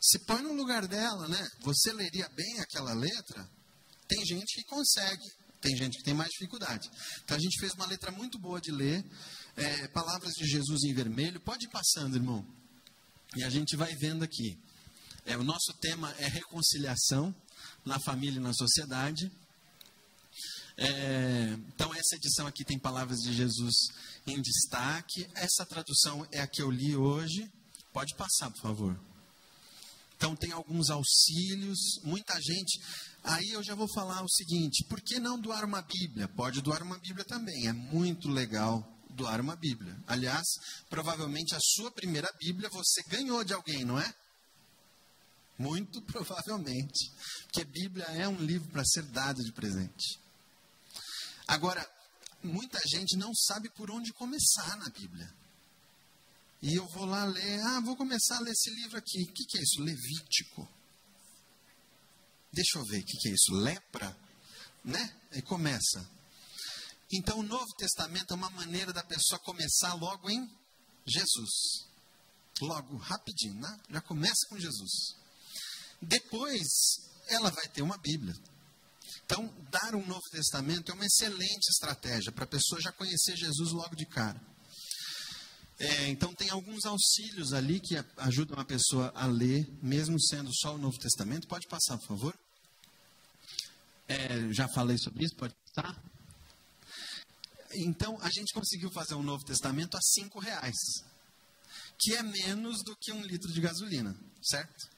Se 0.00 0.18
põe 0.20 0.42
no 0.42 0.52
lugar 0.52 0.86
dela, 0.86 1.26
né? 1.28 1.48
Você 1.60 1.92
leria 1.92 2.28
bem 2.28 2.60
aquela 2.60 2.92
letra? 2.92 3.48
Tem 4.06 4.24
gente 4.24 4.56
que 4.56 4.64
consegue, 4.64 5.32
tem 5.60 5.76
gente 5.76 5.98
que 5.98 6.04
tem 6.04 6.14
mais 6.14 6.30
dificuldade. 6.30 6.88
Então 7.24 7.36
a 7.36 7.40
gente 7.40 7.58
fez 7.58 7.72
uma 7.74 7.86
letra 7.86 8.10
muito 8.10 8.38
boa 8.38 8.60
de 8.60 8.70
ler, 8.70 9.04
é, 9.56 9.88
palavras 9.88 10.32
de 10.34 10.46
Jesus 10.46 10.84
em 10.84 10.94
vermelho. 10.94 11.40
Pode 11.40 11.66
ir 11.66 11.70
passando, 11.70 12.16
irmão. 12.16 12.46
E 13.34 13.42
a 13.42 13.50
gente 13.50 13.76
vai 13.76 13.94
vendo 13.94 14.22
aqui. 14.22 14.58
É, 15.24 15.36
o 15.36 15.42
nosso 15.42 15.72
tema 15.80 16.14
é 16.18 16.28
reconciliação 16.28 17.34
na 17.84 17.98
família 18.00 18.38
e 18.38 18.42
na 18.42 18.52
sociedade. 18.52 19.30
É, 20.76 21.56
então, 21.68 21.92
essa 21.94 22.16
edição 22.16 22.46
aqui 22.46 22.64
tem 22.64 22.78
palavras 22.78 23.18
de 23.20 23.32
Jesus 23.32 23.74
em 24.26 24.40
destaque. 24.40 25.26
Essa 25.34 25.64
tradução 25.64 26.26
é 26.30 26.40
a 26.40 26.46
que 26.46 26.62
eu 26.62 26.70
li 26.70 26.94
hoje. 26.94 27.50
Pode 27.92 28.14
passar, 28.14 28.50
por 28.50 28.60
favor. 28.60 29.15
Então, 30.16 30.34
tem 30.34 30.52
alguns 30.52 30.90
auxílios, 30.90 31.78
muita 32.02 32.34
gente. 32.40 32.80
Aí 33.22 33.50
eu 33.50 33.62
já 33.62 33.74
vou 33.74 33.88
falar 33.92 34.22
o 34.22 34.28
seguinte: 34.28 34.84
por 34.88 35.00
que 35.00 35.18
não 35.18 35.38
doar 35.38 35.64
uma 35.64 35.82
Bíblia? 35.82 36.28
Pode 36.28 36.60
doar 36.62 36.82
uma 36.82 36.98
Bíblia 36.98 37.24
também, 37.24 37.68
é 37.68 37.72
muito 37.72 38.28
legal 38.28 38.96
doar 39.10 39.40
uma 39.40 39.56
Bíblia. 39.56 39.98
Aliás, 40.06 40.46
provavelmente 40.88 41.54
a 41.54 41.60
sua 41.60 41.90
primeira 41.90 42.30
Bíblia 42.38 42.68
você 42.70 43.02
ganhou 43.08 43.42
de 43.42 43.52
alguém, 43.52 43.84
não 43.84 43.98
é? 43.98 44.14
Muito 45.58 46.00
provavelmente. 46.06 47.10
Porque 47.44 47.64
Bíblia 47.64 48.04
é 48.04 48.28
um 48.28 48.36
livro 48.36 48.68
para 48.70 48.84
ser 48.84 49.02
dado 49.04 49.42
de 49.42 49.52
presente. 49.52 50.20
Agora, 51.48 51.84
muita 52.42 52.78
gente 52.86 53.16
não 53.16 53.34
sabe 53.34 53.70
por 53.70 53.90
onde 53.90 54.12
começar 54.12 54.76
na 54.76 54.90
Bíblia. 54.90 55.28
E 56.62 56.74
eu 56.74 56.86
vou 56.88 57.04
lá 57.04 57.24
ler, 57.24 57.60
ah, 57.60 57.80
vou 57.80 57.96
começar 57.96 58.36
a 58.36 58.40
ler 58.40 58.52
esse 58.52 58.70
livro 58.70 58.98
aqui. 58.98 59.22
O 59.22 59.32
que, 59.32 59.44
que 59.44 59.58
é 59.58 59.62
isso? 59.62 59.82
Levítico. 59.82 60.68
Deixa 62.52 62.78
eu 62.78 62.84
ver, 62.84 63.00
o 63.00 63.04
que, 63.04 63.18
que 63.18 63.28
é 63.28 63.32
isso? 63.32 63.54
Lepra? 63.54 64.16
Né? 64.84 65.14
E 65.32 65.42
começa. 65.42 66.08
Então, 67.12 67.38
o 67.38 67.42
Novo 67.42 67.72
Testamento 67.76 68.32
é 68.32 68.36
uma 68.36 68.50
maneira 68.50 68.92
da 68.92 69.04
pessoa 69.04 69.38
começar 69.40 69.94
logo 69.94 70.30
em 70.30 70.50
Jesus. 71.06 71.86
Logo, 72.60 72.96
rapidinho, 72.96 73.60
né? 73.60 73.80
Já 73.90 74.00
começa 74.00 74.46
com 74.48 74.58
Jesus. 74.58 75.14
Depois, 76.00 76.66
ela 77.28 77.50
vai 77.50 77.68
ter 77.68 77.82
uma 77.82 77.98
Bíblia. 77.98 78.34
Então, 79.24 79.46
dar 79.70 79.94
um 79.94 80.06
Novo 80.06 80.22
Testamento 80.30 80.90
é 80.90 80.94
uma 80.94 81.04
excelente 81.04 81.68
estratégia 81.68 82.32
para 82.32 82.44
a 82.44 82.48
pessoa 82.48 82.80
já 82.80 82.92
conhecer 82.92 83.36
Jesus 83.36 83.72
logo 83.72 83.94
de 83.94 84.06
cara. 84.06 84.40
É, 85.78 86.08
então, 86.08 86.34
tem 86.34 86.48
alguns 86.48 86.86
auxílios 86.86 87.52
ali 87.52 87.80
que 87.80 87.96
ajudam 88.16 88.58
a 88.58 88.64
pessoa 88.64 89.12
a 89.14 89.26
ler, 89.26 89.68
mesmo 89.82 90.20
sendo 90.20 90.50
só 90.54 90.74
o 90.74 90.78
Novo 90.78 90.98
Testamento. 90.98 91.46
Pode 91.46 91.66
passar, 91.66 91.98
por 91.98 92.06
favor. 92.06 92.34
É, 94.08 94.52
já 94.52 94.66
falei 94.68 94.96
sobre 94.96 95.24
isso, 95.24 95.36
pode 95.36 95.54
passar. 95.74 96.02
Então, 97.74 98.18
a 98.22 98.30
gente 98.30 98.54
conseguiu 98.54 98.90
fazer 98.90 99.14
um 99.14 99.22
Novo 99.22 99.44
Testamento 99.44 99.96
a 99.96 100.00
cinco 100.00 100.38
reais, 100.38 100.76
que 101.98 102.14
é 102.14 102.22
menos 102.22 102.82
do 102.82 102.96
que 102.96 103.12
um 103.12 103.20
litro 103.22 103.52
de 103.52 103.60
gasolina, 103.60 104.16
certo? 104.42 104.88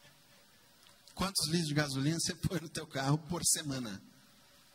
Quantos 1.13 1.49
litros 1.49 1.69
de 1.69 1.75
gasolina 1.75 2.19
você 2.21 2.35
põe 2.37 2.61
no 2.61 2.69
teu 2.69 2.87
carro 2.87 3.19
por 3.19 3.45
semana, 3.45 4.01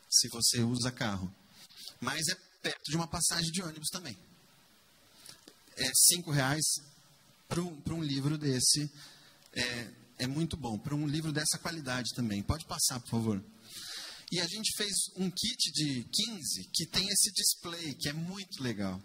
se 0.09 0.27
você 0.27 0.61
usa 0.61 0.91
carro? 0.91 1.33
Mas 2.01 2.27
é 2.27 2.35
perto 2.61 2.91
de 2.91 2.97
uma 2.97 3.07
passagem 3.07 3.49
de 3.49 3.61
ônibus 3.61 3.87
também. 3.89 4.17
É 5.77 5.91
cinco 5.93 6.31
reais 6.31 6.63
para 7.47 7.61
um, 7.61 7.81
um 7.91 8.03
livro 8.03 8.37
desse 8.37 8.89
é, 9.53 9.87
é 10.19 10.27
muito 10.27 10.55
bom, 10.57 10.77
para 10.77 10.95
um 10.95 11.07
livro 11.07 11.31
dessa 11.31 11.57
qualidade 11.59 12.13
também. 12.15 12.41
Pode 12.41 12.65
passar, 12.65 12.99
por 12.99 13.09
favor. 13.09 13.43
E 14.31 14.39
a 14.39 14.47
gente 14.47 14.75
fez 14.75 14.91
um 15.15 15.29
kit 15.29 15.71
de 15.71 16.03
15 16.03 16.69
que 16.73 16.85
tem 16.87 17.07
esse 17.07 17.31
display, 17.31 17.93
que 17.95 18.09
é 18.09 18.13
muito 18.13 18.63
legal. 18.63 19.01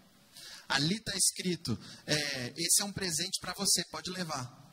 Ali 0.68 0.96
está 0.96 1.16
escrito: 1.16 1.78
é, 2.06 2.52
esse 2.56 2.82
é 2.82 2.84
um 2.84 2.92
presente 2.92 3.38
para 3.40 3.52
você, 3.54 3.84
pode 3.90 4.10
levar. 4.10 4.66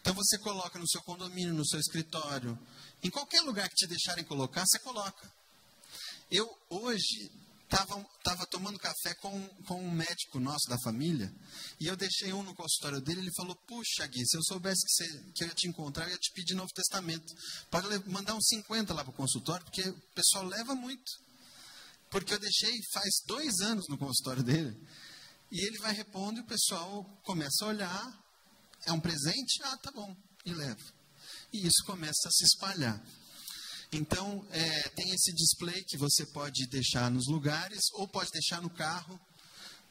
Então 0.00 0.14
você 0.14 0.38
coloca 0.38 0.78
no 0.78 0.88
seu 0.88 1.02
condomínio, 1.02 1.54
no 1.54 1.66
seu 1.66 1.78
escritório, 1.78 2.58
em 3.02 3.10
qualquer 3.10 3.42
lugar 3.42 3.68
que 3.68 3.74
te 3.74 3.86
deixarem 3.86 4.24
colocar, 4.24 4.64
você 4.66 4.78
coloca. 4.78 5.30
Eu 6.30 6.48
hoje 6.70 7.30
estava 7.64 8.04
tava 8.22 8.46
tomando 8.46 8.78
café 8.78 9.14
com, 9.20 9.48
com 9.66 9.82
um 9.82 9.90
médico 9.90 10.38
nosso 10.38 10.68
da 10.68 10.78
família, 10.78 11.32
e 11.80 11.86
eu 11.86 11.96
deixei 11.96 12.32
um 12.32 12.42
no 12.42 12.54
consultório 12.54 13.00
dele, 13.00 13.20
ele 13.20 13.34
falou, 13.36 13.56
puxa 13.66 14.06
Gui, 14.06 14.24
se 14.26 14.36
eu 14.36 14.42
soubesse 14.42 14.84
que, 14.86 14.92
você, 14.92 15.32
que 15.32 15.44
eu 15.44 15.48
ia 15.48 15.54
te 15.54 15.68
encontrar, 15.68 16.04
eu 16.04 16.10
ia 16.10 16.18
te 16.18 16.32
pedir 16.32 16.54
Novo 16.54 16.72
Testamento. 16.74 17.32
Pode 17.70 17.86
mandar 18.08 18.34
uns 18.34 18.46
50 18.48 18.94
lá 18.94 19.02
para 19.04 19.10
o 19.10 19.16
consultório, 19.16 19.64
porque 19.64 19.82
o 19.82 20.00
pessoal 20.14 20.44
leva 20.44 20.74
muito. 20.74 21.10
Porque 22.10 22.32
eu 22.32 22.38
deixei 22.38 22.72
faz 22.92 23.10
dois 23.26 23.60
anos 23.60 23.86
no 23.88 23.98
consultório 23.98 24.42
dele, 24.42 24.76
e 25.50 25.66
ele 25.66 25.78
vai 25.78 25.92
repondo 25.92 26.40
e 26.40 26.42
o 26.42 26.46
pessoal 26.46 27.04
começa 27.24 27.64
a 27.64 27.68
olhar, 27.68 28.24
é 28.86 28.92
um 28.92 29.00
presente? 29.00 29.62
Ah, 29.62 29.76
tá 29.78 29.90
bom, 29.90 30.14
e 30.44 30.52
leva. 30.52 30.84
E 31.52 31.66
isso 31.66 31.84
começa 31.86 32.28
a 32.28 32.30
se 32.30 32.44
espalhar. 32.44 33.02
Então, 33.96 34.44
é, 34.50 34.88
tem 34.88 35.08
esse 35.12 35.32
display 35.32 35.84
que 35.84 35.96
você 35.96 36.26
pode 36.26 36.66
deixar 36.66 37.08
nos 37.12 37.28
lugares 37.28 37.80
ou 37.92 38.08
pode 38.08 38.28
deixar 38.32 38.60
no 38.60 38.68
carro. 38.68 39.20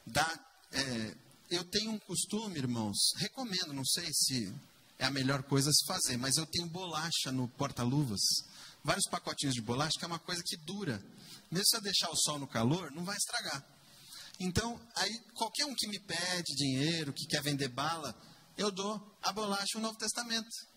Dá, 0.06 0.28
é, 0.72 1.14
eu 1.48 1.64
tenho 1.64 1.90
um 1.90 1.98
costume, 1.98 2.58
irmãos, 2.58 2.98
recomendo, 3.16 3.72
não 3.72 3.84
sei 3.86 4.06
se 4.12 4.54
é 4.98 5.06
a 5.06 5.10
melhor 5.10 5.42
coisa 5.44 5.70
a 5.70 5.72
se 5.72 5.86
fazer, 5.86 6.18
mas 6.18 6.36
eu 6.36 6.44
tenho 6.44 6.68
bolacha 6.68 7.32
no 7.32 7.48
porta-luvas. 7.48 8.20
Vários 8.84 9.08
pacotinhos 9.08 9.54
de 9.54 9.62
bolacha, 9.62 9.98
que 9.98 10.04
é 10.04 10.08
uma 10.08 10.18
coisa 10.18 10.42
que 10.44 10.58
dura. 10.58 11.02
Mesmo 11.50 11.64
se 11.64 11.76
eu 11.76 11.80
deixar 11.80 12.10
o 12.10 12.16
sol 12.16 12.38
no 12.38 12.46
calor, 12.46 12.90
não 12.90 13.06
vai 13.06 13.16
estragar. 13.16 13.64
Então, 14.38 14.78
aí, 14.96 15.18
qualquer 15.32 15.64
um 15.64 15.74
que 15.74 15.88
me 15.88 15.98
pede 15.98 16.54
dinheiro, 16.54 17.10
que 17.10 17.26
quer 17.26 17.42
vender 17.42 17.68
bala, 17.68 18.14
eu 18.58 18.70
dou 18.70 19.00
a 19.22 19.32
bolacha 19.32 19.78
o 19.78 19.80
Novo 19.80 19.96
Testamento. 19.96 20.73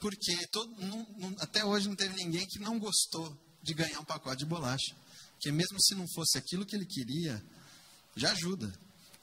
Porque 0.00 0.46
todo, 0.48 0.70
não, 0.80 1.06
não, 1.18 1.36
até 1.40 1.64
hoje 1.64 1.88
não 1.88 1.96
teve 1.96 2.14
ninguém 2.14 2.46
que 2.46 2.58
não 2.58 2.78
gostou 2.78 3.36
de 3.62 3.74
ganhar 3.74 4.00
um 4.00 4.04
pacote 4.04 4.38
de 4.38 4.46
bolacha. 4.46 4.94
Porque 5.32 5.50
mesmo 5.50 5.80
se 5.80 5.94
não 5.94 6.06
fosse 6.14 6.38
aquilo 6.38 6.64
que 6.64 6.76
ele 6.76 6.86
queria, 6.86 7.42
já 8.16 8.32
ajuda. 8.32 8.72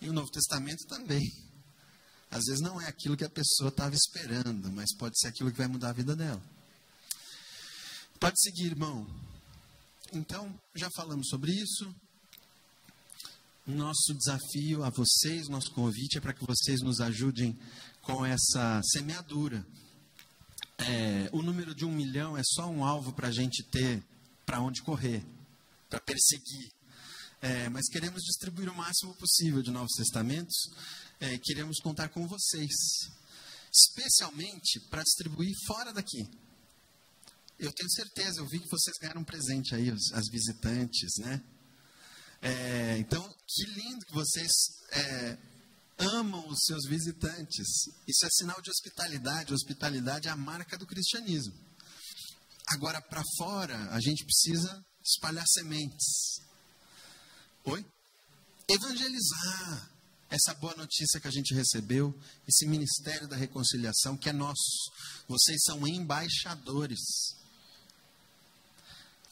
E 0.01 0.09
o 0.09 0.13
Novo 0.13 0.29
Testamento 0.29 0.85
também. 0.87 1.21
Às 2.29 2.43
vezes 2.45 2.61
não 2.61 2.81
é 2.81 2.87
aquilo 2.87 3.15
que 3.15 3.23
a 3.23 3.29
pessoa 3.29 3.69
estava 3.69 3.95
esperando, 3.95 4.69
mas 4.71 4.93
pode 4.97 5.17
ser 5.19 5.27
aquilo 5.27 5.51
que 5.51 5.57
vai 5.57 5.67
mudar 5.67 5.89
a 5.89 5.93
vida 5.93 6.15
dela. 6.15 6.41
Pode 8.19 8.39
seguir, 8.41 8.67
irmão. 8.67 9.07
Então, 10.11 10.53
já 10.75 10.89
falamos 10.95 11.27
sobre 11.29 11.51
isso. 11.51 11.93
Nosso 13.65 14.13
desafio 14.13 14.83
a 14.83 14.89
vocês, 14.89 15.47
nosso 15.47 15.71
convite 15.71 16.17
é 16.17 16.21
para 16.21 16.33
que 16.33 16.45
vocês 16.45 16.81
nos 16.81 16.99
ajudem 16.99 17.57
com 18.01 18.25
essa 18.25 18.81
semeadura 18.83 19.65
é, 20.77 21.29
o 21.31 21.41
número 21.41 21.73
de 21.73 21.85
um 21.85 21.91
milhão 21.91 22.37
é 22.37 22.41
só 22.43 22.67
um 22.67 22.83
alvo 22.83 23.13
para 23.13 23.27
a 23.29 23.31
gente 23.31 23.63
ter 23.63 24.03
para 24.45 24.61
onde 24.61 24.81
correr, 24.81 25.25
para 25.89 25.99
perseguir. 25.99 26.71
É, 27.41 27.69
mas 27.69 27.87
queremos 27.89 28.23
distribuir 28.23 28.69
o 28.69 28.75
máximo 28.75 29.13
possível 29.15 29.61
de 29.61 29.69
Novos 29.71 29.91
Testamentos 29.97 30.71
é, 31.19 31.37
queremos 31.37 31.79
contar 31.79 32.09
com 32.09 32.27
vocês, 32.27 32.71
especialmente 33.71 34.79
para 34.89 35.03
distribuir 35.03 35.53
fora 35.65 35.93
daqui. 35.93 36.29
Eu 37.57 37.71
tenho 37.71 37.89
certeza, 37.89 38.39
eu 38.39 38.47
vi 38.47 38.59
que 38.59 38.69
vocês 38.69 38.97
ganharam 38.99 39.21
um 39.21 39.25
presente 39.25 39.73
aí, 39.73 39.89
as 39.89 40.27
visitantes, 40.29 41.17
né? 41.19 41.41
É, 42.41 42.97
então, 42.97 43.23
que 43.47 43.63
lindo 43.65 44.05
que 44.05 44.13
vocês 44.13 44.51
é, 44.91 45.37
amam 45.97 46.47
os 46.49 46.63
seus 46.65 46.85
visitantes. 46.85 47.67
Isso 48.07 48.25
é 48.25 48.29
sinal 48.29 48.61
de 48.61 48.69
hospitalidade. 48.69 49.53
Hospitalidade 49.53 50.27
é 50.27 50.31
a 50.31 50.35
marca 50.35 50.77
do 50.77 50.85
cristianismo. 50.85 51.53
Agora, 52.67 53.01
para 53.01 53.23
fora, 53.37 53.77
a 53.91 53.99
gente 53.99 54.25
precisa 54.25 54.83
espalhar 55.03 55.45
sementes. 55.47 56.39
Oi? 57.65 57.85
Evangelizar 58.67 59.91
essa 60.29 60.53
boa 60.55 60.75
notícia 60.75 61.19
que 61.19 61.27
a 61.27 61.31
gente 61.31 61.53
recebeu, 61.53 62.13
esse 62.47 62.67
ministério 62.67 63.27
da 63.27 63.35
reconciliação 63.35 64.17
que 64.17 64.29
é 64.29 64.33
nosso. 64.33 64.91
Vocês 65.27 65.63
são 65.63 65.87
embaixadores. 65.87 66.99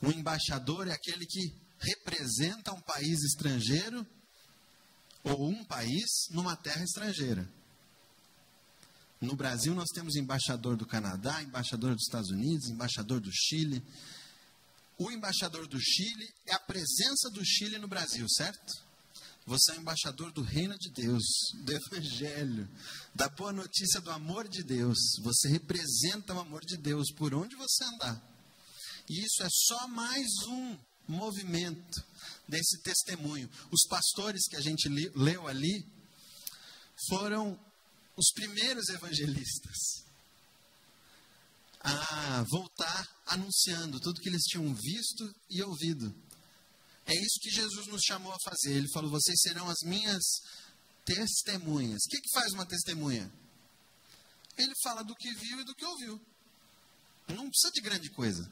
O 0.02 0.12
embaixador 0.12 0.88
é 0.88 0.94
aquele 0.94 1.26
que 1.26 1.54
representa 1.80 2.74
um 2.74 2.82
país 2.82 3.24
estrangeiro 3.24 4.06
ou 5.24 5.50
um 5.50 5.64
país 5.64 6.28
numa 6.30 6.56
terra 6.56 6.84
estrangeira. 6.84 7.50
No 9.22 9.36
Brasil, 9.36 9.74
nós 9.74 9.88
temos 9.94 10.16
embaixador 10.16 10.76
do 10.76 10.86
Canadá, 10.86 11.42
embaixador 11.42 11.96
dos 11.96 12.04
Estados 12.04 12.30
Unidos, 12.30 12.68
embaixador 12.68 13.22
do 13.22 13.32
Chile. 13.32 13.82
O 14.98 15.10
embaixador 15.10 15.66
do 15.66 15.80
Chile 15.80 16.28
é 16.46 16.54
a 16.54 16.60
presença 16.60 17.30
do 17.30 17.44
Chile 17.46 17.78
no 17.78 17.88
Brasil, 17.88 18.28
certo? 18.30 18.84
Você 19.46 19.74
é 19.74 19.76
embaixador 19.78 20.32
do 20.32 20.42
reino 20.42 20.78
de 20.78 20.90
Deus, 20.90 21.24
do 21.64 21.72
Evangelho, 21.72 22.70
da 23.16 23.30
boa 23.30 23.52
notícia 23.52 24.02
do 24.02 24.12
amor 24.12 24.48
de 24.48 24.64
Deus. 24.64 24.98
Você 25.22 25.50
representa 25.50 26.34
o 26.34 26.40
amor 26.40 26.64
de 26.66 26.78
Deus 26.78 27.12
por 27.14 27.34
onde 27.34 27.56
você 27.56 27.84
andar. 27.84 28.22
E 29.10 29.20
isso 29.22 29.44
é 29.44 29.48
só 29.50 29.88
mais 29.88 30.28
um 30.48 30.78
movimento 31.08 32.04
desse 32.48 32.82
testemunho. 32.82 33.50
Os 33.72 33.86
pastores 33.88 34.48
que 34.48 34.56
a 34.56 34.62
gente 34.62 34.88
leu 35.16 35.48
ali 35.48 35.86
foram 37.10 37.60
os 38.16 38.32
primeiros 38.34 38.90
evangelistas 38.90 40.04
a 41.80 42.44
voltar 42.44 43.08
anunciando 43.26 44.00
tudo 44.00 44.22
que 44.22 44.30
eles 44.30 44.44
tinham 44.44 44.74
visto 44.74 45.36
e 45.50 45.62
ouvido. 45.62 46.16
É 47.06 47.14
isso 47.14 47.40
que 47.42 47.50
Jesus 47.50 47.88
nos 47.88 48.02
chamou 48.02 48.32
a 48.32 48.38
fazer. 48.44 48.78
Ele 48.78 48.88
falou: 48.94 49.12
Vocês 49.12 49.42
serão 49.42 49.70
as 49.70 49.80
minhas 49.84 50.24
testemunhas. 51.04 52.02
O 52.06 52.10
que, 52.10 52.22
que 52.22 52.32
faz 52.34 52.54
uma 52.54 52.66
testemunha? 52.66 53.32
Ele 54.58 54.74
fala 54.82 55.04
do 55.04 55.16
que 55.16 55.34
viu 55.34 55.60
e 55.60 55.66
do 55.66 55.76
que 55.76 55.86
ouviu. 55.86 56.22
Não 57.28 57.50
precisa 57.50 57.72
de 57.74 57.82
grande 57.82 58.10
coisa. 58.12 58.50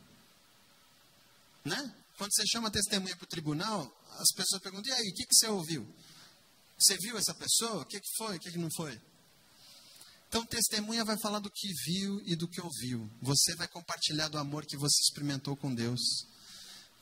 Né? 1.63 1.95
Quando 2.21 2.35
você 2.35 2.45
chama 2.45 2.67
a 2.67 2.71
testemunha 2.71 3.17
para 3.17 3.25
o 3.25 3.27
tribunal, 3.27 4.05
as 4.19 4.31
pessoas 4.35 4.61
perguntam: 4.61 4.93
e 4.93 4.95
aí, 4.95 5.09
o 5.09 5.13
que, 5.15 5.25
que 5.25 5.33
você 5.33 5.47
ouviu? 5.47 5.91
Você 6.77 6.95
viu 6.97 7.17
essa 7.17 7.33
pessoa? 7.33 7.81
O 7.81 7.85
que, 7.87 7.99
que 7.99 8.15
foi? 8.15 8.37
O 8.37 8.39
que, 8.39 8.51
que 8.51 8.59
não 8.59 8.69
foi? 8.77 9.01
Então, 10.29 10.45
testemunha 10.45 11.03
vai 11.03 11.17
falar 11.17 11.39
do 11.39 11.49
que 11.49 11.67
viu 11.83 12.21
e 12.23 12.35
do 12.35 12.47
que 12.47 12.61
ouviu. 12.61 13.09
Você 13.23 13.55
vai 13.55 13.67
compartilhar 13.67 14.27
do 14.27 14.37
amor 14.37 14.67
que 14.67 14.77
você 14.77 15.01
experimentou 15.01 15.57
com 15.57 15.73
Deus, 15.73 15.99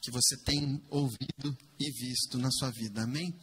que 0.02 0.10
você 0.10 0.38
tem 0.38 0.82
ouvido 0.90 1.58
e 1.78 1.92
visto 1.92 2.38
na 2.38 2.50
sua 2.50 2.72
vida. 2.72 3.04
Amém? 3.04 3.38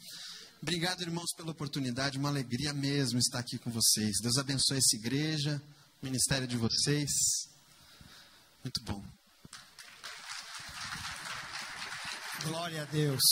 Obrigado, 0.62 1.02
irmãos, 1.02 1.30
pela 1.36 1.50
oportunidade. 1.50 2.16
Uma 2.16 2.30
alegria 2.30 2.72
mesmo 2.72 3.18
estar 3.18 3.40
aqui 3.40 3.58
com 3.58 3.70
vocês. 3.70 4.16
Deus 4.22 4.38
abençoe 4.38 4.78
essa 4.78 4.96
igreja, 4.96 5.62
o 6.00 6.06
ministério 6.06 6.46
de 6.48 6.56
vocês. 6.56 7.10
Muito 8.64 8.82
bom. 8.82 9.25
Glória 12.46 12.82
a 12.82 12.84
Deus. 12.84 13.22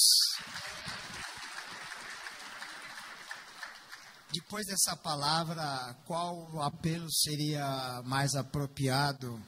Depois 4.33 4.67
dessa 4.67 4.97
palavra, 4.97 5.95
qual 6.05 6.61
apelo 6.61 7.09
seria 7.13 8.03
mais 8.05 8.35
apropriado 8.35 9.41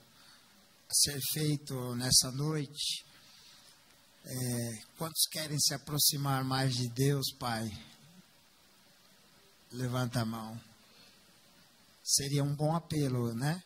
a 0.88 0.94
ser 0.94 1.20
feito 1.32 1.96
nessa 1.96 2.30
noite? 2.30 3.04
É, 4.24 4.82
quantos 4.96 5.26
querem 5.32 5.58
se 5.58 5.74
aproximar 5.74 6.44
mais 6.44 6.72
de 6.72 6.88
Deus, 6.90 7.32
Pai? 7.36 7.68
Levanta 9.72 10.20
a 10.20 10.24
mão. 10.24 10.60
Seria 12.04 12.44
um 12.44 12.54
bom 12.54 12.72
apelo, 12.72 13.34
né? 13.34 13.60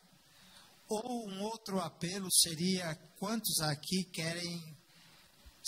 Ou 0.89 1.29
um 1.29 1.43
outro 1.43 1.79
apelo 1.79 2.33
seria: 2.33 2.95
quantos 3.19 3.61
aqui 3.61 4.05
querem 4.05 4.80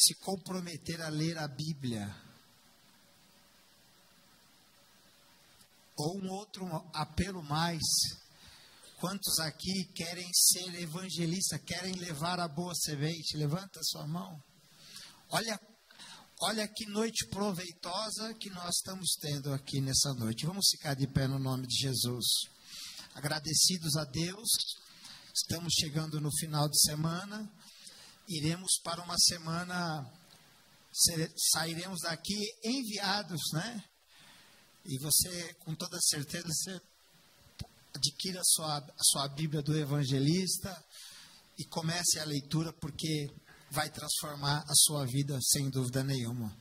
se 0.03 0.14
comprometer 0.16 1.00
a 1.00 1.09
ler 1.09 1.38
a 1.38 1.46
Bíblia? 1.46 2.12
Ou 5.96 6.18
um 6.18 6.30
outro 6.30 6.66
apelo 6.92 7.42
mais: 7.42 7.82
quantos 8.98 9.38
aqui 9.38 9.84
querem 9.94 10.28
ser 10.32 10.74
evangelista, 10.80 11.59
querem 11.59 11.94
levar 11.94 12.40
a 12.40 12.48
boa 12.48 12.74
semente? 12.74 13.36
Levanta 13.36 13.80
sua 13.84 14.07
mão. 14.07 14.42
Olha, 15.30 15.61
olha 16.42 16.66
que 16.66 16.86
noite 16.86 17.26
proveitosa 17.28 18.34
que 18.34 18.50
nós 18.50 18.74
estamos 18.76 19.16
tendo 19.20 19.53
aqui 19.53 19.80
nessa 19.80 20.12
noite. 20.14 20.46
Vamos 20.46 20.66
ficar 20.70 20.94
de 20.94 21.07
pé 21.07 21.28
no 21.28 21.38
nome 21.38 21.66
de 21.66 21.76
Jesus. 21.76 22.26
Agradecidos 23.14 23.96
a 23.96 24.05
Deus, 24.05 24.48
estamos 25.34 25.72
chegando 25.74 26.20
no 26.20 26.30
final 26.38 26.68
de 26.68 26.80
semana. 26.80 27.48
Iremos 28.29 28.81
para 28.83 29.03
uma 29.03 29.16
semana, 29.18 30.11
sairemos 31.53 32.01
daqui 32.03 32.39
enviados, 32.64 33.41
né? 33.53 33.85
E 34.85 34.99
você, 34.99 35.55
com 35.55 35.75
toda 35.75 35.99
certeza, 36.01 36.47
você 36.49 36.81
adquira 37.95 38.41
a 38.41 38.45
sua, 38.45 38.79
a 38.79 39.05
sua 39.05 39.29
Bíblia 39.29 39.62
do 39.62 39.77
Evangelista 39.77 40.85
e 41.59 41.64
comece 41.66 42.18
a 42.18 42.25
leitura, 42.25 42.73
porque 42.73 43.31
vai 43.70 43.89
transformar 43.91 44.64
a 44.68 44.75
sua 44.75 45.07
vida 45.07 45.39
sem 45.41 45.70
dúvida 45.70 46.03
nenhuma. 46.03 46.55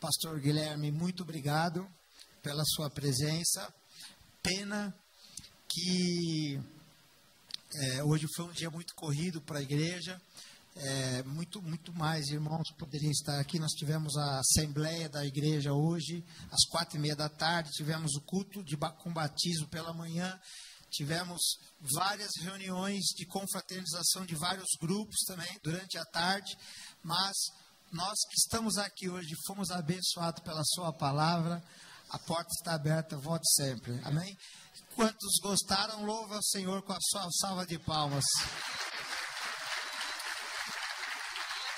Pastor 0.00 0.40
Guilherme, 0.40 0.90
muito 0.90 1.22
obrigado 1.22 1.86
pela 2.42 2.64
sua 2.64 2.88
presença. 2.88 3.72
Pena 4.42 4.94
que 5.68 6.58
é, 7.74 8.02
hoje 8.04 8.26
foi 8.34 8.46
um 8.46 8.52
dia 8.52 8.70
muito 8.70 8.94
corrido 8.94 9.40
para 9.42 9.58
a 9.58 9.62
igreja. 9.62 10.20
É, 10.76 11.22
muito, 11.24 11.60
muito 11.60 11.92
mais 11.92 12.28
irmãos 12.28 12.70
poderiam 12.78 13.10
estar 13.10 13.38
aqui. 13.38 13.58
Nós 13.58 13.72
tivemos 13.72 14.16
a 14.16 14.38
assembleia 14.38 15.08
da 15.08 15.24
igreja 15.26 15.72
hoje, 15.72 16.24
às 16.50 16.64
quatro 16.70 16.96
e 16.96 17.00
meia 17.00 17.16
da 17.16 17.28
tarde. 17.28 17.70
Tivemos 17.72 18.14
o 18.14 18.20
culto 18.20 18.62
de, 18.62 18.76
com 18.76 19.12
batismo 19.12 19.68
pela 19.68 19.92
manhã 19.92 20.38
Tivemos 20.90 21.40
várias 21.94 22.30
reuniões 22.40 23.04
de 23.16 23.24
confraternização 23.24 24.26
de 24.26 24.34
vários 24.34 24.70
grupos 24.80 25.18
também 25.26 25.48
durante 25.62 25.96
a 25.96 26.04
tarde, 26.04 26.56
mas 27.02 27.36
nós 27.92 28.18
que 28.28 28.36
estamos 28.36 28.76
aqui 28.76 29.08
hoje 29.08 29.28
fomos 29.46 29.70
abençoados 29.70 30.42
pela 30.42 30.62
Sua 30.64 30.92
palavra. 30.92 31.62
A 32.08 32.18
porta 32.18 32.50
está 32.58 32.74
aberta, 32.74 33.16
volte 33.16 33.48
sempre. 33.54 34.00
Amém? 34.04 34.36
Quantos 34.96 35.38
gostaram, 35.40 36.04
louva 36.04 36.38
o 36.38 36.42
Senhor 36.42 36.82
com 36.82 36.92
a 36.92 36.98
sua 37.00 37.30
salva 37.40 37.64
de 37.64 37.78
palmas. 37.78 38.24